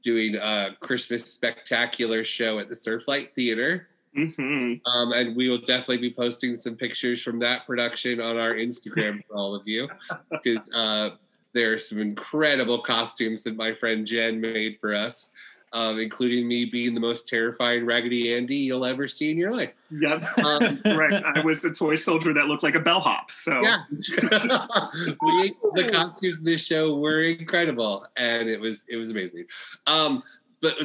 doing 0.02 0.36
a 0.36 0.70
Christmas 0.80 1.26
spectacular 1.26 2.24
show 2.24 2.60
at 2.60 2.70
the 2.70 2.76
Surflight 2.76 3.34
Theater. 3.34 3.88
Mm-hmm. 4.18 4.88
Um, 4.88 5.12
and 5.14 5.36
we 5.36 5.50
will 5.50 5.60
definitely 5.60 5.98
be 5.98 6.14
posting 6.14 6.56
some 6.56 6.76
pictures 6.76 7.22
from 7.22 7.40
that 7.40 7.66
production 7.66 8.22
on 8.22 8.38
our 8.38 8.54
Instagram 8.54 9.22
for 9.28 9.36
all 9.36 9.56
of 9.56 9.68
you 9.68 9.90
because 10.32 10.70
uh, 10.74 11.12
there 11.54 11.74
are 11.74 11.80
some 11.80 12.00
incredible 12.00 12.80
costumes 12.80 13.44
that 13.44 13.56
my 13.56 13.74
friend 13.74 14.06
Jen 14.06 14.40
made 14.40 14.78
for 14.78 14.94
us, 14.94 15.32
um, 15.74 16.00
including 16.00 16.48
me 16.48 16.66
being 16.66 16.94
the 16.94 17.00
most 17.00 17.28
terrifying 17.28 17.86
Raggedy 17.86 18.34
Andy 18.34 18.56
you'll 18.56 18.86
ever 18.86 19.08
see 19.08 19.32
in 19.32 19.38
your 19.38 19.54
life. 19.54 19.82
Yep, 19.92 20.24
Um, 20.44 20.78
correct. 20.86 21.26
I 21.26 21.42
was 21.42 21.62
the 21.62 21.72
toy 21.72 21.96
soldier 21.96 22.34
that 22.34 22.48
looked 22.48 22.64
like 22.64 22.76
a 22.76 22.80
bellhop. 22.80 23.32
So 23.32 23.62
Yeah, 23.62 23.84
we, 23.90 25.56
the 25.74 25.90
costumes 25.92 26.40
in 26.40 26.46
this 26.46 26.64
show 26.64 26.96
were 26.98 27.22
incredible, 27.22 28.06
and 28.16 28.50
it 28.50 28.60
was 28.60 28.86
it 28.90 28.96
was 28.96 29.12
amazing. 29.12 29.46
Um, 29.88 30.24
but 30.62 30.76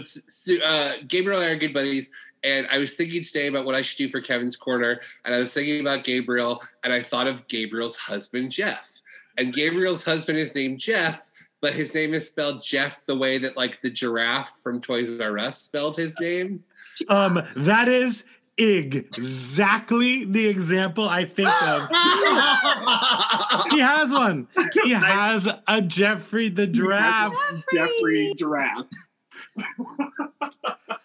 uh, 0.64 0.92
Gabriel 1.06 1.40
and 1.40 1.48
I 1.48 1.52
are 1.52 1.56
good 1.56 1.72
buddies, 1.72 2.10
and 2.42 2.66
I 2.70 2.78
was 2.78 2.94
thinking 2.94 3.22
today 3.22 3.46
about 3.46 3.64
what 3.64 3.74
I 3.74 3.82
should 3.82 3.98
do 3.98 4.08
for 4.08 4.20
Kevin's 4.20 4.56
corner, 4.56 5.00
and 5.24 5.34
I 5.34 5.38
was 5.38 5.52
thinking 5.52 5.80
about 5.80 6.04
Gabriel, 6.04 6.62
and 6.84 6.92
I 6.92 7.02
thought 7.02 7.26
of 7.26 7.46
Gabriel's 7.48 7.96
husband 7.96 8.50
Jeff, 8.50 9.00
and 9.36 9.52
Gabriel's 9.52 10.02
husband 10.02 10.38
is 10.38 10.54
named 10.54 10.78
Jeff, 10.78 11.30
but 11.60 11.74
his 11.74 11.94
name 11.94 12.14
is 12.14 12.26
spelled 12.26 12.62
Jeff 12.62 13.04
the 13.06 13.16
way 13.16 13.38
that 13.38 13.56
like 13.56 13.80
the 13.80 13.90
giraffe 13.90 14.60
from 14.62 14.80
Toys 14.80 15.20
R 15.20 15.38
Us 15.38 15.60
spelled 15.60 15.96
his 15.96 16.18
name. 16.20 16.64
Um, 17.08 17.42
that 17.56 17.88
is 17.88 18.24
exactly 18.58 20.24
the 20.24 20.46
example 20.46 21.08
I 21.08 21.24
think 21.24 21.48
of. 21.62 21.88
he 23.72 23.78
has 23.80 24.10
one. 24.10 24.48
He 24.84 24.90
has 24.90 25.48
a 25.66 25.80
Jeffrey 25.82 26.48
the 26.48 26.66
giraffe. 26.66 27.34
Jeffrey 27.72 28.34
giraffe. 28.36 28.88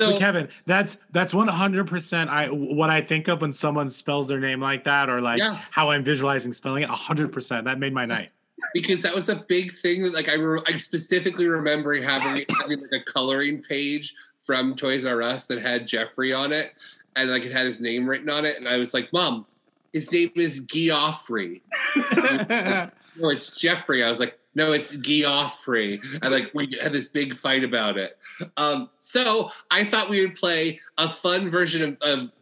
So 0.00 0.18
Kevin, 0.18 0.48
that's 0.66 0.98
that's 1.12 1.34
one 1.34 1.48
hundred 1.48 1.86
percent. 1.86 2.30
I 2.30 2.46
what 2.46 2.90
I 2.90 3.00
think 3.02 3.28
of 3.28 3.42
when 3.42 3.52
someone 3.52 3.90
spells 3.90 4.28
their 4.28 4.40
name 4.40 4.60
like 4.60 4.84
that, 4.84 5.08
or 5.10 5.20
like 5.20 5.38
Yeah. 5.38 5.58
how 5.70 5.90
I'm 5.90 6.02
visualizing 6.04 6.52
spelling 6.52 6.82
it. 6.82 6.88
hundred 6.88 7.32
percent. 7.32 7.64
That 7.66 7.78
made 7.78 7.92
my 7.92 8.06
night. 8.06 8.30
because 8.74 9.00
that 9.02 9.14
was 9.14 9.28
a 9.28 9.36
big 9.48 9.72
thing 9.72 10.02
that 10.02 10.12
like 10.12 10.28
I, 10.28 10.34
re- 10.34 10.62
I 10.66 10.76
specifically 10.76 11.46
remember 11.46 11.94
having 12.02 12.44
having 12.60 12.80
like 12.80 12.92
a 12.92 13.12
coloring 13.12 13.62
page 13.62 14.14
from 14.44 14.74
Toys 14.74 15.06
R 15.06 15.22
Us 15.22 15.46
that 15.46 15.60
had 15.62 15.86
Jeffrey 15.86 16.32
on 16.32 16.52
it 16.52 16.72
and 17.16 17.30
like 17.30 17.44
it 17.44 17.52
had 17.52 17.66
his 17.66 17.80
name 17.80 18.08
written 18.08 18.28
on 18.28 18.44
it 18.44 18.56
and 18.58 18.68
I 18.68 18.76
was 18.76 18.92
like 18.92 19.12
mom 19.12 19.46
his 19.92 20.10
name 20.12 20.30
is 20.36 20.60
Geoffrey 20.60 21.62
no 22.16 22.90
it's 23.28 23.56
Jeffrey 23.56 24.02
I 24.04 24.08
was 24.08 24.20
like 24.20 24.38
no 24.54 24.72
it's 24.72 24.94
Geoffrey 24.96 26.00
and 26.22 26.32
like 26.32 26.50
we 26.54 26.78
had 26.80 26.92
this 26.92 27.08
big 27.08 27.34
fight 27.34 27.64
about 27.64 27.96
it 27.96 28.18
um 28.56 28.90
so 28.96 29.50
I 29.70 29.84
thought 29.84 30.10
we 30.10 30.20
would 30.24 30.34
play 30.34 30.80
a 30.98 31.08
fun 31.08 31.48
version 31.48 31.82
of, 31.82 32.20
of 32.20 32.32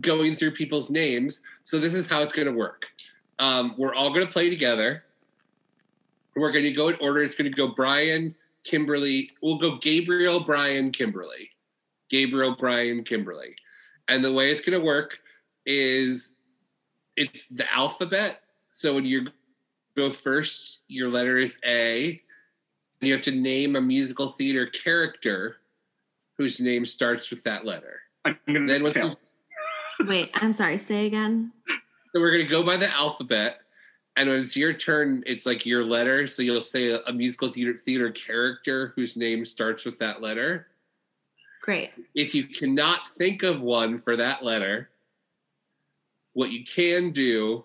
going 0.00 0.36
through 0.36 0.52
people's 0.52 0.90
names 0.90 1.40
so 1.62 1.78
this 1.78 1.94
is 1.94 2.06
how 2.06 2.22
it's 2.22 2.32
going 2.32 2.46
to 2.46 2.54
work 2.54 2.86
um, 3.40 3.74
we're 3.78 3.94
all 3.94 4.12
going 4.12 4.26
to 4.26 4.32
play 4.32 4.50
together 4.50 5.04
we're 6.38 6.52
going 6.52 6.64
to 6.64 6.72
go 6.72 6.88
in 6.88 6.96
order. 7.00 7.22
It's 7.22 7.34
going 7.34 7.50
to 7.50 7.56
go 7.56 7.68
Brian, 7.68 8.34
Kimberly. 8.64 9.30
We'll 9.42 9.58
go 9.58 9.76
Gabriel, 9.76 10.40
Brian, 10.40 10.90
Kimberly. 10.90 11.50
Gabriel, 12.08 12.56
Brian, 12.56 13.04
Kimberly. 13.04 13.54
And 14.08 14.24
the 14.24 14.32
way 14.32 14.50
it's 14.50 14.60
going 14.60 14.78
to 14.78 14.84
work 14.84 15.18
is 15.66 16.32
it's 17.16 17.46
the 17.48 17.70
alphabet. 17.74 18.40
So 18.70 18.94
when 18.94 19.04
you 19.04 19.28
go 19.98 20.10
first, 20.10 20.80
your 20.88 21.10
letter 21.10 21.36
is 21.36 21.58
A. 21.64 22.22
And 23.00 23.08
you 23.08 23.12
have 23.12 23.22
to 23.24 23.32
name 23.32 23.76
a 23.76 23.80
musical 23.80 24.30
theater 24.30 24.66
character 24.66 25.56
whose 26.36 26.60
name 26.60 26.84
starts 26.84 27.30
with 27.30 27.42
that 27.44 27.64
letter. 27.64 28.00
I'm 28.24 28.38
gonna 28.46 28.66
then 28.66 28.82
once 28.82 28.96
you 28.96 29.10
Wait, 30.06 30.30
I'm 30.34 30.54
sorry. 30.54 30.78
Say 30.78 31.06
again. 31.06 31.52
So 31.68 32.20
we're 32.20 32.30
gonna 32.30 32.44
go 32.44 32.62
by 32.62 32.76
the 32.76 32.92
alphabet, 32.92 33.60
and 34.16 34.28
when 34.28 34.40
it's 34.40 34.56
your 34.56 34.72
turn, 34.72 35.22
it's 35.26 35.46
like 35.46 35.66
your 35.66 35.84
letter. 35.84 36.26
So 36.26 36.42
you'll 36.42 36.60
say 36.60 36.90
a, 36.90 37.00
a 37.02 37.12
musical 37.12 37.52
theater 37.52 37.74
theater 37.74 38.10
character 38.10 38.92
whose 38.96 39.16
name 39.16 39.44
starts 39.44 39.84
with 39.84 39.98
that 39.98 40.22
letter. 40.22 40.68
Great. 41.62 41.90
If 42.14 42.34
you 42.34 42.44
cannot 42.44 43.08
think 43.08 43.42
of 43.42 43.60
one 43.60 43.98
for 43.98 44.16
that 44.16 44.44
letter, 44.44 44.90
what 46.32 46.50
you 46.50 46.64
can 46.64 47.10
do 47.10 47.64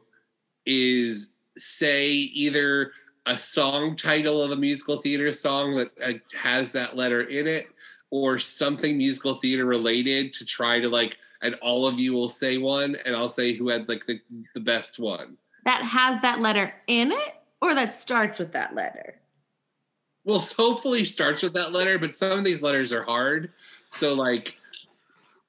is 0.65 1.32
say 1.57 2.09
either 2.09 2.91
a 3.25 3.37
song 3.37 3.95
title 3.95 4.41
of 4.41 4.51
a 4.51 4.55
musical 4.55 5.01
theater 5.01 5.31
song 5.31 5.75
that 5.75 5.91
uh, 6.03 6.13
has 6.41 6.71
that 6.73 6.95
letter 6.95 7.21
in 7.21 7.47
it, 7.47 7.67
or 8.09 8.37
something 8.39 8.97
musical 8.97 9.35
theater 9.35 9.65
related 9.65 10.33
to 10.33 10.45
try 10.45 10.79
to 10.79 10.89
like. 10.89 11.17
And 11.41 11.55
all 11.55 11.85
of 11.85 11.99
you 11.99 12.13
will 12.13 12.29
say 12.29 12.57
one, 12.57 12.95
and 13.05 13.15
I'll 13.15 13.27
say 13.29 13.53
who 13.53 13.67
had 13.69 13.89
like 13.89 14.05
the, 14.05 14.19
the 14.53 14.59
best 14.59 14.99
one. 14.99 15.37
That 15.65 15.81
has 15.81 16.21
that 16.21 16.39
letter 16.39 16.73
in 16.87 17.11
it, 17.11 17.35
or 17.61 17.75
that 17.75 17.93
starts 17.93 18.39
with 18.39 18.51
that 18.53 18.75
letter. 18.75 19.15
Well, 20.25 20.39
hopefully 20.39 21.03
starts 21.03 21.41
with 21.41 21.53
that 21.53 21.73
letter, 21.73 21.99
but 21.99 22.13
some 22.13 22.37
of 22.37 22.45
these 22.45 22.61
letters 22.61 22.93
are 22.93 23.03
hard. 23.03 23.51
So 23.91 24.13
like 24.13 24.55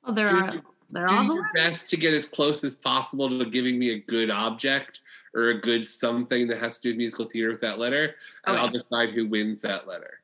Well, 0.05 0.15
there 0.15 0.29
Do- 0.29 0.37
are. 0.37 0.53
There 0.91 1.07
do 1.09 1.15
are 1.15 1.27
the 1.27 1.35
your 1.35 1.51
best 1.55 1.89
to 1.91 1.97
get 1.97 2.15
as 2.15 2.25
close 2.27 2.63
as 2.63 2.77
possible 2.77 3.29
to 3.29 3.45
giving 3.47 3.79
me 3.79 3.91
a 3.91 3.99
good 3.99 4.31
object 4.31 5.01
or 5.35 5.49
a 5.51 5.61
good 5.61 5.87
something 5.87 6.47
that 6.49 6.59
has 6.59 6.79
to 6.79 6.83
do 6.83 6.89
with 6.91 6.99
musical 6.99 7.25
theater 7.27 7.51
with 7.51 7.61
that 7.61 7.79
letter, 7.79 8.15
and 8.47 8.57
I'll 8.57 8.69
decide 8.71 9.11
who 9.11 9.27
wins 9.27 9.61
that 9.63 9.87
letter. 9.87 10.21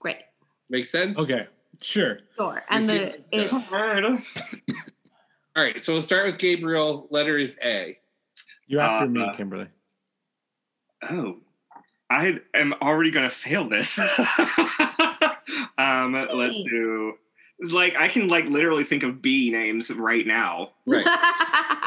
Great. 0.00 0.22
Make 0.68 0.86
sense? 0.86 1.18
Okay, 1.18 1.46
sure. 1.80 2.18
Sure. 2.36 2.62
And 2.68 2.84
You 2.84 2.90
the 2.92 3.24
it's 3.32 3.72
All 5.56 5.64
right, 5.64 5.80
so 5.80 5.92
we'll 5.92 6.02
start 6.02 6.26
with 6.26 6.38
Gabriel. 6.38 7.06
Letter 7.10 7.36
is 7.38 7.58
A. 7.64 7.98
You're 8.66 8.80
after 8.80 9.06
Uh, 9.06 9.08
me, 9.08 9.22
uh, 9.22 9.34
Kimberly. 9.34 9.66
Oh, 11.10 11.38
I 12.10 12.40
am 12.54 12.74
already 12.82 13.10
going 13.10 13.28
to 13.28 13.34
fail 13.34 13.68
this. 13.68 13.98
um, 15.78 16.12
let's 16.34 16.62
do. 16.64 17.14
It's 17.60 17.72
like 17.72 17.94
I 17.98 18.08
can 18.08 18.28
like 18.28 18.44
literally 18.46 18.84
think 18.84 19.02
of 19.02 19.20
B 19.20 19.50
names 19.50 19.90
right 19.92 20.26
now. 20.26 20.70
Right. 20.86 21.06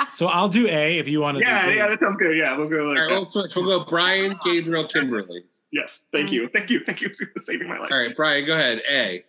So 0.09 0.27
I'll 0.27 0.49
do 0.49 0.67
A 0.67 0.97
if 0.99 1.07
you 1.07 1.21
want 1.21 1.37
to. 1.37 1.43
yeah, 1.43 1.67
do 1.69 1.73
yeah, 1.73 1.87
that 1.87 1.99
sounds 1.99 2.17
good. 2.17 2.35
Yeah, 2.35 2.57
we'll 2.57 2.67
go 2.67 2.83
like 2.83 2.97
All 2.97 3.03
right, 3.03 3.09
that. 3.09 3.15
we'll 3.15 3.25
switch. 3.25 3.55
We'll 3.55 3.79
go 3.79 3.85
Brian, 3.85 4.37
Gabriel, 4.43 4.85
Kimberly. 4.85 5.43
Yes, 5.71 6.07
thank 6.11 6.33
you, 6.33 6.49
thank 6.49 6.69
you, 6.69 6.81
thank 6.83 6.99
you 6.99 7.09
for 7.13 7.39
saving 7.39 7.69
my 7.69 7.77
life. 7.77 7.91
All 7.93 7.97
right, 7.97 8.13
Brian, 8.13 8.45
go 8.45 8.53
ahead. 8.53 8.81
A. 8.89 9.23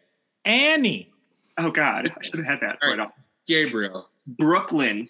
Annie. 0.45 1.13
Oh 1.59 1.71
God, 1.71 2.11
I 2.19 2.23
should 2.25 2.39
have 2.41 2.47
had 2.47 2.61
that 2.63 2.79
All 2.83 2.89
right 2.89 2.99
right. 2.99 3.07
off. 3.07 3.13
Gabriel. 3.47 4.09
Brooklyn. 4.27 5.09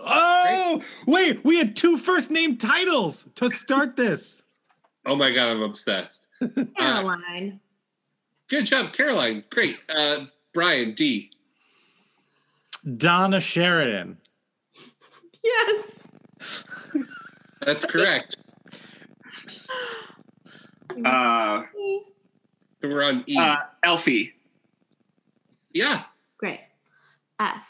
Oh, 0.00 0.82
wait, 1.06 1.42
we 1.44 1.56
had 1.56 1.74
two 1.76 1.96
first 1.96 2.30
name 2.30 2.58
titles 2.58 3.24
to 3.36 3.48
start 3.48 3.96
this. 3.96 4.42
Oh 5.06 5.16
my 5.16 5.30
God, 5.30 5.48
I'm 5.52 5.62
obsessed. 5.62 6.26
Caroline. 6.76 7.60
Good 8.48 8.66
job, 8.66 8.92
Caroline. 8.92 9.44
Great. 9.50 9.78
Uh, 9.88 10.26
Brian, 10.54 10.94
D. 10.94 11.30
Donna 12.96 13.40
Sheridan. 13.40 14.18
yes. 15.44 15.98
That's 17.60 17.84
correct. 17.84 18.36
Uh, 21.04 21.62
So 22.80 22.88
we're 22.88 23.02
on 23.04 23.24
E. 23.26 23.36
uh, 23.36 23.56
Elfie. 23.82 24.32
yeah. 25.74 26.04
Great. 26.38 26.60
F. 27.40 27.64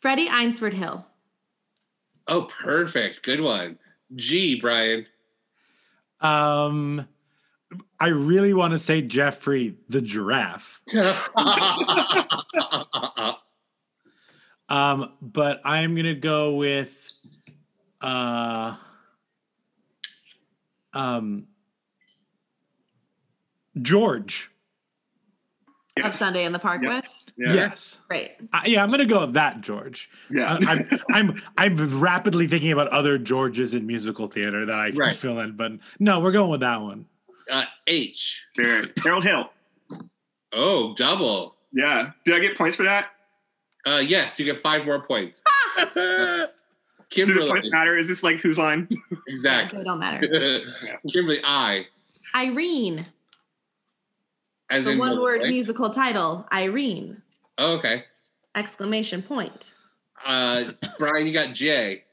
Freddie 0.00 0.28
Eynsford 0.28 0.72
Hill. 0.72 1.04
Oh, 2.28 2.42
perfect. 2.62 3.22
Good 3.22 3.40
one. 3.40 3.78
G, 4.14 4.60
Brian. 4.60 5.06
Um, 6.20 7.06
I 8.00 8.08
really 8.08 8.54
want 8.54 8.72
to 8.72 8.78
say 8.78 9.02
Jeffrey 9.02 9.76
the 9.88 10.00
giraffe. 10.00 10.80
Um, 14.68 15.12
but 15.22 15.60
I'm 15.64 15.94
gonna 15.96 16.14
go 16.14 16.54
with 16.56 16.94
uh 18.02 18.76
um 20.92 21.46
George. 23.80 24.50
of 26.02 26.14
Sunday 26.14 26.44
in 26.44 26.52
the 26.52 26.58
Park 26.58 26.82
with? 26.82 27.04
Yes. 27.38 28.00
Great. 28.08 28.32
Uh, 28.52 28.60
yeah, 28.66 28.82
I'm 28.82 28.90
gonna 28.90 29.06
go 29.06 29.20
with 29.22 29.34
that, 29.34 29.62
George. 29.62 30.10
Yeah. 30.30 30.54
Uh, 30.54 30.58
I'm, 30.68 30.88
I'm 31.12 31.42
I'm 31.56 32.00
rapidly 32.00 32.46
thinking 32.46 32.72
about 32.72 32.88
other 32.88 33.16
Georges 33.16 33.72
in 33.72 33.86
musical 33.86 34.26
theater 34.28 34.66
that 34.66 34.78
I 34.78 34.90
can 34.90 34.98
Right. 34.98 35.14
fill 35.14 35.38
in, 35.40 35.56
but 35.56 35.72
no, 35.98 36.20
we're 36.20 36.32
going 36.32 36.50
with 36.50 36.60
that 36.60 36.82
one. 36.82 37.06
Uh, 37.50 37.64
H. 37.86 38.44
There. 38.56 38.84
Harold 39.02 39.24
Hill. 39.24 39.50
Oh, 40.52 40.94
double. 40.94 41.56
Yeah. 41.72 42.10
Did 42.24 42.34
I 42.34 42.40
get 42.40 42.56
points 42.56 42.76
for 42.76 42.82
that? 42.84 43.10
Uh, 43.86 43.96
yes, 43.98 44.38
you 44.38 44.44
get 44.44 44.60
five 44.60 44.84
more 44.84 45.00
points. 45.00 45.42
Do 45.78 45.84
the 45.94 46.50
Kimberly. 47.10 47.48
points 47.48 47.70
matter? 47.70 47.96
Is 47.96 48.08
this 48.08 48.22
like 48.22 48.40
whose 48.40 48.58
line? 48.58 48.88
Exactly. 49.28 49.78
They 49.78 49.84
don't 49.84 49.98
matter. 49.98 50.60
Kimberly, 51.10 51.40
I. 51.44 51.86
Irene. 52.34 53.06
As 54.70 54.84
the 54.86 54.92
in 54.92 54.98
one 54.98 55.20
word 55.20 55.42
right? 55.42 55.48
musical 55.50 55.90
title, 55.90 56.46
Irene. 56.52 57.22
Oh, 57.56 57.76
okay. 57.78 58.04
Exclamation 58.54 59.22
point. 59.22 59.74
Uh, 60.26 60.72
Brian, 60.98 61.26
you 61.26 61.32
got 61.32 61.54
J. 61.54 62.04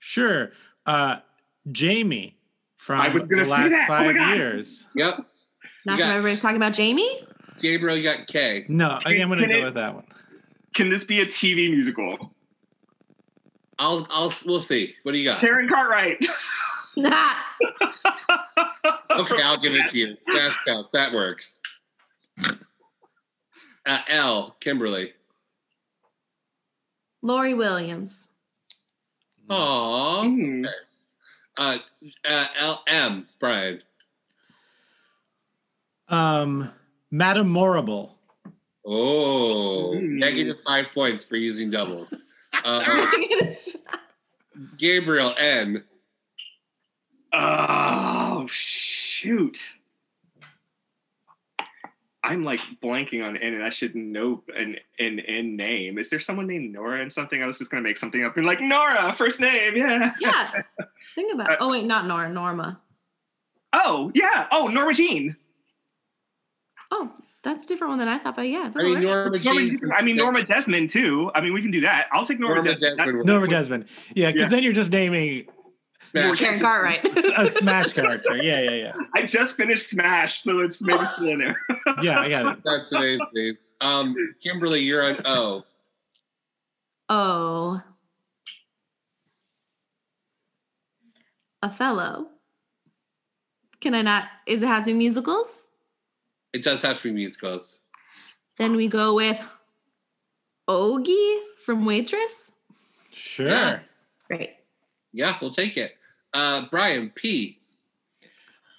Sure. 0.00 0.50
Uh, 0.86 1.16
Jamie 1.72 2.36
from 2.80 3.00
I 3.00 3.08
was 3.08 3.26
gonna 3.28 3.42
the 3.42 3.44
say 3.44 3.50
last 3.50 3.70
that. 3.70 3.86
Oh 3.90 3.92
my 3.92 4.06
five 4.06 4.16
God. 4.16 4.36
years. 4.36 4.86
Yep. 4.94 5.16
Not 5.86 5.98
got- 5.98 6.04
from 6.06 6.16
everybody's 6.16 6.40
talking 6.42 6.56
about 6.56 6.72
Jamie? 6.72 7.22
Gabriel, 7.58 7.96
you 7.96 8.02
got 8.02 8.26
K. 8.26 8.64
No, 8.68 8.98
I 9.04 9.10
I'm 9.14 9.28
gonna 9.28 9.46
go 9.46 9.54
it- 9.54 9.64
with 9.64 9.74
that 9.74 9.94
one. 9.94 10.04
Can 10.74 10.88
this 10.88 11.04
be 11.04 11.20
a 11.20 11.26
TV 11.26 11.70
musical? 11.70 12.32
I'll, 13.78 14.06
I'll, 14.10 14.32
we'll 14.46 14.60
see. 14.60 14.94
What 15.02 15.12
do 15.12 15.18
you 15.18 15.24
got? 15.24 15.40
Karen 15.40 15.68
Cartwright. 15.68 16.24
Nah. 16.96 17.32
Okay, 19.10 19.42
I'll 19.42 19.58
give 19.58 19.74
it 19.74 19.88
to 19.90 19.98
you. 19.98 20.16
Smash 20.22 20.54
Mouth. 20.66 20.86
That 20.92 21.12
works. 21.12 21.60
Uh, 23.84 23.98
L. 24.08 24.56
Kimberly. 24.60 25.12
Laurey 27.22 27.52
Williams. 27.54 28.28
Aww. 29.50 30.24
Hmm. 30.24 30.64
Uh, 31.56 31.78
uh, 32.28 32.46
L. 32.58 32.82
M. 32.86 33.26
Brian. 33.38 33.82
Um, 36.08 36.70
Madame 37.10 37.48
Morrible. 37.50 38.16
Oh, 38.84 39.96
Hmm. 39.98 40.18
negative 40.18 40.56
five 40.66 40.90
points 40.92 41.24
for 41.24 41.36
using 41.36 41.70
doubles. 41.70 42.12
Uh, 42.64 43.06
Gabriel 44.76 45.32
N. 45.38 45.84
Oh 47.32 48.46
shoot. 48.50 49.68
I'm 52.24 52.44
like 52.44 52.60
blanking 52.82 53.24
on 53.24 53.36
N 53.36 53.54
and 53.54 53.62
I 53.64 53.70
should 53.70 53.94
know 53.94 54.42
an 54.54 54.76
an 54.98 55.20
N 55.20 55.56
name. 55.56 55.96
Is 55.96 56.10
there 56.10 56.20
someone 56.20 56.48
named 56.48 56.72
Nora 56.72 57.00
and 57.00 57.10
something? 57.10 57.40
I 57.42 57.46
was 57.46 57.56
just 57.58 57.70
gonna 57.70 57.82
make 57.84 57.96
something 57.96 58.24
up 58.24 58.36
and 58.36 58.44
like 58.44 58.60
Nora, 58.60 59.12
first 59.12 59.40
name, 59.40 59.76
yeah. 59.76 60.12
Yeah. 60.20 60.62
Think 61.20 61.34
about 61.34 61.58
Oh 61.60 61.68
wait, 61.68 61.84
not 61.84 62.06
Nora, 62.06 62.30
Norma. 62.30 62.80
Oh, 63.74 64.10
yeah. 64.14 64.46
Oh, 64.50 64.68
Norma 64.68 64.94
Jean. 64.94 65.36
Oh, 66.90 67.12
that's 67.44 67.64
a 67.64 67.66
different 67.66 67.90
one 67.90 67.98
than 67.98 68.08
I 68.08 68.16
thought, 68.16 68.36
but 68.36 68.48
yeah. 68.48 68.70
I 68.74 68.82
mean, 68.82 69.02
Norma 69.02 69.04
Norma 69.04 69.38
Jean. 69.38 69.78
Jean- 69.78 69.92
I 69.94 70.00
mean 70.00 70.16
Norma 70.16 70.42
Desmond 70.44 70.88
too. 70.88 71.30
I 71.34 71.42
mean 71.42 71.52
we 71.52 71.60
can 71.60 71.70
do 71.70 71.82
that. 71.82 72.06
I'll 72.10 72.24
take 72.24 72.40
Norma, 72.40 72.62
Norma 72.62 72.70
Desmond. 72.72 72.96
Desmond. 72.96 73.20
That- 73.20 73.26
Norma 73.26 73.46
Desmond. 73.48 73.84
Yeah, 74.14 74.28
because 74.28 74.40
Yeah. 74.44 74.48
then 74.48 74.62
you're 74.62 74.72
just 74.72 74.90
naming 74.92 75.46
Smash. 76.04 76.38
Karen 76.38 76.58
Cartwright. 76.58 77.04
a 77.38 77.50
Smash 77.50 77.92
character. 77.92 78.36
Yeah, 78.42 78.60
yeah, 78.62 78.70
yeah. 78.70 78.92
I 79.14 79.24
just 79.24 79.56
finished 79.58 79.90
Smash, 79.90 80.40
so 80.40 80.60
it's 80.60 80.80
maybe 80.80 81.04
still 81.04 81.28
in 81.28 81.38
there. 81.40 81.56
Yeah, 82.02 82.18
I 82.20 82.30
got 82.30 82.56
it. 82.56 82.64
That's 82.64 82.92
amazing. 82.92 83.58
Um, 83.82 84.14
Kimberly, 84.42 84.80
you're 84.80 85.04
on 85.04 85.16
O. 85.26 85.64
oh. 87.10 87.82
Othello. 91.62 92.28
Can 93.80 93.94
I 93.94 94.02
not? 94.02 94.28
Is 94.46 94.62
it 94.62 94.66
has 94.66 94.84
to 94.86 94.92
be 94.92 94.98
musicals? 94.98 95.68
It 96.52 96.62
does 96.62 96.82
have 96.82 96.98
to 96.98 97.04
be 97.04 97.12
musicals. 97.12 97.78
Then 98.56 98.76
we 98.76 98.88
go 98.88 99.14
with 99.14 99.40
Ogie 100.68 101.40
from 101.64 101.84
Waitress. 101.84 102.52
Sure. 103.12 103.48
Yeah. 103.48 103.78
Great. 104.28 104.56
Yeah, 105.12 105.36
we'll 105.40 105.50
take 105.50 105.76
it. 105.76 105.96
Uh, 106.32 106.66
Brian 106.70 107.10
P. 107.14 107.58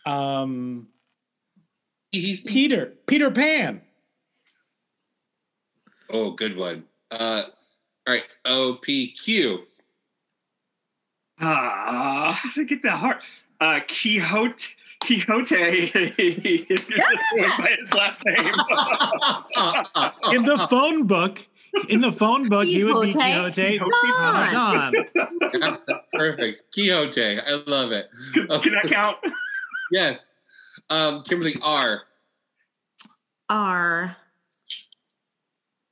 Um. 0.05 0.87
Peter. 2.11 2.93
Peter 3.07 3.31
Pan. 3.31 3.81
Oh, 6.09 6.31
good 6.31 6.57
one. 6.57 6.83
Uh, 7.09 7.43
all 8.05 8.13
right. 8.13 8.23
O 8.45 8.75
P 8.75 9.11
Q. 9.11 9.63
Ah, 11.41 12.37
how 12.41 12.49
did 12.53 12.61
I 12.61 12.63
get 12.65 12.83
that 12.83 12.97
hard? 12.97 13.17
Uh, 13.59 13.79
Quixote. 13.87 14.75
Quixote 15.03 15.91
was 17.35 17.59
my 17.59 17.75
last 17.95 18.23
name. 18.25 18.37
In 20.35 20.43
the 20.45 20.67
phone 20.69 21.07
book. 21.07 21.39
In 21.89 22.01
the 22.01 22.11
phone 22.11 22.49
book, 22.49 22.65
he 22.67 22.83
would 22.83 23.01
be 23.07 23.11
Quixote? 23.11 23.79
Quixote. 23.79 23.89
Come 24.17 24.51
John. 24.51 24.93
Yeah, 25.53 25.77
that's 25.87 26.05
perfect. 26.13 26.71
Quixote. 26.73 27.39
I 27.41 27.51
love 27.67 27.91
it. 27.91 28.09
Can 28.33 28.47
that 28.47 28.85
count? 28.87 29.17
Yes. 29.91 30.31
Um, 30.89 31.23
Kimberly 31.23 31.57
R. 31.61 32.01
R. 33.49 34.15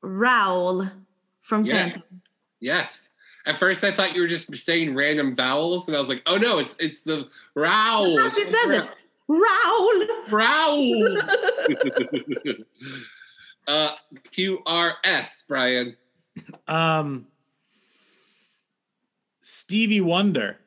Raoul 0.02 0.88
from 1.42 1.66
Yeah. 1.66 1.74
Phantom. 1.90 2.04
Yes. 2.62 3.10
At 3.50 3.58
first, 3.58 3.84
I 3.84 3.92
thought 3.92 4.14
you 4.14 4.22
were 4.22 4.28
just 4.28 4.56
saying 4.56 4.94
random 4.94 5.36
vowels, 5.36 5.88
and 5.88 5.98
I 5.98 6.00
was 6.00 6.08
like, 6.08 6.22
"Oh 6.28 6.38
no, 6.38 6.60
it's 6.60 6.76
it's 6.78 7.02
the 7.02 7.28
row." 7.56 8.16
That's 8.16 8.18
how 8.20 8.30
she 8.30 8.44
says 8.44 8.86
it. 8.86 8.96
Raoul. 9.28 10.06
Row. 10.30 11.18
uh, 13.68 13.96
Q 14.30 14.60
R 14.68 14.94
S. 15.04 15.44
Brian. 15.48 15.98
Um, 16.68 17.26
Stevie 19.42 20.02
Wonder. 20.02 20.58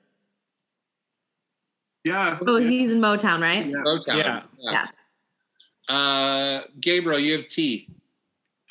Yeah. 2.03 2.37
Oh, 2.45 2.61
he's 2.61 2.91
in 2.91 2.99
Motown, 2.99 3.43
right? 3.43 3.65
Motown. 3.65 4.17
Yeah. 4.17 4.43
Yeah. 4.59 4.87
Uh, 5.89 6.63
Gabriel, 6.81 7.21
you 7.21 7.37
have 7.37 7.47
T. 7.47 7.89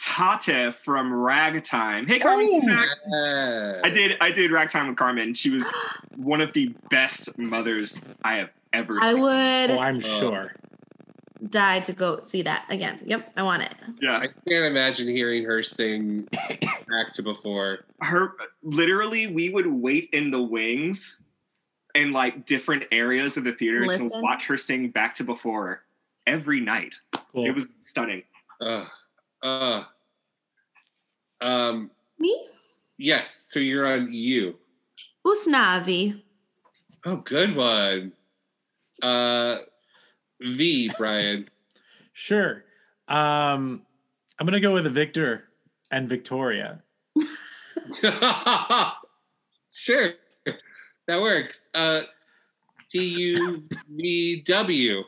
Tateh 0.02 0.74
from 0.74 1.14
Ragtime. 1.14 2.08
Hey, 2.08 2.18
Carman. 2.20 2.48
you 2.48 2.62
back? 2.62 2.88
Uh, 3.14 3.80
I 3.84 3.90
did. 3.92 4.18
I 4.20 4.32
did 4.32 4.52
Ragtime 4.52 4.88
with 4.88 4.98
Carman. 4.98 5.34
She 5.36 5.50
was 5.52 5.72
one 6.16 6.42
of 6.42 6.54
the 6.54 6.74
best 6.90 7.38
mothers 7.38 8.02
I 8.24 8.36
have 8.38 8.50
ever 8.74 8.98
I 9.02 9.14
seen. 9.14 9.22
would 9.22 9.72
Oh, 9.72 9.80
I'm 9.80 10.00
sure. 10.00 10.54
die 11.50 11.82
to 11.82 11.94
go 11.94 12.22
see 12.24 12.42
that 12.42 12.66
again. 12.70 13.00
Yep, 13.06 13.34
I 13.38 13.44
want 13.44 13.62
it. 13.64 13.74
Yeah, 14.02 14.18
I 14.18 14.28
can't 14.28 14.66
imagine 14.66 15.08
hearing 15.08 15.44
her 15.46 15.62
sing 15.62 16.28
back 16.32 17.14
to 17.16 17.22
before. 17.24 17.86
her 18.02 18.34
literally. 18.64 19.28
We 19.28 19.50
would 19.50 19.68
wait 19.68 20.10
in 20.14 20.32
the 20.32 20.42
wings, 20.42 21.22
in 21.94 22.12
like 22.12 22.46
different 22.48 22.86
areas 22.92 23.38
of 23.38 23.44
the 23.44 23.54
theater 23.54 23.86
to 23.86 24.10
watch 24.16 24.48
her 24.48 24.58
sing 24.58 24.90
back 24.90 25.14
to 25.16 25.24
before 25.24 25.84
every 26.26 26.60
night. 26.60 26.96
Cool. 27.34 27.46
It 27.46 27.52
was 27.54 27.78
stunning. 27.82 28.24
Uh, 28.60 28.86
uh, 29.44 29.84
um, 31.42 31.90
Me? 32.20 32.48
yes. 32.98 33.48
So 33.50 33.60
you're 33.60 33.86
on 33.88 34.12
you. 34.14 34.56
Usnavi. 35.26 36.22
Oh, 37.06 37.18
good 37.18 37.56
one. 37.56 38.14
Uh, 39.02 39.58
V. 40.42 40.92
Brian. 40.98 41.50
Sure. 42.14 42.66
Um, 43.08 43.82
I'm 44.38 44.46
gonna 44.46 44.60
go 44.60 44.74
with 44.74 44.86
Victor 44.94 45.46
and 45.92 46.08
Victoria. 46.10 46.84
sure, 49.72 50.12
that 51.08 51.22
works. 51.22 51.70
Uh, 51.74 52.02
T 52.90 53.00
U 53.04 53.64
V 53.90 54.42
W. 54.46 55.04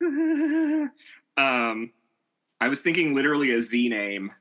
um, 1.36 1.92
I 2.60 2.68
was 2.68 2.80
thinking 2.80 3.14
literally 3.14 3.52
a 3.52 3.60
Z 3.60 3.88
name. 3.88 4.32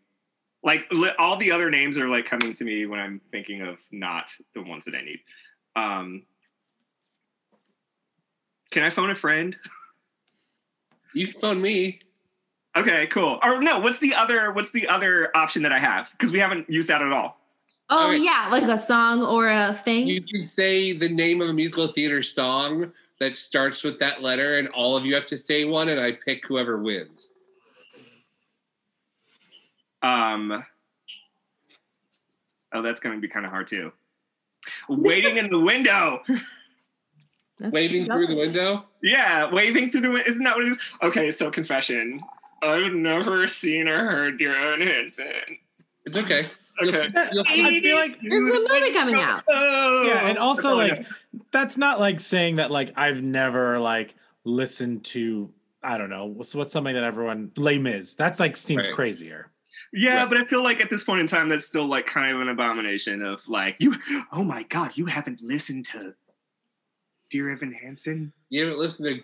Like 0.64 0.86
li- 0.92 1.12
all 1.20 1.36
the 1.38 1.52
other 1.52 1.70
names 1.70 1.98
are 1.98 2.08
like 2.08 2.26
coming 2.26 2.54
to 2.54 2.64
me 2.64 2.86
when 2.86 3.00
I'm 3.00 3.20
thinking 3.32 3.62
of 3.62 3.78
not 3.92 4.30
the 4.54 4.62
ones 4.62 4.86
that 4.86 4.96
I 4.96 5.02
need. 5.02 5.20
Um, 5.76 6.24
can 8.72 8.84
I 8.84 8.90
phone 8.90 9.10
a 9.10 9.16
friend? 9.16 9.56
You 11.14 11.28
can 11.28 11.40
phone 11.40 11.62
me. 11.62 12.00
Okay, 12.76 13.06
cool. 13.08 13.40
Or 13.44 13.62
no, 13.62 13.80
what's 13.80 14.00
the 14.00 14.16
other? 14.16 14.52
What's 14.52 14.72
the 14.72 14.88
other 14.88 15.36
option 15.36 15.62
that 15.64 15.72
I 15.72 15.80
have? 15.80 16.10
Because 16.12 16.32
we 16.32 16.40
haven't 16.40 16.70
used 16.70 16.88
that 16.88 17.02
at 17.02 17.12
all. 17.12 17.38
Oh 17.90 18.10
Okay. 18.10 18.24
yeah, 18.24 18.48
like 18.50 18.64
a 18.64 18.78
song 18.78 19.22
or 19.24 19.50
a 19.50 19.74
thing. 19.74 20.08
You 20.08 20.22
can 20.24 20.46
say 20.46 20.98
the 20.98 21.10
name 21.10 21.42
of 21.42 21.50
a 21.50 21.54
musical 21.54 21.88
theater 21.88 22.22
song 22.24 22.92
that 23.20 23.36
starts 23.36 23.84
with 23.84 24.00
that 24.00 24.24
letter, 24.24 24.58
and 24.58 24.70
all 24.70 24.96
of 24.98 25.06
you 25.06 25.14
have 25.14 25.26
to 25.28 25.38
say 25.38 25.66
one, 25.66 25.90
and 25.90 26.00
I 26.00 26.14
pick 26.14 26.48
whoever 26.48 26.78
wins. 26.82 27.34
Um, 30.04 30.64
oh, 32.74 32.82
that's 32.82 33.00
going 33.00 33.16
to 33.16 33.22
be 33.22 33.28
kind 33.28 33.46
of 33.46 33.52
hard 33.52 33.68
too. 33.68 33.92
Waiting 34.90 35.38
in 35.38 35.50
the 35.50 35.60
window. 35.60 36.22
Waving 37.60 38.08
through 38.08 38.28
the 38.28 38.36
window? 38.36 38.86
Yeah, 39.02 39.50
waving 39.52 39.90
through 39.90 40.02
the 40.02 40.12
window. 40.12 40.28
Isn't 40.30 40.44
that 40.44 40.56
what 40.56 40.66
it 40.66 40.72
is? 40.72 40.80
Okay, 41.02 41.32
so 41.32 41.50
confession. 41.50 42.22
I've 42.62 42.94
never 42.94 43.48
seen 43.48 43.88
or 43.88 44.10
heard 44.10 44.40
Dear 44.40 44.56
Evan 44.56 44.88
Hansen. 44.88 45.26
It's 46.06 46.18
okay. 46.18 46.50
Okay. 46.82 47.10
I 47.16 47.80
feel 47.82 47.96
like 47.96 48.20
There's 48.22 48.44
a 48.44 48.68
movie 48.68 48.94
coming 48.94 49.16
out. 49.16 49.44
Oh, 49.50 50.04
yeah, 50.08 50.28
and 50.28 50.38
also 50.38 50.78
that's 50.80 50.98
all 50.98 50.98
like 50.98 51.08
that's 51.52 51.78
not 51.78 52.00
like 52.00 52.20
saying 52.20 52.56
that 52.56 52.72
like 52.72 52.92
I've 52.98 53.22
never 53.22 53.80
like 53.80 54.16
listened 54.44 55.04
to 55.06 55.50
I 55.84 55.98
don't 55.98 56.10
know 56.10 56.26
what's 56.26 56.56
what's 56.56 56.74
something 56.74 56.96
that 56.96 57.04
everyone 57.04 57.52
Les 57.56 57.78
Mis. 57.78 58.16
That's 58.16 58.40
like 58.40 58.58
seems 58.58 58.88
Right. 58.88 58.96
crazier. 58.96 59.52
Yeah, 59.94 60.26
but 60.26 60.40
I 60.40 60.44
feel 60.44 60.64
like 60.64 60.82
at 60.82 60.90
this 60.90 61.04
point 61.04 61.22
in 61.22 61.28
time, 61.28 61.50
that's 61.50 61.66
still 61.66 61.86
like 61.86 62.08
kind 62.08 62.36
of 62.36 62.42
an 62.42 62.50
abomination 62.50 63.22
of 63.22 63.48
like 63.48 63.76
you. 63.80 63.96
Oh 64.32 64.44
my 64.44 64.64
god, 64.64 64.92
you 64.96 65.06
haven't 65.06 65.42
listened 65.42 65.86
to 65.88 66.16
Dear 67.30 67.52
Evan 67.52 67.72
Hansen? 67.72 68.34
You 68.50 68.66
haven't 68.66 68.80
listened 68.80 69.10
to 69.10 69.24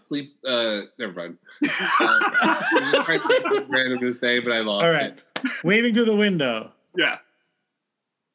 Sleep. 0.00 0.34
Uh, 0.46 0.82
never 0.98 1.12
mind. 1.12 1.38
Uh, 2.00 2.18
I 2.20 2.92
was 2.94 3.06
trying 3.06 3.20
to 3.20 3.66
random 3.68 4.00
to 4.00 4.12
say, 4.12 4.38
but 4.38 4.52
I 4.52 4.60
lost 4.60 4.84
All 4.84 4.90
right, 4.90 5.22
waving 5.62 5.94
through 5.94 6.04
the 6.06 6.16
window. 6.16 6.72
Yeah. 6.96 7.18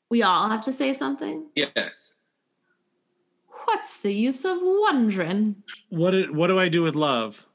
We 0.09 0.23
all 0.23 0.49
have 0.49 0.61
to 0.61 0.71
say 0.71 0.93
something. 0.93 1.45
Yes. 1.55 2.13
What's 3.65 3.97
the 3.97 4.11
use 4.11 4.45
of 4.45 4.57
wondering? 4.61 5.57
What 5.89 6.11
did, 6.11 6.35
what 6.35 6.47
do 6.47 6.57
I 6.57 6.69
do 6.69 6.81
with 6.81 6.95
love? 6.95 7.45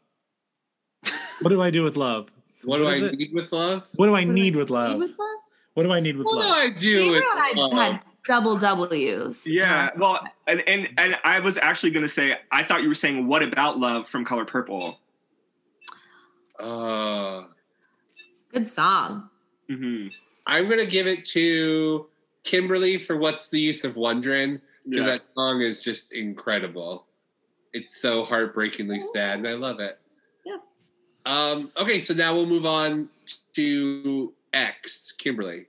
What 1.41 1.51
do 1.51 1.61
I 1.61 1.71
do 1.71 1.83
with 1.83 1.97
love? 1.97 2.31
What 2.65 2.79
do 2.79 2.87
I 2.87 2.95
it? 2.97 3.19
need 3.19 3.33
with 3.33 3.53
love? 3.53 3.89
What 3.97 4.07
do 4.07 4.15
I 4.17 4.25
need 4.25 4.57
with 4.57 4.71
love? 4.71 4.99
With 4.99 5.11
love? 5.19 5.39
What 5.75 5.83
do 5.83 5.93
I 5.93 6.01
need 6.01 6.17
with 6.17 6.27
What 6.27 6.41
do 6.41 6.49
love? 6.49 6.57
I 6.57 6.71
do 6.71 6.99
Gabriel 6.99 7.13
with 7.13 7.25
and 7.25 7.41
I 7.41 7.53
love? 7.61 7.73
had 7.93 8.01
double 8.27 8.57
W's. 8.57 9.47
Yeah. 9.47 9.91
Well, 9.97 10.21
and, 10.47 10.63
and 10.67 10.89
and 10.97 11.19
I 11.25 11.41
was 11.41 11.59
actually 11.59 11.91
going 11.91 12.05
to 12.07 12.13
say 12.13 12.37
I 12.51 12.63
thought 12.65 12.83
you 12.83 12.89
were 12.89 12.95
saying 12.95 13.27
"What 13.27 13.43
about 13.43 13.79
love" 13.79 14.09
from 14.09 14.25
Color 14.25 14.45
Purple. 14.45 14.99
Uh, 16.59 17.45
Good 18.53 18.69
song. 18.69 19.29
Mm-hmm. 19.69 20.09
I'm 20.47 20.69
gonna 20.69 20.85
give 20.85 21.07
it 21.07 21.25
to 21.27 22.07
Kimberly 22.45 22.99
for 22.99 23.17
"What's 23.17 23.49
the 23.49 23.59
Use 23.59 23.85
of 23.85 23.97
Wondering" 23.97 24.61
because 24.89 25.07
Yeah. 25.07 25.13
that 25.15 25.23
song 25.35 25.63
is 25.63 25.83
just 25.83 26.13
incredible. 26.13 27.07
It's 27.73 28.01
so 28.01 28.25
heartbreakingly 28.25 29.01
sad, 29.01 29.39
and 29.39 29.49
I 29.49 29.55
love 29.55 29.81
it. 29.81 29.99
Yeah. 31.27 31.33
Um. 31.33 31.73
Okay, 31.77 32.01
so 32.01 32.15
now 32.15 32.35
we'll 32.35 32.47
move 32.47 32.67
on 32.67 33.09
to 33.55 34.33
X, 34.53 35.13
Kimberly. 35.13 35.67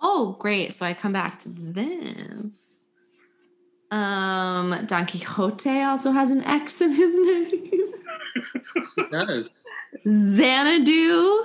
Oh, 0.00 0.36
great. 0.38 0.72
So 0.72 0.84
I 0.84 0.94
come 0.94 1.12
back 1.12 1.38
to 1.40 1.48
this. 1.48 2.84
Um, 3.90 4.84
Don 4.86 5.06
Quixote 5.06 5.82
also 5.82 6.10
has 6.12 6.30
an 6.30 6.42
X 6.44 6.80
in 6.80 6.90
his 6.90 7.14
name. 7.14 7.92
It 8.96 9.10
does. 9.10 9.62
Xanadu. 10.08 11.44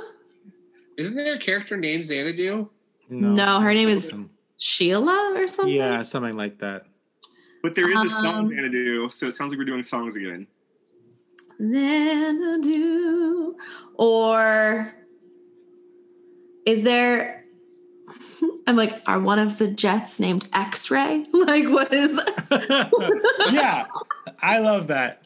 Isn't 0.97 1.15
there 1.15 1.35
a 1.35 1.39
character 1.39 1.75
named 1.77 2.07
Xanadu? 2.07 2.69
No, 3.09 3.59
her 3.59 3.73
name 3.73 3.89
is 3.89 4.13
Sheila 4.57 5.33
or 5.35 5.47
something. 5.47 5.73
Yeah, 5.73 6.01
something 6.03 6.33
like 6.33 6.57
that. 6.59 6.85
But 7.61 7.75
there 7.75 7.91
is 7.91 8.01
a 8.01 8.09
song 8.09 8.45
Um, 8.45 8.47
Xanadu, 8.47 9.09
so 9.09 9.27
it 9.27 9.33
sounds 9.33 9.51
like 9.51 9.59
we're 9.59 9.65
doing 9.65 9.83
songs 9.83 10.15
again. 10.15 10.47
Xanadu. 11.61 13.55
Or 13.95 14.93
is 16.65 16.83
there 16.83 17.37
I'm 18.67 18.75
like, 18.75 19.01
are 19.07 19.19
one 19.19 19.39
of 19.39 19.57
the 19.57 19.67
jets 19.67 20.19
named 20.19 20.47
X-ray? 20.53 21.25
Like 21.33 21.69
what 21.69 21.93
is 21.93 22.15
that? 22.15 23.49
yeah, 23.51 23.85
I 24.41 24.59
love 24.59 24.87
that. 24.87 25.23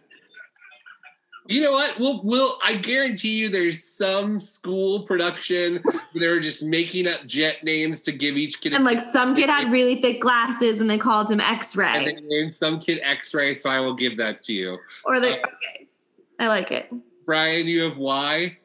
You 1.48 1.62
know 1.62 1.72
what? 1.72 2.00
We'll 2.00 2.22
we'll 2.24 2.60
I 2.64 2.76
guarantee 2.76 3.32
you 3.32 3.50
there's 3.50 3.84
some 3.84 4.38
school 4.40 5.02
production 5.02 5.82
where 5.84 6.20
they 6.20 6.28
were 6.28 6.40
just 6.40 6.64
making 6.64 7.08
up 7.08 7.26
jet 7.26 7.64
names 7.64 8.04
to 8.04 8.12
give 8.12 8.38
each 8.38 8.62
kid 8.62 8.74
and 8.74 8.86
like 8.86 9.02
some 9.02 9.36
kid 9.36 9.50
had 9.50 9.72
really 9.72 10.02
thick 10.02 10.22
glasses 10.22 10.80
and 10.80 10.90
they 10.90 11.00
called 11.00 11.32
him 11.32 11.40
X-ray. 11.40 12.06
they 12.06 12.22
named 12.22 12.54
some 12.54 12.80
kid 12.80 13.00
X-ray, 13.02 13.56
so 13.56 13.70
I 13.70 13.80
will 13.80 13.96
give 13.96 14.18
that 14.18 14.44
to 14.44 14.54
you. 14.54 14.78
Or 15.04 15.20
they 15.20 15.42
uh, 15.42 15.48
okay. 15.48 15.81
I 16.42 16.48
like 16.48 16.72
it. 16.72 16.92
Brian, 17.26 17.68
you 17.68 17.84
have 17.84 17.98
Y. 17.98 18.58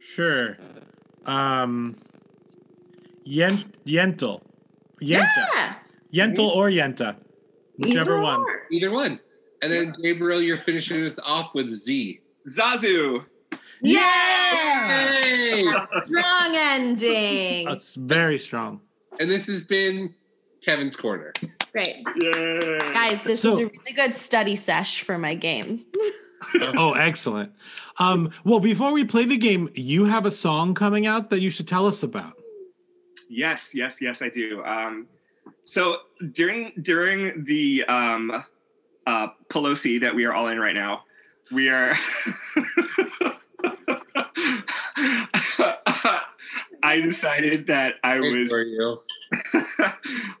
Sure. 0.00 0.58
Um, 1.24 1.96
Yen, 3.24 3.64
Yentl. 3.86 4.42
Yenta. 5.00 5.76
Yentl 6.12 6.48
or 6.50 6.68
Yenta. 6.68 7.14
Whichever 7.78 8.14
Either 8.16 8.20
one. 8.20 8.40
or. 8.40 8.62
Either 8.72 8.90
one. 8.90 9.20
And 9.62 9.72
then 9.72 9.94
Gabriel, 10.02 10.42
you're 10.42 10.56
finishing 10.56 11.04
us 11.04 11.18
off 11.24 11.54
with 11.54 11.68
Z. 11.70 12.20
Zazu. 12.48 13.24
Yeah. 13.82 14.00
Hey! 15.12 15.64
Strong 16.04 16.52
ending. 16.56 17.66
That's 17.66 17.94
very 17.94 18.38
strong. 18.38 18.80
And 19.20 19.30
this 19.30 19.46
has 19.46 19.64
been 19.64 20.12
Kevin's 20.60 20.96
Corner. 20.96 21.32
Great. 21.70 22.04
Yeah. 22.20 22.78
Guys, 22.92 23.22
this 23.22 23.42
So- 23.42 23.50
is 23.52 23.58
a 23.66 23.68
really 23.68 23.92
good 23.94 24.12
study 24.12 24.56
sesh 24.56 25.02
for 25.02 25.18
my 25.18 25.34
game. 25.34 25.84
oh, 26.76 26.92
excellent. 26.92 27.52
Um, 27.98 28.30
well, 28.44 28.60
before 28.60 28.92
we 28.92 29.04
play 29.04 29.24
the 29.24 29.36
game, 29.36 29.68
you 29.74 30.04
have 30.04 30.26
a 30.26 30.30
song 30.30 30.74
coming 30.74 31.06
out 31.06 31.30
that 31.30 31.40
you 31.40 31.50
should 31.50 31.68
tell 31.68 31.86
us 31.86 32.02
about. 32.02 32.34
Yes, 33.28 33.74
yes, 33.74 34.00
yes, 34.02 34.22
I 34.22 34.28
do. 34.28 34.64
Um, 34.64 35.06
so 35.64 35.98
during 36.32 36.72
during 36.82 37.44
the 37.44 37.84
um, 37.84 38.42
uh, 39.06 39.28
Pelosi 39.48 40.00
that 40.00 40.14
we 40.14 40.24
are 40.24 40.34
all 40.34 40.48
in 40.48 40.58
right 40.58 40.74
now, 40.74 41.04
we 41.52 41.68
are. 41.68 41.96
I 46.82 47.00
decided 47.00 47.66
that 47.66 47.94
I 48.02 48.18
Good 48.18 48.38
was. 48.38 48.48
for 48.50 48.62
you. 48.62 49.00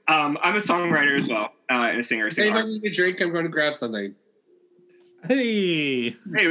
um, 0.08 0.38
I'm 0.42 0.56
a 0.56 0.60
songwriter 0.60 1.16
as 1.16 1.28
well, 1.28 1.52
uh, 1.70 1.88
and 1.90 2.00
a 2.00 2.02
singer. 2.02 2.30
Say 2.30 2.48
if 2.48 2.54
I 2.54 2.62
need 2.62 2.84
a 2.84 2.90
drink, 2.90 3.20
I'm 3.20 3.30
going 3.30 3.44
to 3.44 3.50
grab 3.50 3.76
something. 3.76 4.14
Hey. 5.26 6.16
Hey, 6.34 6.46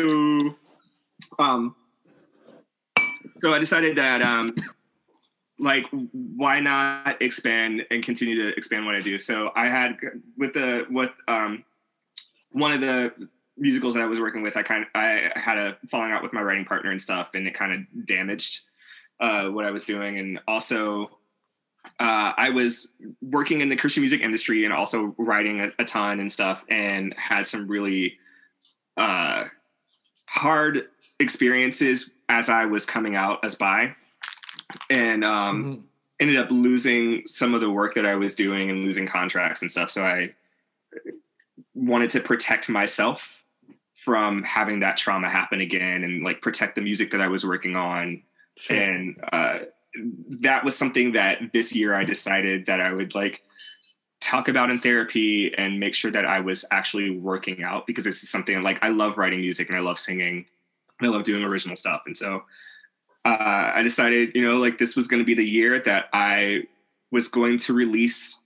um, 1.37 1.75
so 3.39 3.53
I 3.53 3.59
decided 3.59 3.95
that 3.97 4.21
um, 4.21 4.55
like 5.59 5.85
why 6.11 6.59
not 6.59 7.21
expand 7.21 7.85
and 7.91 8.03
continue 8.03 8.35
to 8.43 8.57
expand 8.57 8.85
what 8.85 8.95
I 8.95 9.01
do. 9.01 9.17
So 9.17 9.51
I 9.55 9.69
had 9.69 9.97
with 10.37 10.53
the 10.53 10.85
what 10.89 11.13
um, 11.27 11.63
one 12.51 12.71
of 12.71 12.81
the 12.81 13.13
musicals 13.57 13.95
that 13.95 14.01
I 14.01 14.05
was 14.05 14.19
working 14.19 14.41
with, 14.41 14.55
I 14.55 14.63
kind 14.63 14.83
of 14.83 14.89
I 14.95 15.31
had 15.35 15.57
a 15.57 15.77
falling 15.89 16.11
out 16.11 16.23
with 16.23 16.33
my 16.33 16.41
writing 16.41 16.65
partner 16.65 16.91
and 16.91 17.01
stuff, 17.01 17.29
and 17.33 17.47
it 17.47 17.53
kind 17.53 17.73
of 17.73 18.05
damaged 18.05 18.61
uh, 19.19 19.47
what 19.47 19.65
I 19.65 19.71
was 19.71 19.85
doing, 19.85 20.19
and 20.19 20.39
also. 20.47 21.11
Uh, 21.97 22.33
I 22.37 22.49
was 22.49 22.93
working 23.21 23.61
in 23.61 23.69
the 23.69 23.75
Christian 23.75 24.01
music 24.01 24.19
industry 24.21 24.65
and 24.65 24.73
also 24.73 25.15
writing 25.17 25.61
a, 25.61 25.71
a 25.79 25.85
ton 25.85 26.19
and 26.19 26.29
stuff, 26.29 26.65
and 26.69 27.13
had 27.17 27.47
some 27.47 27.67
really 27.67 28.17
uh, 28.99 29.45
hard 30.25 30.83
experiences 31.19 32.13
as 32.27 32.49
I 32.49 32.65
was 32.65 32.85
coming 32.85 33.15
out 33.15 33.43
as 33.43 33.55
bi, 33.55 33.95
and 34.89 35.25
um, 35.25 35.85
ended 36.19 36.37
up 36.37 36.51
losing 36.51 37.23
some 37.25 37.55
of 37.55 37.61
the 37.61 37.69
work 37.69 37.95
that 37.95 38.05
I 38.05 38.15
was 38.15 38.35
doing 38.35 38.69
and 38.69 38.83
losing 38.83 39.07
contracts 39.07 39.61
and 39.61 39.71
stuff. 39.71 39.89
So 39.89 40.03
I 40.03 40.35
wanted 41.73 42.11
to 42.11 42.19
protect 42.19 42.69
myself 42.69 43.43
from 43.95 44.43
having 44.43 44.79
that 44.81 44.97
trauma 44.97 45.29
happen 45.29 45.61
again 45.61 46.03
and 46.03 46.23
like 46.23 46.41
protect 46.41 46.75
the 46.75 46.81
music 46.81 47.11
that 47.11 47.21
I 47.21 47.27
was 47.27 47.45
working 47.45 47.75
on. 47.75 48.21
And 48.69 49.17
uh, 49.31 49.59
that 50.41 50.63
was 50.63 50.77
something 50.77 51.13
that 51.13 51.51
this 51.53 51.75
year 51.75 51.95
I 51.95 52.03
decided 52.03 52.67
that 52.67 52.81
I 52.81 52.93
would 52.93 53.15
like 53.15 53.41
talk 54.19 54.47
about 54.47 54.69
in 54.69 54.79
therapy 54.79 55.53
and 55.57 55.79
make 55.79 55.95
sure 55.95 56.11
that 56.11 56.25
I 56.25 56.39
was 56.39 56.65
actually 56.71 57.09
working 57.11 57.63
out 57.63 57.87
because 57.87 58.03
this 58.03 58.21
is 58.21 58.29
something 58.29 58.61
like 58.61 58.83
I 58.83 58.89
love 58.89 59.17
writing 59.17 59.41
music 59.41 59.69
and 59.69 59.77
I 59.77 59.81
love 59.81 59.97
singing 59.97 60.45
and 60.99 61.07
I 61.07 61.11
love 61.11 61.23
doing 61.23 61.43
original 61.43 61.75
stuff. 61.75 62.03
And 62.05 62.15
so 62.15 62.43
uh, 63.25 63.71
I 63.75 63.81
decided, 63.81 64.31
you 64.35 64.43
know, 64.43 64.57
like 64.57 64.77
this 64.77 64.95
was 64.95 65.07
going 65.07 65.19
to 65.19 65.25
be 65.25 65.35
the 65.35 65.45
year 65.45 65.81
that 65.81 66.09
I 66.13 66.63
was 67.11 67.27
going 67.27 67.57
to 67.59 67.73
release 67.73 68.41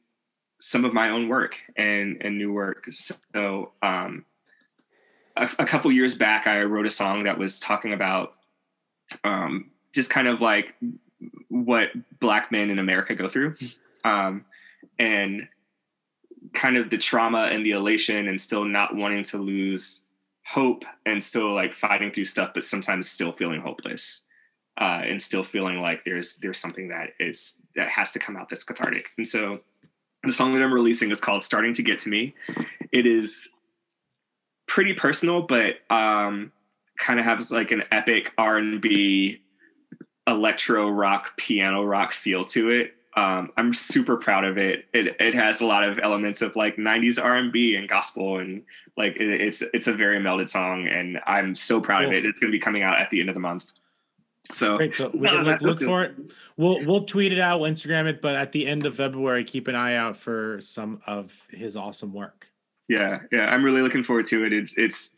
some 0.59 0.85
of 0.85 0.93
my 0.93 1.09
own 1.09 1.27
work 1.27 1.57
and 1.75 2.21
and 2.21 2.37
new 2.37 2.53
work. 2.53 2.87
So 2.91 3.71
um, 3.81 4.25
a, 5.35 5.49
a 5.59 5.65
couple 5.65 5.91
years 5.91 6.15
back, 6.15 6.47
I 6.47 6.63
wrote 6.63 6.85
a 6.85 6.91
song 6.91 7.23
that 7.23 7.37
was 7.37 7.59
talking 7.59 7.93
about 7.93 8.35
um, 9.23 9.71
just 9.93 10.09
kind 10.09 10.27
of 10.27 10.41
like 10.41 10.75
what 11.49 11.89
black 12.19 12.51
men 12.51 12.69
in 12.69 12.79
America 12.79 13.15
go 13.15 13.27
through. 13.27 13.55
Um, 14.05 14.45
and 14.99 15.47
kind 16.53 16.77
of 16.77 16.89
the 16.89 16.97
trauma 16.97 17.49
and 17.51 17.65
the 17.65 17.71
elation 17.71 18.27
and 18.27 18.39
still 18.39 18.65
not 18.65 18.95
wanting 18.95 19.23
to 19.23 19.37
lose 19.37 20.01
hope 20.45 20.83
and 21.05 21.23
still 21.23 21.53
like 21.53 21.73
fighting 21.73 22.11
through 22.11 22.25
stuff 22.25 22.51
but 22.53 22.63
sometimes 22.63 23.09
still 23.09 23.31
feeling 23.31 23.61
hopeless 23.61 24.23
uh, 24.79 25.01
and 25.05 25.21
still 25.21 25.43
feeling 25.43 25.81
like 25.81 26.03
there's 26.03 26.35
there's 26.35 26.57
something 26.57 26.89
that 26.89 27.09
is 27.19 27.61
that 27.75 27.89
has 27.89 28.11
to 28.11 28.19
come 28.19 28.35
out 28.35 28.49
that's 28.49 28.63
cathartic. 28.63 29.09
And 29.17 29.27
so 29.27 29.59
the 30.23 30.33
song 30.33 30.53
that 30.53 30.63
I'm 30.63 30.73
releasing 30.73 31.11
is 31.11 31.21
called 31.21 31.43
"Starting 31.43 31.73
to 31.73 31.83
Get 31.83 31.99
to 31.99 32.09
Me." 32.09 32.33
It 32.91 33.05
is 33.05 33.53
pretty 34.67 34.93
personal, 34.93 35.43
but 35.43 35.75
um, 35.89 36.51
kind 36.97 37.19
of 37.19 37.25
has 37.25 37.51
like 37.51 37.71
an 37.71 37.83
epic 37.91 38.31
R 38.37 38.57
and 38.57 38.81
B, 38.81 39.41
electro 40.27 40.89
rock, 40.89 41.37
piano 41.37 41.83
rock 41.83 42.13
feel 42.13 42.45
to 42.45 42.71
it. 42.71 42.95
Um, 43.15 43.51
I'm 43.57 43.73
super 43.73 44.17
proud 44.17 44.43
of 44.43 44.57
it. 44.57 44.85
It 44.93 45.15
it 45.19 45.35
has 45.35 45.61
a 45.61 45.65
lot 45.65 45.87
of 45.87 45.99
elements 45.99 46.41
of 46.41 46.55
like 46.55 46.77
'90s 46.77 47.23
R&B 47.23 47.75
and 47.75 47.87
gospel, 47.87 48.39
and 48.39 48.63
like 48.97 49.15
it, 49.17 49.41
it's 49.41 49.61
it's 49.73 49.87
a 49.87 49.93
very 49.93 50.19
melded 50.19 50.49
song, 50.49 50.87
and 50.87 51.19
I'm 51.27 51.53
so 51.53 51.79
proud 51.79 52.05
of 52.05 52.11
it. 52.11 52.25
It's 52.25 52.39
going 52.39 52.51
to 52.51 52.55
be 52.55 52.59
coming 52.59 52.81
out 52.81 52.99
at 52.99 53.09
the 53.09 53.19
end 53.19 53.29
of 53.29 53.35
the 53.35 53.41
month. 53.41 53.71
So, 54.51 54.77
Great. 54.77 54.95
So 54.95 55.09
we 55.13 55.27
uh, 55.27 55.31
can 55.31 55.43
look, 55.43 55.61
look 55.61 55.79
good. 55.79 55.87
for 55.87 56.03
it. 56.03 56.15
We'll 56.57 56.83
we'll 56.85 57.05
tweet 57.05 57.31
it 57.31 57.39
out, 57.39 57.59
we'll 57.59 57.71
Instagram 57.71 58.05
it, 58.05 58.21
but 58.21 58.35
at 58.35 58.51
the 58.51 58.67
end 58.67 58.85
of 58.85 58.95
February, 58.95 59.43
keep 59.43 59.67
an 59.67 59.75
eye 59.75 59.95
out 59.95 60.17
for 60.17 60.59
some 60.59 61.01
of 61.07 61.39
his 61.49 61.77
awesome 61.77 62.13
work. 62.13 62.49
Yeah, 62.87 63.19
yeah, 63.31 63.53
I'm 63.53 63.63
really 63.63 63.81
looking 63.81 64.03
forward 64.03 64.25
to 64.27 64.43
it. 64.45 64.53
It's 64.53 64.77
it's 64.77 65.17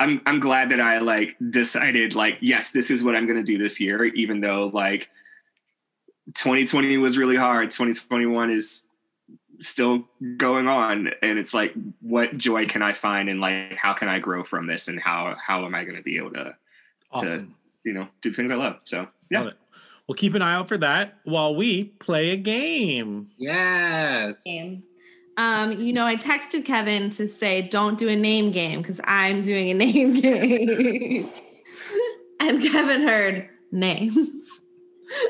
I'm 0.00 0.22
I'm 0.26 0.40
glad 0.40 0.70
that 0.70 0.80
I 0.80 0.98
like 0.98 1.36
decided 1.50 2.14
like 2.14 2.38
yes, 2.40 2.70
this 2.72 2.90
is 2.90 3.04
what 3.04 3.14
I'm 3.14 3.26
going 3.26 3.38
to 3.38 3.44
do 3.44 3.58
this 3.58 3.80
year 3.80 4.04
even 4.04 4.40
though 4.40 4.70
like 4.72 5.10
2020 6.34 6.96
was 6.98 7.18
really 7.18 7.36
hard. 7.36 7.70
2021 7.70 8.50
is 8.50 8.86
still 9.60 10.08
going 10.36 10.66
on 10.66 11.10
and 11.22 11.38
it's 11.38 11.54
like 11.54 11.72
what 12.00 12.36
joy 12.36 12.66
can 12.66 12.82
I 12.82 12.92
find 12.92 13.28
and 13.28 13.40
like 13.40 13.74
how 13.76 13.92
can 13.92 14.08
I 14.08 14.18
grow 14.18 14.42
from 14.42 14.66
this 14.66 14.88
and 14.88 14.98
how 14.98 15.36
how 15.40 15.64
am 15.64 15.72
I 15.72 15.84
going 15.84 15.94
to 15.94 16.02
be 16.02 16.16
able 16.16 16.32
to 16.32 16.56
to 17.20 17.46
you 17.84 17.92
know, 17.92 18.08
do 18.20 18.32
things 18.32 18.50
I 18.50 18.54
love. 18.54 18.80
So, 18.84 19.08
yeah. 19.30 19.40
Love 19.40 19.48
it. 19.48 19.58
We'll 20.06 20.16
keep 20.16 20.34
an 20.34 20.42
eye 20.42 20.54
out 20.54 20.68
for 20.68 20.78
that 20.78 21.18
while 21.24 21.54
we 21.54 21.84
play 21.84 22.30
a 22.30 22.36
game. 22.36 23.30
Yes. 23.38 24.42
Game. 24.42 24.82
Um, 25.36 25.80
you 25.80 25.92
know, 25.92 26.04
I 26.04 26.16
texted 26.16 26.64
Kevin 26.64 27.08
to 27.10 27.26
say 27.26 27.62
don't 27.62 27.98
do 27.98 28.08
a 28.08 28.16
name 28.16 28.50
game 28.50 28.82
because 28.82 29.00
I'm 29.04 29.42
doing 29.42 29.70
a 29.70 29.74
name 29.74 30.14
game. 30.14 31.30
and 32.40 32.62
Kevin 32.62 33.06
heard 33.06 33.48
names. 33.70 34.61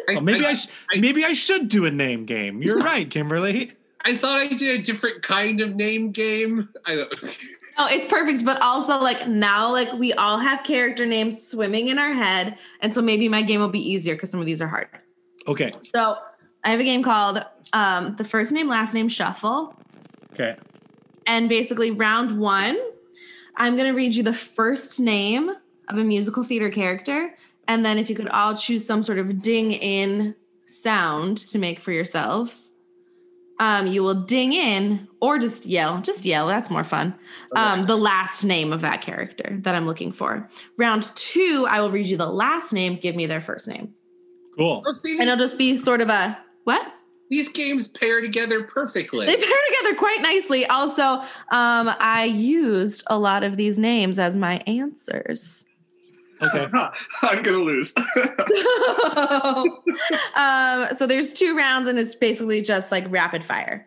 Oh, 0.09 0.20
maybe 0.20 0.45
I, 0.47 0.55
sh- 0.55 0.68
maybe 0.97 1.24
I 1.24 1.33
should 1.33 1.68
do 1.68 1.85
a 1.87 1.91
name 1.91 2.24
game. 2.26 2.62
You're 2.62 2.78
right, 2.78 3.09
Kimberly. 3.09 3.72
I 4.05 4.16
thought 4.16 4.39
I 4.39 4.49
did 4.49 4.80
a 4.80 4.83
different 4.83 5.22
kind 5.22 5.61
of 5.61 5.74
name 5.76 6.11
game. 6.11 6.68
I 6.87 6.97
don't. 6.97 7.39
No, 7.78 7.87
it's 7.87 8.05
perfect, 8.05 8.45
but 8.45 8.61
also 8.61 8.99
like 9.01 9.26
now, 9.26 9.72
like 9.72 9.91
we 9.95 10.12
all 10.12 10.37
have 10.39 10.62
character 10.62 11.07
names 11.07 11.43
swimming 11.43 11.89
in 11.89 11.99
our 11.99 12.12
head, 12.12 12.59
and 12.80 12.93
so 12.93 13.01
maybe 13.01 13.30
my 13.30 13.41
game 13.41 13.61
will 13.61 13.68
be 13.70 13.80
easier 13.80 14.14
because 14.14 14.30
some 14.30 14.41
of 14.41 14.45
these 14.45 14.61
are 14.61 14.68
hard. 14.68 14.89
Okay. 15.49 15.72
So 15.80 16.16
I 16.64 16.68
have 16.70 16.80
a 16.80 16.85
game 16.85 17.03
called 17.03 17.43
um, 17.72 18.14
the 18.16 18.24
first 18.24 18.53
name, 18.53 18.68
last 18.68 18.93
name 18.93 19.09
shuffle, 19.09 19.74
Okay. 20.35 20.55
and 21.26 21.49
basically 21.49 21.91
round 21.93 22.39
one, 22.39 22.76
I'm 23.57 23.74
gonna 23.74 23.95
read 23.95 24.14
you 24.14 24.22
the 24.22 24.35
first 24.35 25.01
name 25.01 25.49
of 25.89 25.97
a 25.97 26.05
musical 26.05 26.45
theater 26.45 26.68
character, 26.68 27.35
and 27.73 27.87
then 27.87 27.99
if 27.99 28.11
you 28.11 28.14
could 28.16 28.29
all 28.29 28.55
choose 28.55 28.85
some 28.85 29.03
sort 29.03 29.18
of 29.18 29.41
ding 29.41 29.73
in 29.73 30.35
sound 30.66 31.39
to 31.39 31.59
make 31.59 31.81
for 31.81 31.91
yourselves. 31.91 32.77
Um, 33.61 33.87
you 33.87 34.03
will 34.03 34.14
ding 34.14 34.53
in 34.53 35.09
or 35.20 35.39
just 35.39 35.64
yell, 35.64 36.01
just 36.03 36.25
yell. 36.27 36.49
That's 36.49 36.68
more 36.68 36.85
fun. 36.85 37.14
Um, 37.57 37.87
the 37.87 37.97
last 37.97 38.45
name 38.45 38.73
of 38.73 38.81
that 38.83 39.01
character 39.01 39.57
that 39.61 39.75
I'm 39.75 39.87
looking 39.87 40.12
for. 40.12 40.49
Round 40.77 41.05
two, 41.14 41.66
I 41.70 41.81
will 41.81 41.91
read 41.91 42.07
you 42.07 42.16
the 42.18 42.27
last 42.27 42.73
name. 42.73 42.97
Give 42.97 43.16
me 43.16 43.25
their 43.27 43.41
first 43.41 43.68
name, 43.68 43.95
Cool. 44.59 44.83
and 44.85 45.20
it'll 45.20 45.37
just 45.37 45.59
be 45.59 45.77
sort 45.77 46.01
of 46.01 46.09
a 46.11 46.37
what? 46.64 46.93
These 47.31 47.49
games 47.51 47.89
pair 47.89 48.20
together 48.20 48.64
perfectly. 48.64 49.25
They 49.25 49.37
pair 49.37 49.61
together 49.68 49.97
quite 49.97 50.20
nicely. 50.20 50.66
Also, 50.66 51.03
um, 51.03 51.95
I 51.99 52.25
used 52.25 53.05
a 53.07 53.18
lot 53.18 53.45
of 53.45 53.57
these 53.57 53.79
names 53.79 54.18
as 54.18 54.37
my 54.37 54.57
answers. 54.66 55.64
Okay. 56.43 56.66
I'm 57.22 57.43
going 57.43 57.59
to 57.59 57.64
lose. 57.64 57.95
um, 60.36 60.88
so 60.95 61.07
there's 61.07 61.34
two 61.34 61.57
rounds, 61.57 61.88
and 61.88 61.99
it's 61.99 62.14
basically 62.14 62.62
just 62.62 62.90
like 62.90 63.05
rapid 63.09 63.45
fire. 63.45 63.86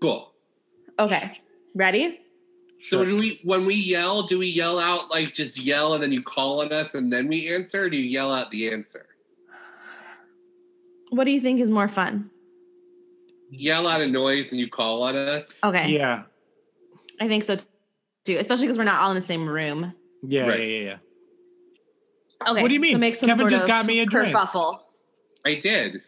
Cool. 0.00 0.32
Okay, 0.98 1.40
ready? 1.74 2.20
So 2.80 3.04
do 3.04 3.16
we 3.16 3.40
when 3.44 3.64
we 3.64 3.74
yell, 3.74 4.24
do 4.24 4.40
we 4.40 4.48
yell 4.48 4.80
out 4.80 5.08
like 5.08 5.32
just 5.32 5.58
yell 5.58 5.94
and 5.94 6.02
then 6.02 6.10
you 6.10 6.20
call 6.20 6.62
on 6.62 6.72
us 6.72 6.94
and 6.94 7.12
then 7.12 7.28
we 7.28 7.54
answer, 7.54 7.84
or 7.84 7.90
do 7.90 7.96
you 7.96 8.04
yell 8.04 8.34
out 8.34 8.50
the 8.50 8.72
answer? 8.72 9.06
What 11.10 11.24
do 11.24 11.30
you 11.30 11.40
think 11.40 11.60
is 11.60 11.70
more 11.70 11.86
fun? 11.86 12.28
Yell 13.50 13.86
out 13.86 14.00
a 14.00 14.08
noise 14.08 14.50
and 14.50 14.60
you 14.60 14.68
call 14.68 15.04
on 15.04 15.14
us? 15.14 15.60
Okay. 15.62 15.92
Yeah. 15.92 16.24
I 17.20 17.28
think 17.28 17.44
so 17.44 17.56
too, 18.24 18.36
especially 18.40 18.66
because 18.66 18.78
we're 18.78 18.84
not 18.84 19.00
all 19.00 19.10
in 19.10 19.16
the 19.16 19.22
same 19.22 19.48
room. 19.48 19.94
Yeah. 20.22 20.48
Right. 20.48 20.58
Yeah. 20.58 20.64
Yeah. 20.64 20.84
yeah. 20.84 20.96
Okay. 22.48 22.62
What 22.62 22.68
do 22.68 22.74
you 22.74 22.80
mean? 22.80 22.92
So 22.92 22.98
make 22.98 23.14
some 23.14 23.28
Kevin 23.28 23.40
sort 23.40 23.50
just 23.52 23.64
of 23.64 23.68
got 23.68 23.86
me 23.86 24.00
a 24.00 24.06
drink. 24.06 24.34
kerfuffle. 24.34 24.80
I 25.44 25.54
did. 25.56 26.00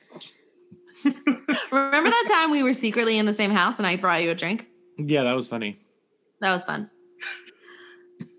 Remember 1.05 2.11
that 2.11 2.25
time 2.31 2.51
we 2.51 2.63
were 2.63 2.73
secretly 2.73 3.19
in 3.19 3.27
the 3.27 3.35
same 3.35 3.51
house 3.51 3.79
and 3.79 3.87
I 3.87 3.97
brought 3.97 4.23
you 4.23 4.31
a 4.31 4.35
drink? 4.35 4.67
Yeah, 4.97 5.25
that 5.25 5.35
was 5.35 5.49
funny. 5.49 5.79
That 6.41 6.53
was 6.53 6.65
fun. 6.65 6.91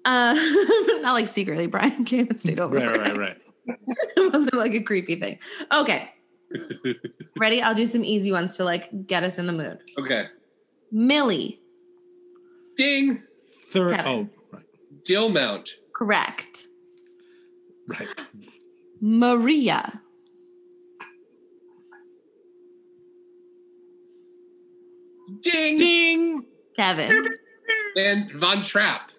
Uh, 0.05 0.33
not 1.01 1.13
like 1.13 1.27
secretly. 1.27 1.67
Brian 1.67 2.05
came 2.05 2.27
and 2.29 2.39
stayed 2.39 2.59
over. 2.59 2.77
Right, 2.77 2.85
for 2.85 2.99
right, 2.99 3.11
it. 3.11 3.17
right. 3.17 3.37
it 3.67 4.33
wasn't 4.33 4.55
like 4.55 4.73
a 4.73 4.81
creepy 4.81 5.15
thing. 5.15 5.39
Okay. 5.71 6.11
Ready? 7.37 7.61
I'll 7.61 7.75
do 7.75 7.87
some 7.87 8.05
easy 8.05 8.31
ones 8.31 8.55
to 8.57 8.63
like 8.63 9.07
get 9.07 9.23
us 9.23 9.37
in 9.37 9.47
the 9.47 9.53
mood. 9.53 9.79
Okay. 9.99 10.27
Millie. 10.91 11.59
Ding. 12.77 13.23
Third. 13.71 13.95
Kevin. 13.95 14.11
Oh, 14.11 14.29
right. 14.51 14.63
Dillmount. 15.03 15.69
Correct. 15.93 16.67
Right. 17.87 18.07
Maria. 19.01 20.01
Ding. 25.41 25.77
Ding. 25.77 26.45
Kevin. 26.75 27.27
And 27.97 28.31
Von 28.31 28.61
Trapp. 28.61 29.11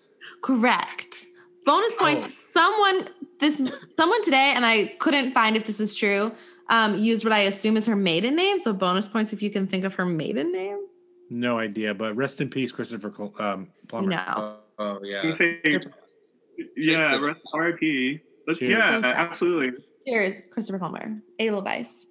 Correct. 0.43 1.27
Bonus 1.65 1.95
points. 1.95 2.25
Oh. 2.25 2.29
Someone 2.29 3.09
this 3.39 3.61
someone 3.95 4.23
today, 4.23 4.53
and 4.55 4.65
I 4.65 4.95
couldn't 4.99 5.33
find 5.33 5.57
if 5.57 5.67
this 5.67 5.79
was 5.79 5.95
true. 5.95 6.33
Um, 6.69 6.97
used 6.97 7.25
what 7.25 7.33
I 7.33 7.41
assume 7.41 7.77
is 7.77 7.87
her 7.87 7.97
maiden 7.97 8.35
name. 8.35 8.59
So 8.59 8.73
bonus 8.73 9.07
points 9.07 9.33
if 9.33 9.43
you 9.43 9.51
can 9.51 9.67
think 9.67 9.85
of 9.85 9.95
her 9.95 10.05
maiden 10.07 10.53
name. 10.53 10.87
No 11.31 11.59
idea, 11.59 11.95
but 11.95 12.15
rest 12.17 12.41
in 12.41 12.49
peace, 12.49 12.71
Christopher 12.71 13.13
um, 13.41 13.69
Plummer. 13.89 14.09
No. 14.09 14.23
Oh, 14.27 14.59
oh, 14.79 15.01
yeah. 15.03 15.31
Say- 15.33 15.61
yeah, 16.77 17.17
rest 17.17 17.43
RIP. 17.53 18.23
Let's, 18.47 18.61
Cheers. 18.61 18.79
yeah, 18.79 19.01
So 19.01 19.09
absolutely. 19.09 19.83
Cheers, 20.07 20.43
Christopher 20.51 20.79
Plummer. 20.79 21.19
Edelweiss. 21.39 22.09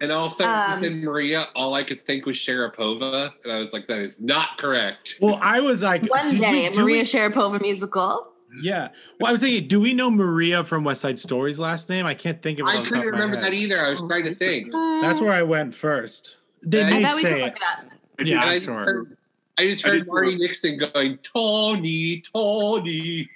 And 0.00 0.10
also 0.12 0.44
Um, 0.44 0.74
within 0.80 1.04
Maria, 1.04 1.48
all 1.54 1.74
I 1.74 1.84
could 1.84 2.00
think 2.00 2.24
was 2.26 2.36
Sharapova, 2.36 3.32
and 3.44 3.52
I 3.52 3.58
was 3.58 3.72
like, 3.72 3.86
that 3.88 3.98
is 3.98 4.20
not 4.20 4.56
correct. 4.58 5.16
Well, 5.20 5.38
I 5.42 5.60
was 5.60 5.82
like, 5.82 6.06
One 6.06 6.36
day, 6.38 6.68
we- 6.70 6.78
Maria 6.78 6.98
we- 7.00 7.02
Sharapova 7.02 7.60
musical. 7.60 8.26
Yeah. 8.62 8.88
Well, 9.20 9.28
I 9.28 9.32
was 9.32 9.42
thinking, 9.42 9.68
do 9.68 9.80
we 9.80 9.92
know 9.94 10.10
Maria 10.10 10.64
from 10.64 10.82
West 10.84 11.02
Side 11.02 11.18
Story's 11.18 11.60
last 11.60 11.88
name? 11.88 12.04
I 12.04 12.14
can't 12.14 12.42
think 12.42 12.58
of 12.58 12.66
it. 12.66 12.70
I 12.70 12.82
couldn't 12.82 13.06
remember 13.06 13.40
that 13.40 13.54
either. 13.54 13.84
I 13.84 13.90
was 13.90 14.00
trying 14.00 14.24
to 14.24 14.34
think. 14.34 14.72
That's 14.72 15.20
where 15.20 15.32
I 15.32 15.42
went 15.42 15.74
first. 15.74 16.38
They 16.62 16.82
I 16.82 16.90
may 16.90 17.02
bet 17.02 17.14
we 17.16 17.22
can 17.22 17.32
say 17.32 17.42
look 17.44 17.52
it. 17.52 17.56
it 17.56 17.62
up. 17.62 18.26
Yeah, 18.26 18.40
I 18.40 18.44
I'm 18.46 18.52
just 18.54 18.64
sure. 18.66 18.74
heard, 18.74 19.16
I 19.56 19.66
just 19.66 19.84
heard 19.84 19.98
did 19.98 20.04
too. 20.06 20.10
Marni 20.10 20.38
Nixon 20.38 20.78
going, 20.78 21.18
Tony, 21.18 22.22
Tony. 22.34 23.30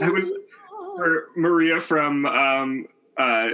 I 0.00 0.08
was 0.08 0.32
for 0.96 1.28
Maria 1.36 1.80
from 1.80 2.26
um, 2.26 2.86
uh, 3.16 3.48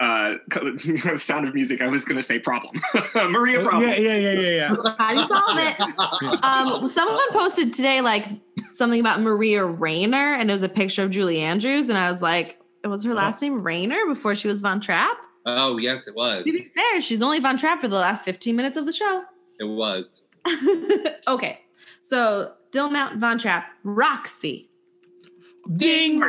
uh, 0.00 0.34
Sound 1.16 1.48
of 1.48 1.54
Music. 1.54 1.80
I 1.80 1.88
was 1.88 2.04
going 2.04 2.16
to 2.16 2.22
say 2.22 2.38
problem. 2.38 2.76
Maria 3.14 3.62
problem. 3.62 3.88
Yeah, 3.88 3.96
yeah, 3.96 4.16
yeah, 4.16 4.32
yeah, 4.32 4.48
yeah. 4.48 4.94
How 4.98 5.14
do 5.14 5.20
you 5.20 5.26
solve 5.26 5.58
it? 5.58 6.44
Um, 6.44 6.86
someone 6.88 7.30
posted 7.32 7.72
today 7.72 8.00
like 8.00 8.26
something 8.72 9.00
about 9.00 9.20
Maria 9.20 9.64
Rainer, 9.64 10.34
and 10.34 10.50
it 10.50 10.52
was 10.52 10.62
a 10.62 10.68
picture 10.68 11.02
of 11.02 11.10
Julie 11.10 11.40
Andrews, 11.40 11.88
and 11.88 11.98
I 11.98 12.10
was 12.10 12.22
like, 12.22 12.60
was 12.84 13.04
her 13.04 13.14
last 13.14 13.42
name 13.42 13.58
Rainer 13.58 14.06
before 14.06 14.34
she 14.34 14.48
was 14.48 14.60
Von 14.60 14.80
Trapp? 14.80 15.16
Oh, 15.44 15.78
yes, 15.78 16.08
it 16.08 16.14
was. 16.14 16.44
To 16.44 16.52
be 16.52 16.70
fair, 16.74 17.00
she's 17.00 17.22
only 17.22 17.40
Von 17.40 17.56
Trapp 17.56 17.80
for 17.80 17.88
the 17.88 17.96
last 17.96 18.24
15 18.24 18.54
minutes 18.54 18.76
of 18.76 18.86
the 18.86 18.92
show. 18.92 19.24
It 19.58 19.64
was. 19.64 20.22
okay, 21.28 21.60
so 22.02 22.52
Dillmount 22.70 23.18
Von 23.18 23.38
Trapp, 23.38 23.66
Roxy. 23.84 24.70
Ding. 25.76 26.22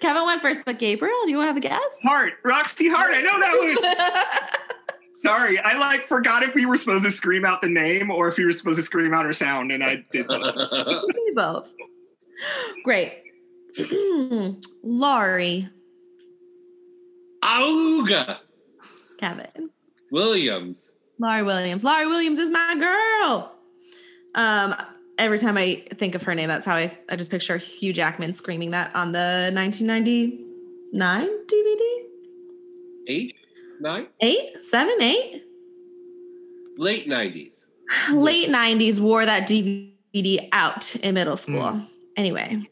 Kevin 0.00 0.24
went 0.24 0.42
first, 0.42 0.62
but 0.64 0.78
Gabriel, 0.78 1.14
do 1.24 1.30
you 1.30 1.36
want 1.36 1.46
to 1.46 1.52
have 1.54 1.56
a 1.56 1.60
guess? 1.60 1.98
Hart, 2.02 2.34
Roxy 2.44 2.88
Hart. 2.88 3.12
I 3.14 3.20
know 3.22 3.38
that 3.40 3.58
one. 3.58 4.58
Sorry, 5.12 5.58
I 5.60 5.76
like 5.78 6.08
forgot 6.08 6.42
if 6.42 6.54
we 6.54 6.66
were 6.66 6.76
supposed 6.76 7.04
to 7.04 7.10
scream 7.10 7.44
out 7.44 7.60
the 7.60 7.68
name 7.68 8.10
or 8.10 8.28
if 8.28 8.36
we 8.38 8.44
were 8.44 8.52
supposed 8.52 8.78
to 8.78 8.82
scream 8.82 9.12
out 9.14 9.24
her 9.24 9.32
sound, 9.32 9.70
and 9.70 9.84
I 9.84 10.02
did. 10.10 10.26
both. 10.26 10.42
You 10.56 11.00
can 11.00 11.26
do 11.26 11.32
both. 11.34 11.72
Great. 12.82 13.22
Laurey. 14.82 15.68
Auga 17.44 18.38
Kevin. 19.18 19.70
Williams. 20.10 20.92
Laurey 21.18 21.42
Williams. 21.42 21.84
Laurey 21.84 22.06
Williams 22.06 22.38
is 22.38 22.50
my 22.50 22.74
girl. 22.78 23.52
Um, 24.34 24.74
every 25.22 25.38
time 25.38 25.56
I 25.56 25.84
think 25.94 26.14
of 26.14 26.22
her 26.22 26.34
name, 26.34 26.48
that's 26.48 26.66
how 26.66 26.74
I, 26.76 26.96
I 27.08 27.16
just 27.16 27.30
picture 27.30 27.56
Hugh 27.56 27.92
Jackman 27.92 28.32
screaming 28.32 28.70
that 28.72 28.94
on 28.94 29.12
the 29.12 29.50
1999 29.54 31.28
DVD. 31.46 31.98
Eight, 33.08 33.34
nine, 33.80 34.06
Eight, 34.20 34.64
seven, 34.64 34.94
eight. 35.00 35.42
late 36.76 37.08
nineties. 37.08 37.66
Late 38.12 38.48
90s 38.48 39.00
wore 39.00 39.26
that 39.26 39.46
DVD 39.48 40.48
out 40.52 40.94
in 40.96 41.14
middle 41.14 41.36
school. 41.36 41.82
Anyway, 42.16 42.62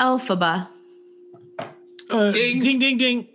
Elphaba. 0.00 0.68
Uh, 2.10 2.32
ding. 2.32 2.60
ding, 2.60 2.78
ding, 2.80 2.96
ding. 2.96 3.28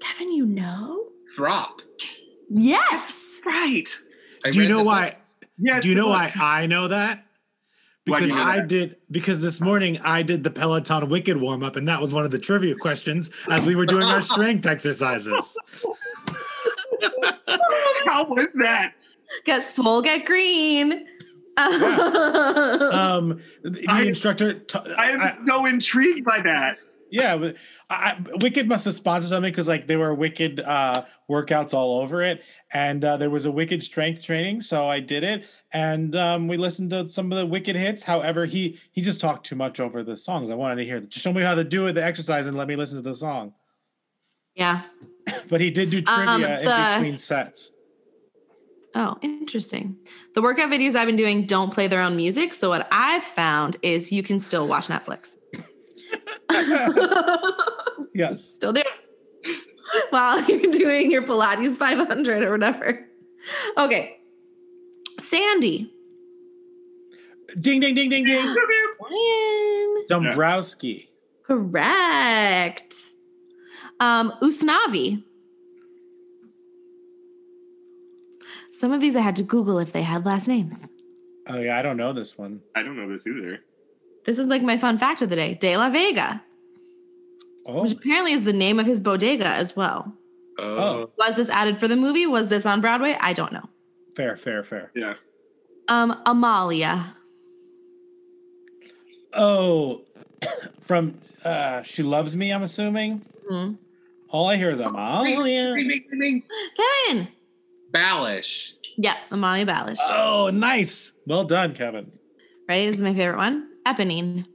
Kevin, 0.00 0.32
you 0.32 0.44
know? 0.46 1.06
Thropp. 1.36 1.80
Yes. 2.50 3.40
Right. 3.46 3.88
I 4.44 4.50
Do 4.50 4.62
you 4.62 4.68
know 4.68 4.82
why? 4.82 5.10
book. 5.10 5.18
Yes, 5.58 5.82
Do 5.82 5.88
you 5.88 5.94
know 5.94 6.08
why. 6.08 6.32
I 6.40 6.66
know 6.66 6.88
that? 6.88 7.24
Because 8.04 8.28
you 8.28 8.34
know 8.36 8.42
I 8.42 8.56
that? 8.56 8.68
did 8.68 8.96
because 9.10 9.40
this 9.40 9.60
morning 9.62 9.98
I 10.02 10.22
did 10.22 10.44
the 10.44 10.50
Peloton 10.50 11.08
Wicked 11.08 11.36
warm 11.38 11.62
up, 11.62 11.76
and 11.76 11.88
that 11.88 12.00
was 12.00 12.12
one 12.12 12.24
of 12.26 12.30
the 12.30 12.38
trivia 12.38 12.74
questions 12.74 13.30
as 13.50 13.64
we 13.64 13.74
were 13.76 13.86
doing 13.86 14.06
our 14.06 14.20
strength 14.32 14.66
exercises. 14.66 15.56
How 18.06 18.24
was 18.28 18.48
that? 18.60 18.92
Get 19.44 19.62
swole, 19.64 20.02
get 20.02 20.26
green. 20.26 21.06
Um, 21.56 23.40
the, 23.62 23.70
the 23.70 23.86
I- 23.88 24.02
instructor. 24.02 24.54
T- 24.54 24.78
I 24.98 25.10
am 25.12 25.46
so 25.46 25.66
intrigued 25.66 26.24
by 26.24 26.40
that. 26.42 26.78
Yeah, 27.14 27.36
but 27.36 27.56
I, 27.88 28.16
Wicked 28.40 28.66
must 28.66 28.84
have 28.86 28.94
sponsored 28.96 29.30
something 29.30 29.52
because 29.52 29.68
like 29.68 29.86
there 29.86 30.00
were 30.00 30.14
Wicked 30.14 30.58
uh, 30.58 31.04
workouts 31.30 31.72
all 31.72 32.00
over 32.00 32.22
it, 32.22 32.42
and 32.72 33.04
uh, 33.04 33.16
there 33.16 33.30
was 33.30 33.44
a 33.44 33.52
Wicked 33.52 33.84
strength 33.84 34.20
training, 34.20 34.60
so 34.60 34.88
I 34.88 34.98
did 34.98 35.22
it, 35.22 35.46
and 35.72 36.16
um, 36.16 36.48
we 36.48 36.56
listened 36.56 36.90
to 36.90 37.06
some 37.06 37.30
of 37.30 37.38
the 37.38 37.46
Wicked 37.46 37.76
hits. 37.76 38.02
However, 38.02 38.46
he 38.46 38.80
he 38.90 39.00
just 39.00 39.20
talked 39.20 39.46
too 39.46 39.54
much 39.54 39.78
over 39.78 40.02
the 40.02 40.16
songs. 40.16 40.50
I 40.50 40.54
wanted 40.54 40.76
to 40.76 40.84
hear. 40.84 40.98
Just 41.00 41.22
show 41.22 41.32
me 41.32 41.42
how 41.42 41.54
to 41.54 41.62
do 41.62 41.86
it, 41.86 41.92
the 41.92 42.04
exercise, 42.04 42.48
and 42.48 42.56
let 42.56 42.66
me 42.66 42.74
listen 42.74 42.96
to 42.96 43.08
the 43.08 43.14
song. 43.14 43.52
yeah. 44.56 44.82
But 45.48 45.60
he 45.60 45.70
did 45.70 45.90
do 45.90 46.02
trivia 46.02 46.34
Um, 46.34 46.42
in 46.44 46.94
between 46.96 47.16
sets. 47.16 47.70
Oh, 48.96 49.16
interesting. 49.22 49.96
The 50.34 50.42
workout 50.42 50.70
videos 50.70 50.94
I've 50.94 51.06
been 51.06 51.16
doing 51.16 51.46
don't 51.46 51.72
play 51.72 51.86
their 51.88 52.00
own 52.00 52.16
music. 52.16 52.54
So 52.54 52.68
what 52.68 52.86
I've 52.92 53.24
found 53.24 53.76
is 53.82 54.12
you 54.12 54.22
can 54.22 54.38
still 54.38 54.66
watch 54.68 54.88
Netflix. 54.88 55.38
Yes. 58.14 58.44
Still 58.44 58.72
do 58.72 58.80
it 58.80 59.66
while 60.10 60.42
you're 60.48 60.70
doing 60.70 61.10
your 61.10 61.22
Pilates 61.22 61.76
500 61.76 62.42
or 62.44 62.52
whatever. 62.52 63.06
Okay. 63.76 64.18
Sandy. 65.18 65.92
Ding 67.60 67.80
ding 67.80 67.94
ding 67.94 68.08
ding 68.08 68.24
ding. 68.24 68.54
Brian. 69.00 70.06
Dumbrowski. 70.08 71.08
Correct. 71.42 72.96
Um, 74.00 74.32
Usnavi. 74.42 75.22
Some 78.72 78.92
of 78.92 79.00
these 79.00 79.14
I 79.16 79.20
had 79.20 79.36
to 79.36 79.42
Google 79.42 79.78
if 79.78 79.92
they 79.92 80.02
had 80.02 80.24
last 80.24 80.48
names. 80.48 80.88
Oh 81.48 81.58
yeah, 81.58 81.78
I 81.78 81.82
don't 81.82 81.96
know 81.96 82.12
this 82.12 82.38
one. 82.38 82.60
I 82.74 82.82
don't 82.82 82.96
know 82.96 83.08
this 83.08 83.26
either. 83.26 83.60
This 84.24 84.38
is 84.38 84.46
like 84.48 84.62
my 84.62 84.76
fun 84.78 84.98
fact 84.98 85.22
of 85.22 85.28
the 85.30 85.36
day. 85.36 85.54
De 85.54 85.76
La 85.76 85.90
Vega, 85.90 86.42
Oh, 87.66 87.82
which 87.82 87.92
apparently 87.92 88.32
is 88.32 88.44
the 88.44 88.52
name 88.52 88.78
of 88.78 88.86
his 88.86 89.00
bodega 89.00 89.46
as 89.46 89.74
well. 89.76 90.12
Oh. 90.58 91.10
Was 91.18 91.36
this 91.36 91.48
added 91.50 91.78
for 91.78 91.88
the 91.88 91.96
movie? 91.96 92.26
Was 92.26 92.48
this 92.48 92.66
on 92.66 92.80
Broadway? 92.80 93.16
I 93.20 93.32
don't 93.32 93.52
know. 93.52 93.68
fair, 94.16 94.36
fair, 94.36 94.62
fair. 94.62 94.90
Yeah. 94.94 95.14
Um, 95.88 96.20
Amalia. 96.26 97.14
Oh, 99.32 100.02
from 100.82 101.14
uh, 101.44 101.82
she 101.82 102.02
loves 102.02 102.36
me. 102.36 102.52
I'm 102.52 102.62
assuming. 102.62 103.22
Mhm. 103.50 103.76
All 104.30 104.48
I 104.48 104.56
hear 104.56 104.70
is 104.70 104.80
Amalia. 104.80 105.74
Kevin. 105.76 107.28
Balash. 107.92 108.72
Yeah, 108.96 109.16
Amalia 109.30 109.66
Balash. 109.66 109.96
Oh, 110.00 110.50
nice. 110.52 111.12
Well 111.26 111.44
done, 111.44 111.74
Kevin. 111.74 112.10
Ready? 112.68 112.86
This 112.86 112.96
is 112.96 113.02
my 113.02 113.14
favorite 113.14 113.36
one. 113.36 113.68
Eponine. 113.86 114.46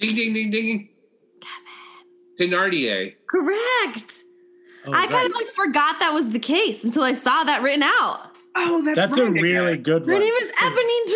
Ding 0.00 0.16
ding 0.16 0.32
ding 0.34 0.50
ding. 0.50 0.88
Kevin. 1.40 2.52
Thenardier. 2.52 3.14
Correct. 3.28 4.22
Oh, 4.84 4.92
I 4.92 5.06
kind 5.06 5.30
of 5.30 5.36
like 5.36 5.46
forgot 5.54 6.00
that 6.00 6.12
was 6.12 6.30
the 6.30 6.40
case 6.40 6.82
until 6.82 7.04
I 7.04 7.12
saw 7.12 7.44
that 7.44 7.62
written 7.62 7.84
out. 7.84 8.30
Oh, 8.56 8.82
that's, 8.84 8.96
That's 8.96 9.16
a 9.16 9.22
right, 9.24 9.38
I 9.38 9.40
really 9.40 9.76
guess. 9.76 9.84
good 9.86 10.02
one. 10.02 10.10
Her 10.10 10.18
name 10.18 10.34
is 10.34 10.50
Eponine 10.50 11.06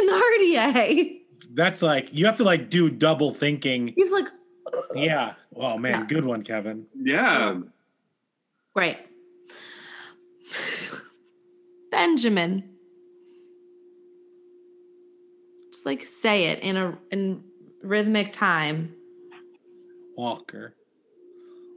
Thenardier. 0.78 1.20
That's 1.54 1.82
like 1.82 2.08
you 2.12 2.26
have 2.26 2.36
to 2.38 2.44
like 2.44 2.70
do 2.70 2.88
double 2.90 3.34
thinking. 3.34 3.88
He 3.88 4.02
was 4.02 4.12
like, 4.12 4.28
Yeah. 4.94 5.34
Oh 5.56 5.76
man, 5.78 6.00
Yeah. 6.00 6.06
good 6.06 6.24
one, 6.24 6.42
Kevin. 6.42 6.86
Yeah. 6.94 7.60
Great. 8.74 8.98
Benjamin. 11.90 12.75
Just 15.86 16.00
like 16.00 16.06
say 16.06 16.46
it 16.46 16.60
in 16.60 16.76
a 16.76 16.98
in 17.12 17.44
rhythmic 17.82 18.32
time. 18.32 18.92
Walker. 20.16 20.74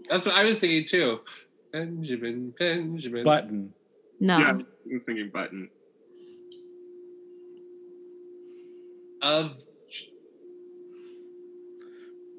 That's 0.09 0.25
what 0.25 0.35
I 0.35 0.45
was 0.45 0.59
thinking 0.59 0.87
too. 0.87 1.19
Benjamin, 1.71 2.53
Benjamin. 2.57 3.23
Button. 3.23 3.71
No. 4.19 4.39
Yeah. 4.39 4.51
I 4.51 4.93
was 4.93 5.03
thinking 5.03 5.29
button. 5.31 5.69
of 9.21 9.57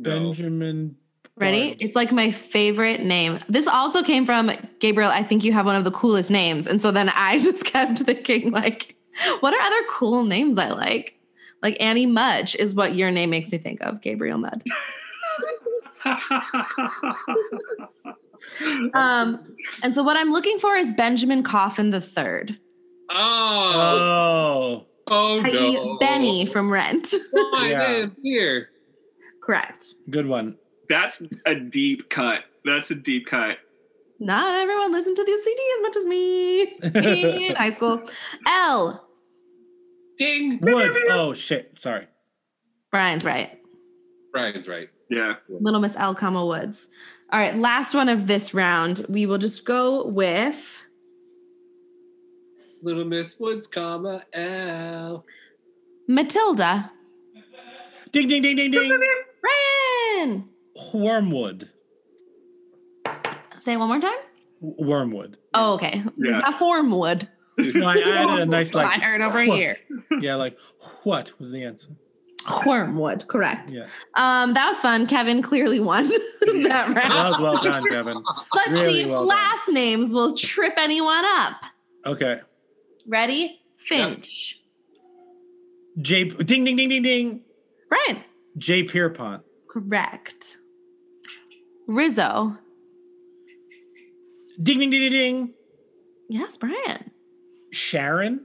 No. 0.01 0.33
Benjamin. 0.33 0.97
Ready? 1.37 1.77
It's 1.79 1.95
like 1.95 2.11
my 2.11 2.33
favorite 2.33 3.03
name. 3.03 3.39
This 3.49 3.67
also 3.69 4.03
came 4.03 4.27
from 4.27 4.51
Gabriel. 4.81 5.11
I 5.11 5.23
think 5.23 5.45
you 5.45 5.53
have 5.53 5.67
one 5.67 5.77
of 5.77 5.85
the 5.85 5.91
coolest 5.91 6.31
names. 6.31 6.67
And 6.67 6.83
so 6.83 6.91
then 6.91 7.11
I 7.15 7.39
just 7.39 7.65
kept 7.65 8.01
thinking, 8.01 8.51
like, 8.51 8.97
what 9.39 9.55
are 9.55 9.61
other 9.61 9.87
cool 9.89 10.25
names 10.25 10.59
I 10.59 10.71
like? 10.71 11.20
Like 11.63 11.77
Annie 11.81 12.07
Mudge 12.07 12.55
is 12.57 12.75
what 12.75 12.95
your 12.95 13.11
name 13.11 13.31
makes 13.31 13.53
me 13.53 13.59
think 13.59 13.81
of, 13.83 14.01
Gabriel 14.01 14.39
Mudd. 14.39 14.63
Um, 18.95 19.55
and 19.83 19.95
so 19.95 20.03
what 20.03 20.17
I'm 20.17 20.33
looking 20.33 20.59
for 20.59 20.75
is 20.75 20.93
Benjamin 20.93 21.43
Coffin 21.43 21.91
the 21.91 22.01
third, 22.01 22.59
Oh, 23.11 23.77
Oh. 23.77 24.87
oh 25.09 25.41
no. 25.43 25.99
Benny 25.99 26.47
from 26.47 26.71
Rent. 26.73 27.13
Oh, 27.35 27.65
Yeah. 27.67 27.83
I 27.83 27.93
live 27.99 28.13
here. 28.23 28.71
Correct. 29.43 29.95
Good 30.09 30.27
one. 30.27 30.57
That's 30.89 31.23
a 31.45 31.55
deep 31.55 32.09
cut. 32.09 32.45
That's 32.65 32.91
a 32.91 32.95
deep 32.95 33.27
cut. 33.27 33.59
Not 34.19 34.55
everyone 34.55 34.93
listened 34.93 35.17
to 35.17 35.25
the 35.25 35.39
CD 35.43 35.63
as 35.77 35.83
much 35.83 35.97
as 35.97 36.05
me 36.07 36.63
in 37.51 37.55
high 37.57 37.71
school. 37.71 38.03
L. 38.47 39.07
Ding. 40.21 40.59
Wood. 40.61 40.97
Oh 41.09 41.33
shit. 41.33 41.73
Sorry. 41.79 42.07
Brian's 42.93 43.25
right. 43.25 43.59
Brian's 44.33 44.69
right. 44.69 44.91
Yeah. 45.09 45.37
Little 45.49 45.81
Miss 45.81 45.97
L, 45.97 46.15
comma 46.15 46.45
Woods. 46.45 46.89
All 47.33 47.41
right, 47.41 47.57
last 47.57 47.95
one 47.95 48.11
of 48.11 48.27
this 48.27 48.53
round. 48.53 49.07
We 49.09 49.25
will 49.25 49.39
just 49.39 49.65
go 49.65 50.07
with 50.07 50.83
Little 52.83 53.07
Miss 53.07 53.41
Woods, 53.41 53.67
comma 53.67 54.23
L. 54.35 55.25
Matilda. 56.07 56.91
Ding 58.13 58.27
ding 58.27 58.43
ding 58.43 58.57
ding 58.57 58.71
ding. 58.71 59.01
Brian. 59.41 60.49
Wormwood. 60.93 61.71
Say 63.59 63.73
it 63.73 63.79
one 63.79 63.89
more 63.89 64.01
time. 64.01 64.19
Wormwood. 64.61 65.39
Oh, 65.55 65.75
okay. 65.75 66.03
Yeah. 66.19 66.33
It's 66.37 66.43
not 66.43 66.59
Hornwood. 66.59 67.27
No, 67.59 67.87
I 67.87 67.97
added 67.99 68.41
a 68.41 68.47
nice 68.47 68.75
like. 68.75 68.87
I 68.87 69.01
heard 69.01 69.21
over 69.21 69.45
what? 69.45 69.59
here. 69.59 69.79
Yeah, 70.21 70.37
like 70.37 70.57
what 71.03 71.33
was 71.39 71.51
the 71.51 71.65
answer? 71.65 71.89
Wormwood, 72.65 73.29
correct. 73.29 73.71
Yeah. 73.71 73.87
Um, 74.15 74.55
that 74.55 74.67
was 74.69 74.81
fun. 74.81 75.07
Kevin 75.07 75.43
clearly 75.43 75.79
won 75.79 76.09
that 76.63 76.87
round. 76.95 76.97
That 76.97 77.29
was 77.29 77.39
well 77.39 77.63
done, 77.63 77.85
Kevin. 77.85 78.23
Let's 78.55 78.71
really 78.71 78.93
see 78.95 79.01
if 79.03 79.09
well 79.09 79.21
done. 79.21 79.29
last 79.29 79.69
names 79.69 80.13
will 80.13 80.35
trip 80.37 80.75
anyone 80.79 81.25
up. 81.27 81.57
Okay. 82.07 82.41
Ready? 83.07 83.61
Finch. 83.77 84.61
J. 86.01 86.25
Ding 86.25 86.65
ding 86.65 86.77
ding 86.77 86.89
ding 86.89 87.03
ding. 87.03 87.41
Brian. 87.89 88.25
J. 88.57 88.85
Pierrepont. 88.85 89.43
Correct. 89.69 90.57
Rizzo. 91.87 92.57
Ding 94.63 94.79
ding 94.79 94.91
ding 94.91 95.01
ding 95.01 95.13
ding. 95.13 95.55
Yes, 96.29 96.57
Brian. 96.57 97.11
Sharon. 97.73 98.41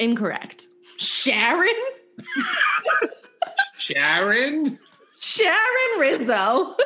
Incorrect. 0.00 0.66
Sharon? 0.98 1.68
Sharon? 3.78 4.78
Sharon 5.18 5.98
Rizzo. 6.00 6.76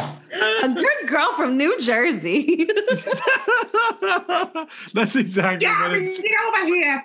A 0.00 0.68
good 0.68 1.08
girl 1.08 1.32
from 1.34 1.56
New 1.56 1.78
Jersey. 1.78 2.68
That's 4.92 5.16
exactly 5.16 5.66
what 5.68 5.76
Sharon, 5.78 6.04
it's. 6.04 6.20
get 6.20 6.30
over 6.48 6.66
here. 6.66 7.04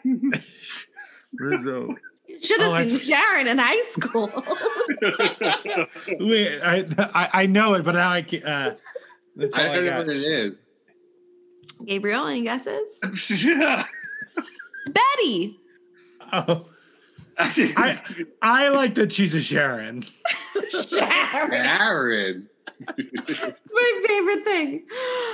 Rizzo. 1.34 1.96
Should 2.42 2.62
have 2.62 2.70
Oh, 2.72 2.74
I- 2.74 2.84
seen 2.86 2.98
Sharon 2.98 3.48
in 3.48 3.58
high 3.60 3.82
school. 3.92 4.30
Wait, 6.28 6.62
I, 6.62 6.86
I 7.14 7.30
I 7.44 7.46
know 7.46 7.74
it, 7.76 7.84
but 7.84 7.94
now 7.96 8.10
I 8.12 8.22
can't. 8.24 8.44
Uh, 8.46 8.74
that's 9.36 9.56
all 9.56 9.62
I 9.62 9.70
I, 9.70 9.76
don't 9.76 9.86
know 9.86 9.98
what 10.00 10.10
it 10.10 10.18
is. 10.24 10.68
Gabriel, 11.86 12.28
any 12.28 12.44
guesses? 12.44 13.00
Betty. 14.88 15.60
Oh. 16.34 16.66
I 17.38 18.02
I 18.42 18.70
like 18.70 18.96
that 18.96 19.12
she's 19.12 19.34
a 19.34 19.42
Sharon. 19.42 20.06
Sharon. 20.70 21.52
Sharon. 21.52 22.50
It's 22.98 23.42
my 23.72 24.04
favorite 24.08 24.44
thing. 24.44 24.84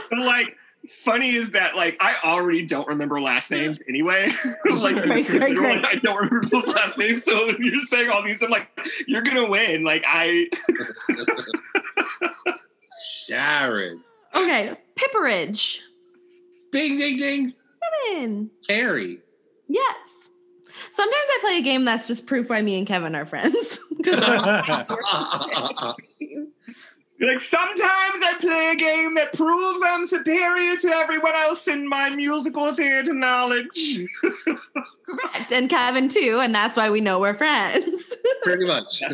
But 0.09 0.19
like, 0.19 0.55
funny 0.89 1.35
is 1.35 1.51
that 1.51 1.75
like 1.75 1.97
I 1.99 2.15
already 2.23 2.65
don't 2.65 2.87
remember 2.87 3.19
last 3.19 3.51
names 3.51 3.81
anyway. 3.89 4.31
like, 4.65 4.95
Great, 4.95 5.27
great, 5.27 5.55
great. 5.55 5.85
I 5.85 5.95
don't 5.95 6.15
remember 6.15 6.47
those 6.47 6.67
last 6.67 6.97
names. 6.97 7.23
So 7.23 7.49
you're 7.59 7.79
saying 7.81 8.09
all 8.09 8.23
these, 8.23 8.41
I'm 8.41 8.49
like, 8.49 8.69
you're 9.07 9.21
gonna 9.21 9.49
win. 9.49 9.83
Like 9.83 10.03
I, 10.07 10.47
Sharon. 13.25 14.03
Okay, 14.33 14.75
Pipperidge. 14.95 15.79
Bing, 16.71 16.97
ding, 16.97 17.17
ding. 17.17 17.53
Come 17.53 18.17
in. 18.17 18.49
Carrie. 18.67 19.19
Yes. 19.67 20.31
Sometimes 20.91 21.15
I 21.15 21.37
play 21.41 21.57
a 21.57 21.61
game 21.61 21.85
that's 21.85 22.07
just 22.07 22.27
proof 22.27 22.49
why 22.49 22.61
me 22.61 22.77
and 22.77 22.85
Kevin 22.87 23.15
are 23.15 23.25
friends. 23.25 23.79
You're 27.19 27.31
like 27.31 27.39
sometimes 27.39 27.81
I 27.81 28.35
play 28.39 28.69
a 28.69 28.75
game 28.75 29.15
that 29.15 29.33
proves 29.33 29.81
I'm 29.83 30.05
superior 30.05 30.77
to 30.77 30.87
everyone 30.89 31.33
else 31.33 31.67
in 31.67 31.87
my 31.87 32.11
musical 32.11 32.75
theater 32.75 33.11
knowledge. 33.13 34.05
Correct. 34.23 35.51
And 35.51 35.67
Kevin 35.67 36.09
too, 36.09 36.39
and 36.41 36.53
that's 36.53 36.77
why 36.77 36.91
we 36.91 37.01
know 37.01 37.19
we're 37.19 37.33
friends. 37.33 38.15
Pretty 38.43 38.65
much. 38.65 39.01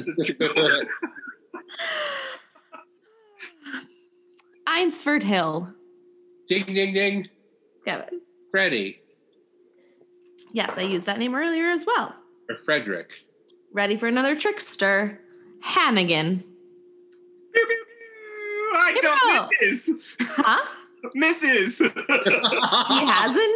Eynsford 4.68 5.24
Hill. 5.24 5.74
ding, 6.48 6.66
ding, 6.66 6.94
ding. 6.94 7.30
Kevin. 7.86 8.22
Freddie. 8.52 9.00
Yes, 10.52 10.78
I 10.78 10.82
used 10.82 11.06
that 11.08 11.20
name 11.20 11.36
earlier 11.36 11.66
as 11.70 11.86
well. 11.86 12.16
Or 12.50 12.58
Frederick. 12.64 13.10
Ready 13.72 13.98
for 13.98 14.08
another 14.08 14.36
trickster. 14.36 15.20
Hannigan. 15.62 16.44
I 18.76 18.98
don't 19.02 19.52
Mrs. 19.62 19.90
Huh? 20.22 20.66
Mrs. 21.18 21.82
He 21.82 23.06
has 23.06 23.32
a 23.32 23.48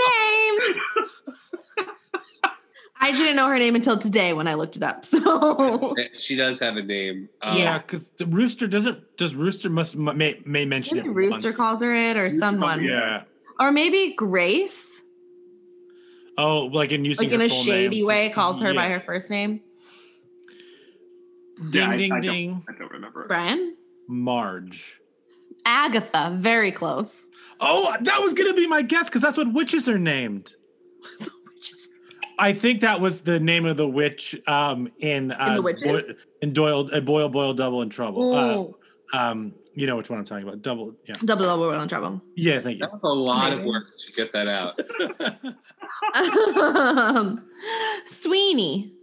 name. 1.79 1.87
I 2.99 3.11
didn't 3.11 3.35
know 3.35 3.47
her 3.47 3.59
name 3.59 3.75
until 3.75 3.97
today 3.97 4.33
when 4.33 4.47
I 4.47 4.55
looked 4.55 4.75
it 4.75 4.83
up. 4.83 5.05
So 5.17 5.95
She 6.17 6.35
does 6.35 6.59
have 6.59 6.77
a 6.77 6.83
name. 6.83 7.29
Um, 7.41 7.57
yeah, 7.57 7.77
because 7.77 8.09
the 8.17 8.25
rooster 8.25 8.67
doesn't. 8.67 9.17
Does 9.17 9.35
rooster 9.35 9.69
must 9.69 9.95
may 9.95 10.41
may 10.45 10.65
mention 10.65 10.97
maybe 10.97 11.09
it? 11.09 11.13
Rooster 11.13 11.49
once. 11.49 11.57
calls 11.57 11.81
her 11.83 11.93
it 11.93 12.17
or 12.17 12.29
someone. 12.29 12.83
Yeah. 12.83 13.23
Or 13.59 13.71
maybe 13.71 14.13
Grace, 14.15 15.03
Oh, 16.39 16.65
like 16.65 16.91
in 16.91 17.03
using 17.03 17.25
like 17.27 17.33
in 17.33 17.39
her 17.39 17.45
a 17.47 17.49
full 17.49 17.63
shady 17.63 17.97
name. 17.97 18.05
way, 18.05 18.29
calls 18.29 18.61
her 18.61 18.71
by 18.73 18.87
her 18.89 18.99
first 18.99 19.31
name. 19.31 19.61
Ding 21.71 21.83
Yeah, 21.83 21.89
I- 21.89 21.97
ding 21.97 22.09
don't- 22.11 22.21
ding. 22.21 22.63
I 22.69 22.77
don't 22.77 22.91
remember. 22.91 23.25
Brian? 23.27 23.75
Marge. 24.07 25.01
Agatha, 25.65 26.35
very 26.39 26.71
close. 26.71 27.29
Oh, 27.59 27.91
that 28.01 28.21
was 28.21 28.35
gonna 28.35 28.53
be 28.53 28.67
my 28.67 28.83
guess 28.83 29.09
because 29.09 29.23
that's 29.23 29.35
what 29.37 29.51
witches 29.51 29.89
are 29.89 29.97
named. 29.97 30.53
I 32.39 32.53
think 32.53 32.81
that 32.81 33.01
was 33.01 33.21
the 33.21 33.39
name 33.39 33.65
of 33.65 33.77
the 33.77 33.87
witch 33.87 34.39
um, 34.47 34.89
in 34.99 35.31
uh, 35.31 35.45
In 35.49 35.55
The 35.55 35.61
Witches? 35.63 36.05
Boy- 36.05 36.13
in 36.43 36.53
Doyle, 36.53 36.87
uh, 36.93 36.99
Boyle, 36.99 37.29
Boyle, 37.29 37.55
Double 37.55 37.81
in 37.81 37.89
Trouble. 37.89 38.35
Oh. 38.35 38.69
Uh, 38.79 38.85
um, 39.13 39.53
you 39.73 39.87
know 39.87 39.95
which 39.95 40.09
one 40.09 40.19
I'm 40.19 40.25
talking 40.25 40.47
about. 40.47 40.61
Double, 40.61 40.93
yeah, 41.07 41.13
Double 41.25 41.45
double 41.45 41.67
we're 41.67 41.79
in 41.81 41.87
trouble. 41.87 42.21
yeah. 42.35 42.59
Thank 42.61 42.79
you. 42.79 42.81
That 42.81 42.93
was 42.93 43.01
a 43.03 43.07
lot 43.07 43.53
of 43.53 43.63
work 43.63 43.85
to 43.99 44.11
get 44.13 44.33
that 44.33 44.47
out. 44.47 44.79
um, 46.15 47.39
Sweeney. 48.05 48.93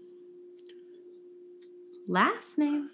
Last 2.08 2.58
name? 2.58 2.90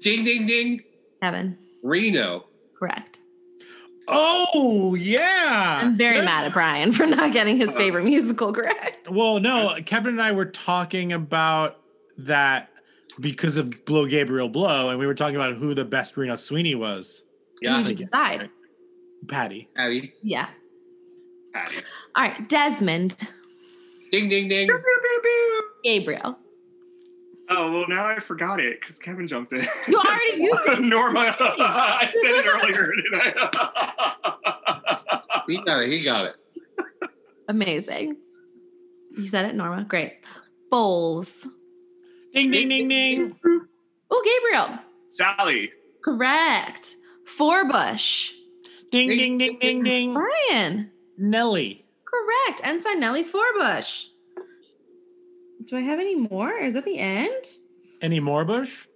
ding, 0.00 0.22
ding, 0.24 0.46
ding. 0.46 0.82
Kevin. 1.22 1.56
Reno. 1.82 2.44
Correct. 2.78 3.20
Oh 4.08 4.94
yeah. 4.94 5.80
I'm 5.82 5.96
very 5.96 6.20
mad 6.20 6.44
at 6.44 6.52
Brian 6.52 6.92
for 6.92 7.06
not 7.06 7.32
getting 7.32 7.56
his 7.56 7.74
favorite 7.74 8.04
musical 8.04 8.52
correct. 8.52 9.10
Well, 9.10 9.40
no, 9.40 9.76
Kevin 9.84 10.12
and 10.12 10.22
I 10.22 10.32
were 10.32 10.44
talking 10.46 11.12
about 11.12 11.78
that 12.18 12.70
because 13.20 13.56
of 13.56 13.84
Blow 13.84 14.06
Gabriel 14.06 14.48
Blow, 14.48 14.90
and 14.90 14.98
we 14.98 15.06
were 15.06 15.14
talking 15.14 15.36
about 15.36 15.54
who 15.56 15.74
the 15.74 15.84
best 15.84 16.16
Reno 16.16 16.36
Sweeney 16.36 16.74
was. 16.74 17.22
Yeah. 17.60 17.78
You 17.78 17.84
should 17.84 17.98
decide. 17.98 18.50
Patti. 19.28 19.68
Abby. 19.76 20.12
Yeah. 20.22 20.48
Patti. 21.52 21.76
All 22.14 22.24
right, 22.24 22.48
Desmond. 22.48 23.16
Ding, 24.12 24.28
ding, 24.28 24.48
ding. 24.48 24.68
Gabriel. 25.82 26.38
Oh 27.48 27.70
well, 27.70 27.86
now 27.88 28.06
I 28.06 28.18
forgot 28.18 28.58
it 28.60 28.80
because 28.80 28.98
Kevin 28.98 29.28
jumped 29.28 29.52
in. 29.52 29.64
You 29.86 29.98
already 29.98 30.36
used 30.42 30.66
it. 30.68 30.80
Norma. 30.80 31.36
I 31.40 32.08
said 32.10 32.34
it 32.34 32.44
earlier, 32.46 32.90
didn't 32.92 33.14
I? 33.14 33.32
He 35.46 35.58
got 35.58 35.80
it. 35.82 35.88
He 35.88 36.02
got 36.02 36.24
it. 36.26 36.36
Amazing. 37.48 38.16
You 39.16 39.28
said 39.28 39.44
it, 39.46 39.54
Norma. 39.54 39.84
Great. 39.84 40.14
Bowles. 40.70 41.46
Ding 42.36 42.50
ding 42.50 42.68
ding 42.68 42.88
ding. 42.88 43.34
Oh, 44.10 44.22
Gabriel. 44.22 44.78
Sally. 45.06 45.72
Correct. 46.04 46.96
Forbush. 47.24 48.32
Ding 48.92 49.08
ding 49.08 49.38
ding 49.38 49.58
ding 49.58 49.82
ding. 49.82 50.12
Brian. 50.12 50.90
Nellie. 51.16 51.86
Correct. 52.04 52.60
Ensign 52.62 53.00
Nellie 53.00 53.24
Forbush. 53.24 54.08
Do 55.64 55.78
I 55.78 55.80
have 55.80 55.98
any 55.98 56.14
more? 56.14 56.52
Is 56.52 56.74
that 56.74 56.84
the 56.84 56.98
end? 56.98 57.42
Any 58.02 58.20
more 58.20 58.44
Bush? 58.44 58.86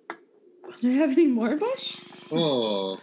Do 0.82 0.90
I 0.90 0.96
have 0.96 1.10
any 1.10 1.26
more 1.26 1.56
Bush? 1.56 1.96
Oh. 2.30 3.00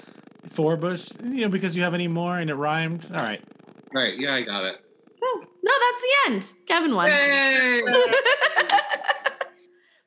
Four 0.51 0.77
Bush? 0.77 1.09
You 1.23 1.41
know, 1.41 1.49
because 1.49 1.75
you 1.75 1.81
have 1.81 1.95
any 1.95 2.07
more 2.07 2.38
and 2.38 2.51
it 2.51 2.55
rhymed. 2.55 3.07
All 3.09 3.25
right. 3.25 3.41
Right. 3.91 4.15
Yeah, 4.15 4.35
I 4.35 4.43
got 4.43 4.65
it. 4.65 4.75
Oh, 5.19 5.43
no, 5.63 5.71
that's 5.81 6.01
the 6.01 6.31
end. 6.31 6.67
Kevin 6.67 6.93
won. 6.93 7.09
Yay! 7.09 7.81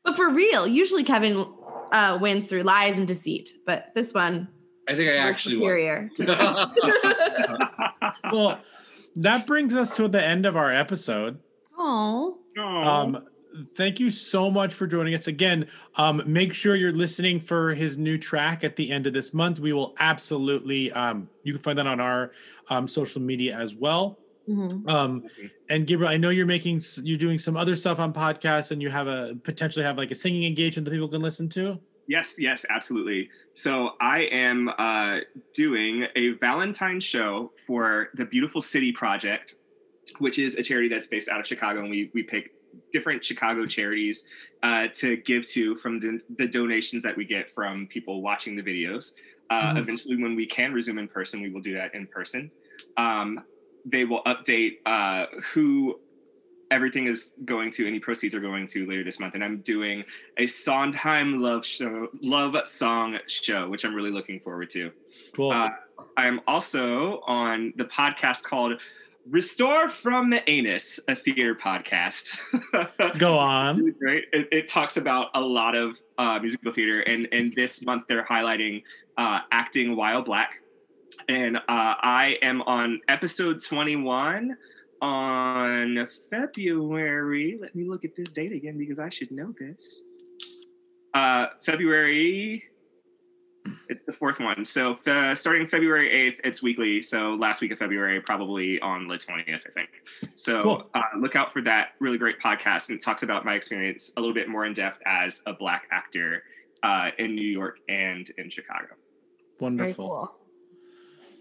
But 0.05 0.17
for 0.17 0.31
real, 0.31 0.67
usually 0.67 1.05
Kevin 1.05 1.47
uh, 1.93 2.19
wins 2.21 2.47
through 2.47 2.63
lies 2.63 2.99
and 2.99 3.07
deceit. 3.07 3.53
But 3.67 3.93
this 3.95 4.15
one, 4.15 4.49
I 4.89 4.95
think 4.95 5.11
I 5.11 5.17
actually 5.17 5.57
superior 5.57 6.11
to. 6.17 7.81
Well, 8.33 8.61
that 9.17 9.47
brings 9.47 9.75
us 9.75 9.95
to 9.97 10.09
the 10.09 10.25
end 10.25 10.47
of 10.47 10.57
our 10.57 10.73
episode. 10.73 11.39
Oh. 11.79 12.39
Um, 12.59 13.25
thank 13.77 14.01
you 14.01 14.11
so 14.11 14.51
much 14.51 14.75
for 14.75 14.87
joining 14.87 15.15
us 15.15 15.27
again. 15.27 15.69
Um, 15.97 16.23
make 16.27 16.55
sure 16.55 16.75
you're 16.75 16.93
listening 16.93 17.41
for 17.41 17.75
his 17.75 17.99
new 17.99 18.19
track 18.19 18.65
at 18.65 18.77
the 18.77 18.91
end 18.91 19.07
of 19.07 19.13
this 19.13 19.33
month. 19.33 19.61
We 19.61 19.73
will 19.73 19.95
absolutely. 19.99 20.93
Um, 20.93 21.29
you 21.45 21.53
can 21.53 21.63
find 21.63 21.79
that 21.79 21.87
on 21.87 22.01
our 22.01 22.33
um, 22.69 22.89
social 22.89 23.21
media 23.21 23.57
as 23.57 23.75
well. 23.75 24.19
Mhm. 24.51 24.89
Um, 24.91 25.25
and 25.69 25.87
Gabriel, 25.87 26.11
I 26.11 26.17
know 26.17 26.31
you're 26.31 26.47
making 26.47 26.81
you're 27.03 27.19
doing 27.19 27.39
some 27.39 27.57
other 27.57 27.77
stuff 27.77 27.99
on 27.99 28.13
podcasts, 28.13 28.71
and 28.71 28.83
you 28.83 28.91
have 28.91 29.07
a 29.07 29.37
potentially 29.45 29.85
have 29.85 29.97
like 29.97 30.11
a 30.11 30.15
singing 30.15 30.45
engagement 30.45 30.85
that 30.87 30.91
people 30.91 31.09
can 31.09 31.21
listen 31.23 31.49
to. 31.51 31.79
Yes, 32.09 32.37
yes, 32.41 32.67
absolutely. 32.69 33.29
So 33.55 33.93
I 34.01 34.23
am 34.33 34.69
uh, 34.79 35.19
doing 35.55 36.07
a 36.17 36.31
Valentine's 36.31 37.05
show 37.05 37.53
for 37.67 38.09
the 38.15 38.25
Beautiful 38.25 38.61
City 38.61 38.91
Project, 38.91 39.55
which 40.19 40.39
is 40.39 40.57
a 40.57 40.63
charity 40.63 40.89
that's 40.89 41.07
based 41.07 41.29
out 41.29 41.39
of 41.39 41.47
Chicago, 41.47 41.81
and 41.81 41.91
we 41.91 42.11
we 42.13 42.23
pick 42.25 42.53
different 42.93 43.25
Chicago 43.25 43.65
charities 43.67 44.25
uh, 44.65 44.89
to 44.95 45.17
give 45.19 45.47
to 45.49 45.77
from 45.77 46.01
the, 46.01 46.21
the 46.37 46.47
donations 46.47 47.03
that 47.05 47.17
we 47.17 47.25
get 47.25 47.51
from 47.51 47.87
people 47.87 48.23
watching 48.23 48.57
the 48.57 48.63
videos. 48.63 49.15
Uh, 49.51 49.75
Mhm. 49.75 49.79
Eventually, 49.79 50.17
when 50.23 50.35
we 50.37 50.47
can 50.47 50.73
resume 50.73 50.99
in 50.99 51.09
person, 51.09 51.41
we 51.43 51.51
will 51.51 51.61
do 51.61 51.75
that 51.75 51.93
in 51.95 52.07
person. 52.07 52.51
Um, 52.97 53.41
they 53.85 54.05
will 54.05 54.23
update 54.25 54.79
uh, 54.87 55.27
who 55.53 55.99
everything 56.71 57.07
is 57.07 57.35
going 57.45 57.71
to 57.71 57.87
any 57.87 57.99
proceeds 57.99 58.35
are 58.35 58.41
going 58.41 58.67
to 58.67 58.87
later 58.87 59.03
this 59.03 59.19
month 59.19 59.35
and 59.35 59.43
i'm 59.43 59.59
doing 59.59 60.05
a 60.37 60.47
sondheim 60.47 61.43
love 61.43 61.67
show 61.67 62.07
love 62.23 62.57
song 62.69 63.19
show 63.27 63.69
which 63.69 63.85
i'm 63.85 63.93
really 63.93 64.11
looking 64.11 64.39
forward 64.39 64.71
to 64.71 64.93
cool 65.35 65.51
uh, 65.51 65.69
i'm 66.17 66.41
also 66.47 67.21
on 67.27 67.73
the 67.77 67.85
podcast 67.87 68.45
called 68.45 68.79
Restore 69.29 69.89
from 69.89 70.31
the 70.31 70.49
Anus, 70.49 70.99
a 71.07 71.15
theater 71.15 71.55
podcast. 71.55 72.39
Go 73.19 73.39
on. 73.39 73.95
Right. 74.01 74.25
It, 74.33 74.49
it 74.51 74.67
talks 74.67 74.97
about 74.97 75.29
a 75.35 75.41
lot 75.41 75.75
of 75.75 75.99
uh, 76.17 76.39
musical 76.39 76.73
theater, 76.73 77.01
and 77.03 77.29
and 77.31 77.55
this 77.55 77.85
month 77.85 78.05
they're 78.09 78.25
highlighting 78.25 78.83
uh, 79.19 79.41
acting 79.53 79.95
while 79.95 80.23
black. 80.23 80.60
And 81.29 81.57
uh, 81.57 81.61
I 81.69 82.39
am 82.43 82.63
on 82.63 83.01
episode 83.09 83.63
21 83.63 84.57
on 85.03 86.07
February. 86.31 87.59
Let 87.61 87.75
me 87.75 87.85
look 87.89 88.05
at 88.05 88.17
this 88.17 88.31
date 88.31 88.53
again 88.53 88.79
because 88.79 88.99
I 88.99 89.09
should 89.09 89.31
know 89.31 89.55
this. 89.59 90.01
Uh, 91.15 91.47
February. 91.63 92.65
It's 93.89 94.05
the 94.07 94.13
fourth 94.13 94.41
one. 94.41 94.65
So 94.65 94.99
uh, 95.07 95.35
starting 95.35 95.67
February 95.67 96.09
8th, 96.33 96.41
it's 96.45 96.63
weekly. 96.63 97.03
So 97.03 97.35
last 97.35 97.61
week 97.61 97.73
of 97.73 97.79
February, 97.79 98.21
probably 98.21 98.81
on 98.81 99.07
the 99.07 99.17
20th, 99.17 99.67
I 99.67 99.71
think. 99.75 99.91
So 100.37 100.63
Cool. 100.63 100.91
uh, 100.95 101.03
look 101.19 101.37
out 101.37 101.53
for 101.53 101.61
that 101.63 101.91
really 102.01 102.17
great 102.17 102.41
podcast. 102.41 102.89
And 102.89 102.99
it 102.99 103.05
talks 103.05 103.23
about 103.23 103.45
my 103.45 103.55
experience 103.55 104.13
a 104.17 104.21
little 104.21 104.35
bit 104.35 104.49
more 104.49 104.65
in 104.65 104.73
depth 104.73 105.01
as 105.07 105.43
a 105.47 105.53
Black 105.53 105.87
actor 105.91 106.43
uh, 106.83 107.11
in 107.19 107.35
New 107.35 107.47
York 107.47 107.79
and 107.89 108.31
in 108.39 108.49
Chicago. 108.49 108.95
Wonderful. 109.61 110.33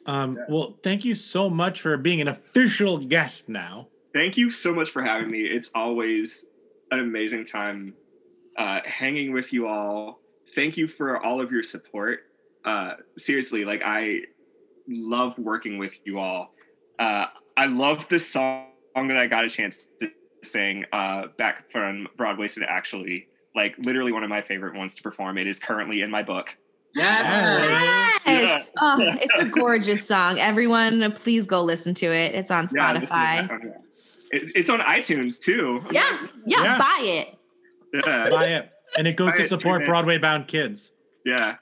Um, 0.10 0.39
well, 0.49 0.76
thank 0.82 1.05
you 1.05 1.14
so 1.14 1.51
much 1.51 1.82
for 1.82 1.95
being 1.95 2.20
an 2.20 2.28
official 2.28 2.97
guest 2.97 3.47
now. 3.47 3.89
Thank 4.12 4.38
you 4.38 4.49
so 4.49 4.74
much 4.74 4.89
for 4.89 5.03
having 5.03 5.30
me. 5.30 5.41
It's 5.41 5.70
always 5.76 6.47
an 6.89 6.99
amazing 6.99 7.45
time 7.45 7.93
uh, 8.57 8.80
hanging 8.86 9.34
with 9.34 9.53
you 9.53 9.68
all. 9.68 10.20
Thank 10.55 10.78
you 10.78 10.88
for 10.88 11.24
all 11.24 11.39
of 11.39 11.51
your 11.51 11.62
support. 11.62 12.22
Uh, 12.66 12.93
seriously, 13.18 13.66
like 13.66 13.84
I 13.86 14.22
love 14.88 15.38
working 15.38 15.78
with 15.78 15.93
you 16.03 16.18
all. 16.18 16.55
Uh, 16.97 17.28
I 17.55 17.68
love 17.68 18.10
the 18.10 18.18
song 18.18 18.66
that 18.95 19.18
I 19.18 19.28
got 19.28 19.45
a 19.45 19.49
chance 19.49 19.89
to 19.99 20.10
sing 20.43 20.86
uh, 20.91 21.28
back 21.38 21.72
from 21.72 22.07
Broadway 22.18 22.47
to 22.47 22.66
actually 22.68 23.28
like 23.55 23.76
literally 23.78 24.12
one 24.12 24.24
of 24.24 24.30
my 24.30 24.41
favorite 24.41 24.76
ones 24.76 24.95
to 24.95 25.03
perform. 25.03 25.38
It 25.38 25.45
is 25.45 25.60
currently 25.60 26.01
in 26.01 26.10
my 26.10 26.24
book. 26.24 26.55
Yes. 26.95 28.21
Yeah. 28.25 28.63
Oh, 28.81 28.97
it's 28.99 29.33
a 29.43 29.45
gorgeous 29.49 30.07
song. 30.07 30.39
Everyone, 30.39 31.11
please 31.13 31.45
go 31.45 31.61
listen 31.63 31.93
to 31.95 32.05
it. 32.07 32.33
It's 32.35 32.51
on 32.51 32.67
Yeah, 32.73 32.93
Spotify. 32.93 33.73
It- 34.31 34.51
It's 34.55 34.69
on 34.69 34.79
iTunes 34.81 35.39
too. 35.41 35.81
Yeah, 35.91 36.27
yeah, 36.45 36.63
Yeah. 36.63 36.77
buy 36.77 36.99
it. 37.01 37.37
Yeah. 38.05 38.29
Buy 38.29 38.45
it. 38.45 38.69
And 38.97 39.07
it 39.07 39.15
goes 39.17 39.31
Buy 39.31 39.37
to 39.39 39.47
support. 39.47 39.85
Broadway 39.85 40.17
bound 40.17 40.47
kids. 40.47 40.91
Yeah. 41.25 41.55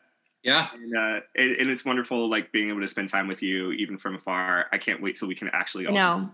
Yeah. 0.43 0.67
And, 0.73 0.95
uh, 0.95 1.19
it, 1.35 1.59
and 1.59 1.69
it's 1.69 1.83
wonderful, 1.83 2.29
like 2.29 2.51
being 2.51 2.69
able 2.69 2.81
to 2.81 2.87
spend 2.87 3.09
time 3.09 3.27
with 3.27 3.41
you, 3.41 3.71
even 3.71 3.97
from 3.97 4.15
afar. 4.15 4.65
I 4.71 4.77
can't 4.77 5.01
wait 5.01 5.17
till 5.17 5.27
we 5.27 5.35
can 5.35 5.49
actually 5.53 5.87
all 5.87 5.93
No. 5.93 6.29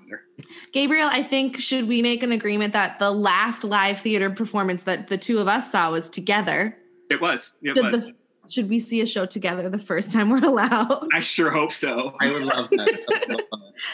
Gabriel, 0.72 1.08
I 1.12 1.24
think 1.24 1.60
should 1.60 1.88
we 1.88 2.02
make 2.02 2.22
an 2.24 2.32
agreement 2.32 2.74
that 2.74 3.00
the 3.00 3.12
last 3.12 3.64
live 3.64 4.02
theater 4.02 4.30
performance 4.30 4.84
that 4.84 5.08
the 5.08 5.18
two 5.18 5.40
of 5.40 5.48
us 5.48 5.72
saw 5.72 5.92
was 5.92 6.10
together? 6.10 6.76
It 7.10 7.22
was. 7.22 7.58
It 7.62 7.76
Should, 7.78 7.86
was. 7.92 8.02
the- 8.06 8.14
should 8.50 8.70
we 8.70 8.80
see 8.80 9.02
a 9.02 9.06
show 9.06 9.26
together 9.26 9.70
the 9.70 9.80
first 9.80 10.12
time 10.12 10.30
we're 10.30 10.46
allowed? 10.46 11.08
I 11.14 11.22
sure 11.22 11.50
hope 11.50 11.72
so. 11.72 12.16
I 12.20 12.32
would 12.32 12.44
love 12.44 12.70
that. 12.72 13.44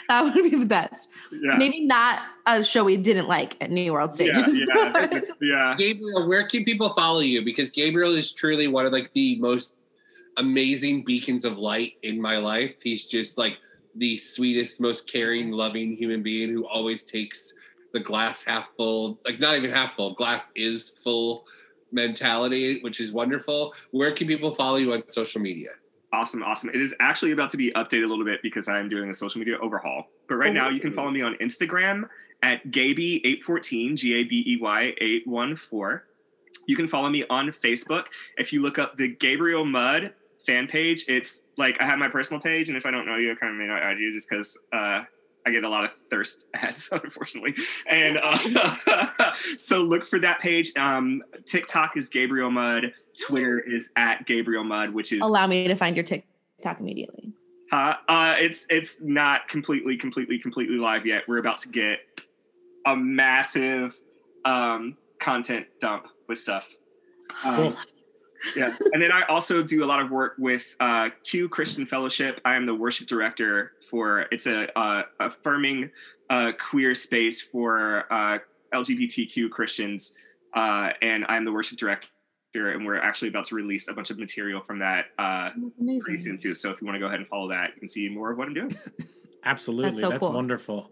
That 0.07 0.23
would 0.23 0.33
be 0.33 0.49
the 0.55 0.65
best. 0.65 1.09
Yeah. 1.31 1.55
Maybe 1.57 1.85
not 1.85 2.21
a 2.45 2.63
show 2.63 2.83
we 2.83 2.97
didn't 2.97 3.27
like 3.27 3.55
at 3.61 3.69
New 3.71 3.93
World 3.93 4.11
Stages. 4.11 4.59
yeah, 4.75 5.19
yeah. 5.41 5.75
Gabriel, 5.77 6.27
where 6.27 6.47
can 6.47 6.63
people 6.63 6.89
follow 6.91 7.19
you? 7.19 7.43
Because 7.43 7.69
Gabriel 7.69 8.13
is 8.15 8.31
truly 8.31 8.67
one 8.67 8.85
of 8.85 8.91
like 8.91 9.13
the 9.13 9.37
most 9.39 9.77
amazing 10.37 11.03
beacons 11.05 11.45
of 11.45 11.57
light 11.57 11.93
in 12.03 12.19
my 12.19 12.37
life. 12.37 12.75
He's 12.81 13.05
just 13.05 13.37
like 13.37 13.57
the 13.95 14.17
sweetest, 14.17 14.81
most 14.81 15.07
caring, 15.07 15.51
loving 15.51 15.95
human 15.95 16.23
being 16.23 16.49
who 16.49 16.65
always 16.67 17.03
takes 17.03 17.53
the 17.93 17.99
glass 17.99 18.43
half 18.43 18.69
full, 18.77 19.19
like 19.25 19.39
not 19.39 19.57
even 19.57 19.71
half 19.71 19.95
full, 19.95 20.13
glass 20.13 20.51
is 20.55 20.89
full 21.03 21.45
mentality, 21.91 22.81
which 22.81 22.99
is 22.99 23.11
wonderful. 23.11 23.73
Where 23.91 24.11
can 24.11 24.27
people 24.27 24.53
follow 24.53 24.77
you 24.77 24.93
on 24.93 25.07
social 25.07 25.41
media? 25.41 25.69
Awesome, 26.11 26.43
awesome. 26.43 26.69
It 26.69 26.81
is 26.81 26.95
actually 26.99 27.31
about 27.33 27.51
to 27.51 27.57
be 27.57 27.71
updated 27.71 28.05
a 28.05 28.07
little 28.07 28.25
bit 28.25 28.41
because 28.41 28.67
I 28.67 28.79
am 28.79 28.89
doing 28.89 29.09
a 29.09 29.13
social 29.13 29.39
media 29.39 29.57
overhaul. 29.61 30.07
But 30.27 30.35
right 30.35 30.53
now, 30.53 30.69
you 30.69 30.79
can 30.79 30.91
follow 30.91 31.11
me 31.11 31.21
on 31.21 31.35
Instagram 31.35 32.09
at 32.41 32.65
Gabey814, 32.67 33.95
G 33.95 34.13
A 34.15 34.23
B 34.23 34.43
E 34.47 34.57
Y 34.59 34.93
814. 34.99 36.01
You 36.67 36.75
can 36.75 36.87
follow 36.87 37.09
me 37.09 37.25
on 37.29 37.49
Facebook. 37.49 38.05
If 38.37 38.51
you 38.51 38.61
look 38.61 38.79
up 38.79 38.97
the 38.97 39.09
Gabriel 39.15 39.65
Mudd 39.65 40.13
fan 40.45 40.67
page, 40.67 41.05
it's 41.07 41.43
like 41.57 41.79
I 41.79 41.85
have 41.85 41.99
my 41.99 42.07
personal 42.07 42.41
page. 42.41 42.69
And 42.69 42.77
if 42.77 42.85
I 42.85 42.91
don't 42.91 43.05
know 43.05 43.17
you, 43.17 43.31
I 43.31 43.35
kind 43.35 43.53
of 43.53 43.59
may 43.59 43.67
not 43.67 43.81
add 43.81 43.99
you 43.99 44.11
just 44.11 44.29
because 44.29 44.57
uh, 44.73 45.03
I 45.49 45.51
get 45.51 45.63
a 45.63 45.69
lot 45.69 45.83
of 45.83 45.91
thirst 46.09 46.47
ads, 46.53 46.89
unfortunately. 46.91 47.55
And 47.87 48.19
uh, 48.21 49.33
so 49.57 49.81
look 49.81 50.03
for 50.03 50.19
that 50.19 50.39
page. 50.39 50.71
Um, 50.77 51.23
TikTok 51.45 51.97
is 51.97 52.07
Gabriel 52.09 52.51
Mudd. 52.51 52.93
Twitter 53.27 53.59
is 53.59 53.91
at 53.95 54.25
Gabriel 54.25 54.63
Mudd, 54.63 54.93
which 54.93 55.11
is 55.11 55.19
Allow 55.21 55.47
me 55.47 55.67
to 55.67 55.75
find 55.75 55.95
your 55.95 56.05
TikTok 56.05 56.79
immediately. 56.79 57.33
uh, 57.71 57.93
uh, 58.07 58.35
it's 58.39 58.65
it's 58.69 59.01
not 59.01 59.47
completely, 59.49 59.97
completely, 59.97 60.37
completely 60.39 60.77
live 60.77 61.05
yet. 61.05 61.23
We're 61.27 61.39
about 61.39 61.57
to 61.59 61.69
get 61.69 61.99
a 62.85 62.95
massive 62.95 63.99
um, 64.45 64.95
content 65.19 65.65
dump 65.81 66.07
with 66.27 66.37
stuff. 66.37 66.69
Um, 67.43 67.55
Cool. 67.55 67.77
Yeah, 68.55 68.75
and 68.93 69.01
then 69.01 69.11
I 69.11 69.23
also 69.29 69.61
do 69.63 69.83
a 69.83 69.87
lot 69.87 69.99
of 69.99 70.11
work 70.11 70.35
with 70.37 70.63
uh, 70.79 71.09
Q 71.23 71.49
Christian 71.49 71.85
Fellowship. 71.85 72.39
I 72.45 72.55
am 72.55 72.65
the 72.65 72.75
worship 72.75 73.07
director 73.07 73.73
for. 73.89 74.25
It's 74.31 74.47
a 74.47 74.77
uh, 74.77 75.03
affirming 75.19 75.91
uh, 76.29 76.53
queer 76.59 76.95
space 76.95 77.41
for 77.41 78.05
uh, 78.11 78.39
LGBTQ 78.73 79.49
Christians, 79.49 80.13
uh, 80.53 80.91
and 81.01 81.25
I'm 81.27 81.45
the 81.45 81.51
worship 81.51 81.77
director. 81.77 82.07
And 82.55 82.85
we're 82.85 82.99
actually 82.99 83.27
about 83.27 83.45
to 83.45 83.55
release 83.55 83.87
a 83.89 83.93
bunch 83.93 84.09
of 84.09 84.17
material 84.17 84.61
from 84.61 84.79
that 84.79 85.05
uh, 85.19 85.51
pretty 86.01 86.17
soon 86.17 86.37
too. 86.37 86.55
So 86.55 86.71
if 86.71 86.81
you 86.81 86.87
want 86.87 86.95
to 86.95 86.99
go 86.99 87.05
ahead 87.05 87.19
and 87.19 87.27
follow 87.27 87.47
that, 87.49 87.71
you 87.75 87.79
can 87.79 87.87
see 87.87 88.09
more 88.09 88.31
of 88.31 88.39
what 88.39 88.47
I'm 88.47 88.55
doing. 88.55 88.75
Absolutely. 89.45 89.91
That's 89.91 90.01
That's, 90.01 90.13
so 90.15 90.19
cool. 90.19 90.33
wonderful. 90.33 90.91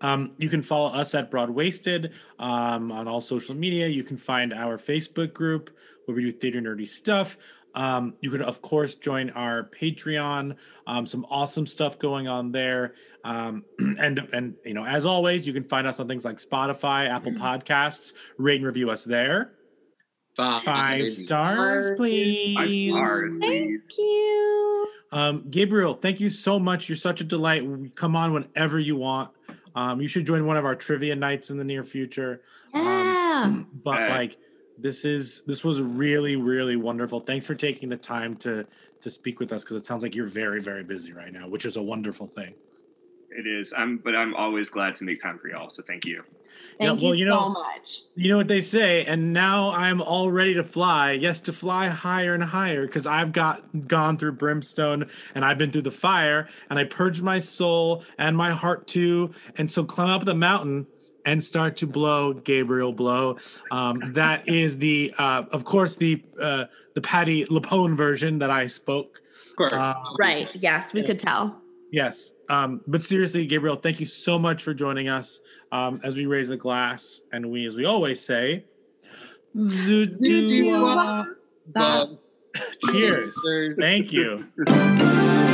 Um, 0.00 0.32
you 0.38 0.48
can 0.48 0.62
follow 0.62 0.88
us 0.88 1.14
at 1.14 1.30
Broadwasted 1.30 2.12
um, 2.38 2.92
on 2.92 3.08
all 3.08 3.20
social 3.20 3.54
media. 3.54 3.88
You 3.88 4.04
can 4.04 4.16
find 4.16 4.52
our 4.52 4.78
Facebook 4.78 5.32
group 5.32 5.70
where 6.04 6.16
we 6.16 6.22
do 6.24 6.32
theater 6.32 6.60
nerdy 6.60 6.86
stuff. 6.86 7.38
Um, 7.74 8.14
you 8.20 8.30
can, 8.30 8.42
of 8.42 8.62
course, 8.62 8.94
join 8.94 9.30
our 9.30 9.64
Patreon. 9.64 10.56
Um, 10.86 11.06
some 11.06 11.26
awesome 11.28 11.66
stuff 11.66 11.98
going 11.98 12.28
on 12.28 12.52
there. 12.52 12.94
Um, 13.24 13.64
and 13.78 14.18
and 14.32 14.54
you 14.64 14.74
know, 14.74 14.84
as 14.84 15.04
always, 15.04 15.46
you 15.46 15.52
can 15.52 15.64
find 15.64 15.86
us 15.86 15.98
on 16.00 16.06
things 16.06 16.24
like 16.24 16.36
Spotify, 16.36 17.08
Apple 17.08 17.32
Podcasts. 17.32 18.12
Rate 18.38 18.56
and 18.56 18.66
review 18.66 18.90
us 18.90 19.04
there. 19.04 19.52
Five 20.36 21.10
stars, 21.10 21.92
please. 21.96 22.56
Thank 23.40 23.82
you. 23.98 24.88
Um, 25.12 25.44
Gabriel, 25.48 25.94
thank 25.94 26.18
you 26.18 26.28
so 26.28 26.58
much. 26.58 26.88
You're 26.88 26.96
such 26.96 27.20
a 27.20 27.24
delight. 27.24 27.62
Come 27.94 28.16
on 28.16 28.32
whenever 28.32 28.80
you 28.80 28.96
want. 28.96 29.30
Um, 29.74 30.00
you 30.00 30.08
should 30.08 30.26
join 30.26 30.46
one 30.46 30.56
of 30.56 30.64
our 30.64 30.74
trivia 30.74 31.16
nights 31.16 31.50
in 31.50 31.56
the 31.56 31.64
near 31.64 31.82
future. 31.82 32.42
Yeah. 32.72 33.62
But 33.82 34.10
like, 34.10 34.36
this 34.78 35.04
is 35.04 35.42
this 35.46 35.64
was 35.64 35.80
really 35.80 36.36
really 36.36 36.76
wonderful. 36.76 37.20
Thanks 37.20 37.46
for 37.46 37.54
taking 37.54 37.88
the 37.88 37.96
time 37.96 38.36
to 38.36 38.66
to 39.00 39.10
speak 39.10 39.38
with 39.40 39.52
us 39.52 39.62
because 39.62 39.76
it 39.76 39.84
sounds 39.84 40.02
like 40.02 40.14
you're 40.14 40.26
very 40.26 40.60
very 40.60 40.82
busy 40.82 41.12
right 41.12 41.32
now, 41.32 41.48
which 41.48 41.64
is 41.64 41.76
a 41.76 41.82
wonderful 41.82 42.26
thing. 42.26 42.54
It 43.36 43.46
is. 43.46 43.74
I'm, 43.76 43.98
but 43.98 44.14
I'm 44.14 44.34
always 44.34 44.68
glad 44.68 44.94
to 44.96 45.04
make 45.04 45.20
time 45.20 45.38
for 45.38 45.48
y'all. 45.48 45.68
So 45.70 45.82
thank 45.82 46.04
you. 46.04 46.22
Yeah, 46.78 46.88
Thank 46.88 47.02
well, 47.02 47.14
you, 47.14 47.20
you 47.20 47.24
know- 47.26 47.38
so 47.38 47.48
much. 47.50 48.02
You 48.14 48.30
know 48.30 48.36
what 48.36 48.48
they 48.48 48.60
say, 48.60 49.04
and 49.04 49.32
now 49.32 49.70
I'm 49.70 50.00
all 50.00 50.30
ready 50.30 50.54
to 50.54 50.62
fly. 50.64 51.12
Yes, 51.12 51.40
to 51.42 51.52
fly 51.52 51.88
higher 51.88 52.34
and 52.34 52.42
higher 52.42 52.86
because 52.86 53.06
I've 53.06 53.32
got 53.32 53.88
gone 53.88 54.16
through 54.16 54.32
brimstone 54.32 55.06
and 55.34 55.44
I've 55.44 55.58
been 55.58 55.72
through 55.72 55.82
the 55.82 55.90
fire 55.90 56.48
and 56.70 56.78
I 56.78 56.84
purged 56.84 57.22
my 57.22 57.38
soul 57.40 58.04
and 58.18 58.36
my 58.36 58.52
heart 58.52 58.86
too. 58.86 59.32
And 59.56 59.70
so 59.70 59.84
climb 59.84 60.10
up 60.10 60.24
the 60.24 60.34
mountain 60.34 60.86
and 61.26 61.42
start 61.42 61.76
to 61.78 61.86
blow, 61.86 62.34
Gabriel 62.34 62.92
blow. 62.92 63.38
Um, 63.70 64.12
that 64.12 64.48
is 64.48 64.78
the, 64.78 65.12
uh, 65.18 65.44
of 65.52 65.64
course, 65.64 65.96
the 65.96 66.22
uh, 66.40 66.66
the 66.94 67.00
Patti 67.00 67.44
LuPone 67.46 67.96
version 67.96 68.38
that 68.38 68.50
I 68.50 68.66
spoke. 68.68 69.22
Of 69.50 69.56
course. 69.56 69.72
Uh, 69.72 69.94
Right. 70.18 70.48
Yes, 70.54 70.92
we 70.92 71.02
could 71.02 71.18
tell. 71.18 71.63
Yes. 71.94 72.32
Um, 72.48 72.80
but 72.88 73.04
seriously, 73.04 73.46
Gabriel, 73.46 73.76
thank 73.76 74.00
you 74.00 74.06
so 74.06 74.36
much 74.36 74.64
for 74.64 74.74
joining 74.74 75.08
us 75.08 75.40
um, 75.70 76.00
as 76.02 76.16
we 76.16 76.26
raise 76.26 76.50
a 76.50 76.56
glass 76.56 77.22
and 77.30 77.48
we, 77.48 77.66
as 77.66 77.76
we 77.76 77.84
always 77.84 78.20
say, 78.20 78.64
Zudua. 79.56 81.24
Bob. 81.68 82.18
Cheers. 82.90 83.38
Thank 83.78 84.12
you. 84.12 84.44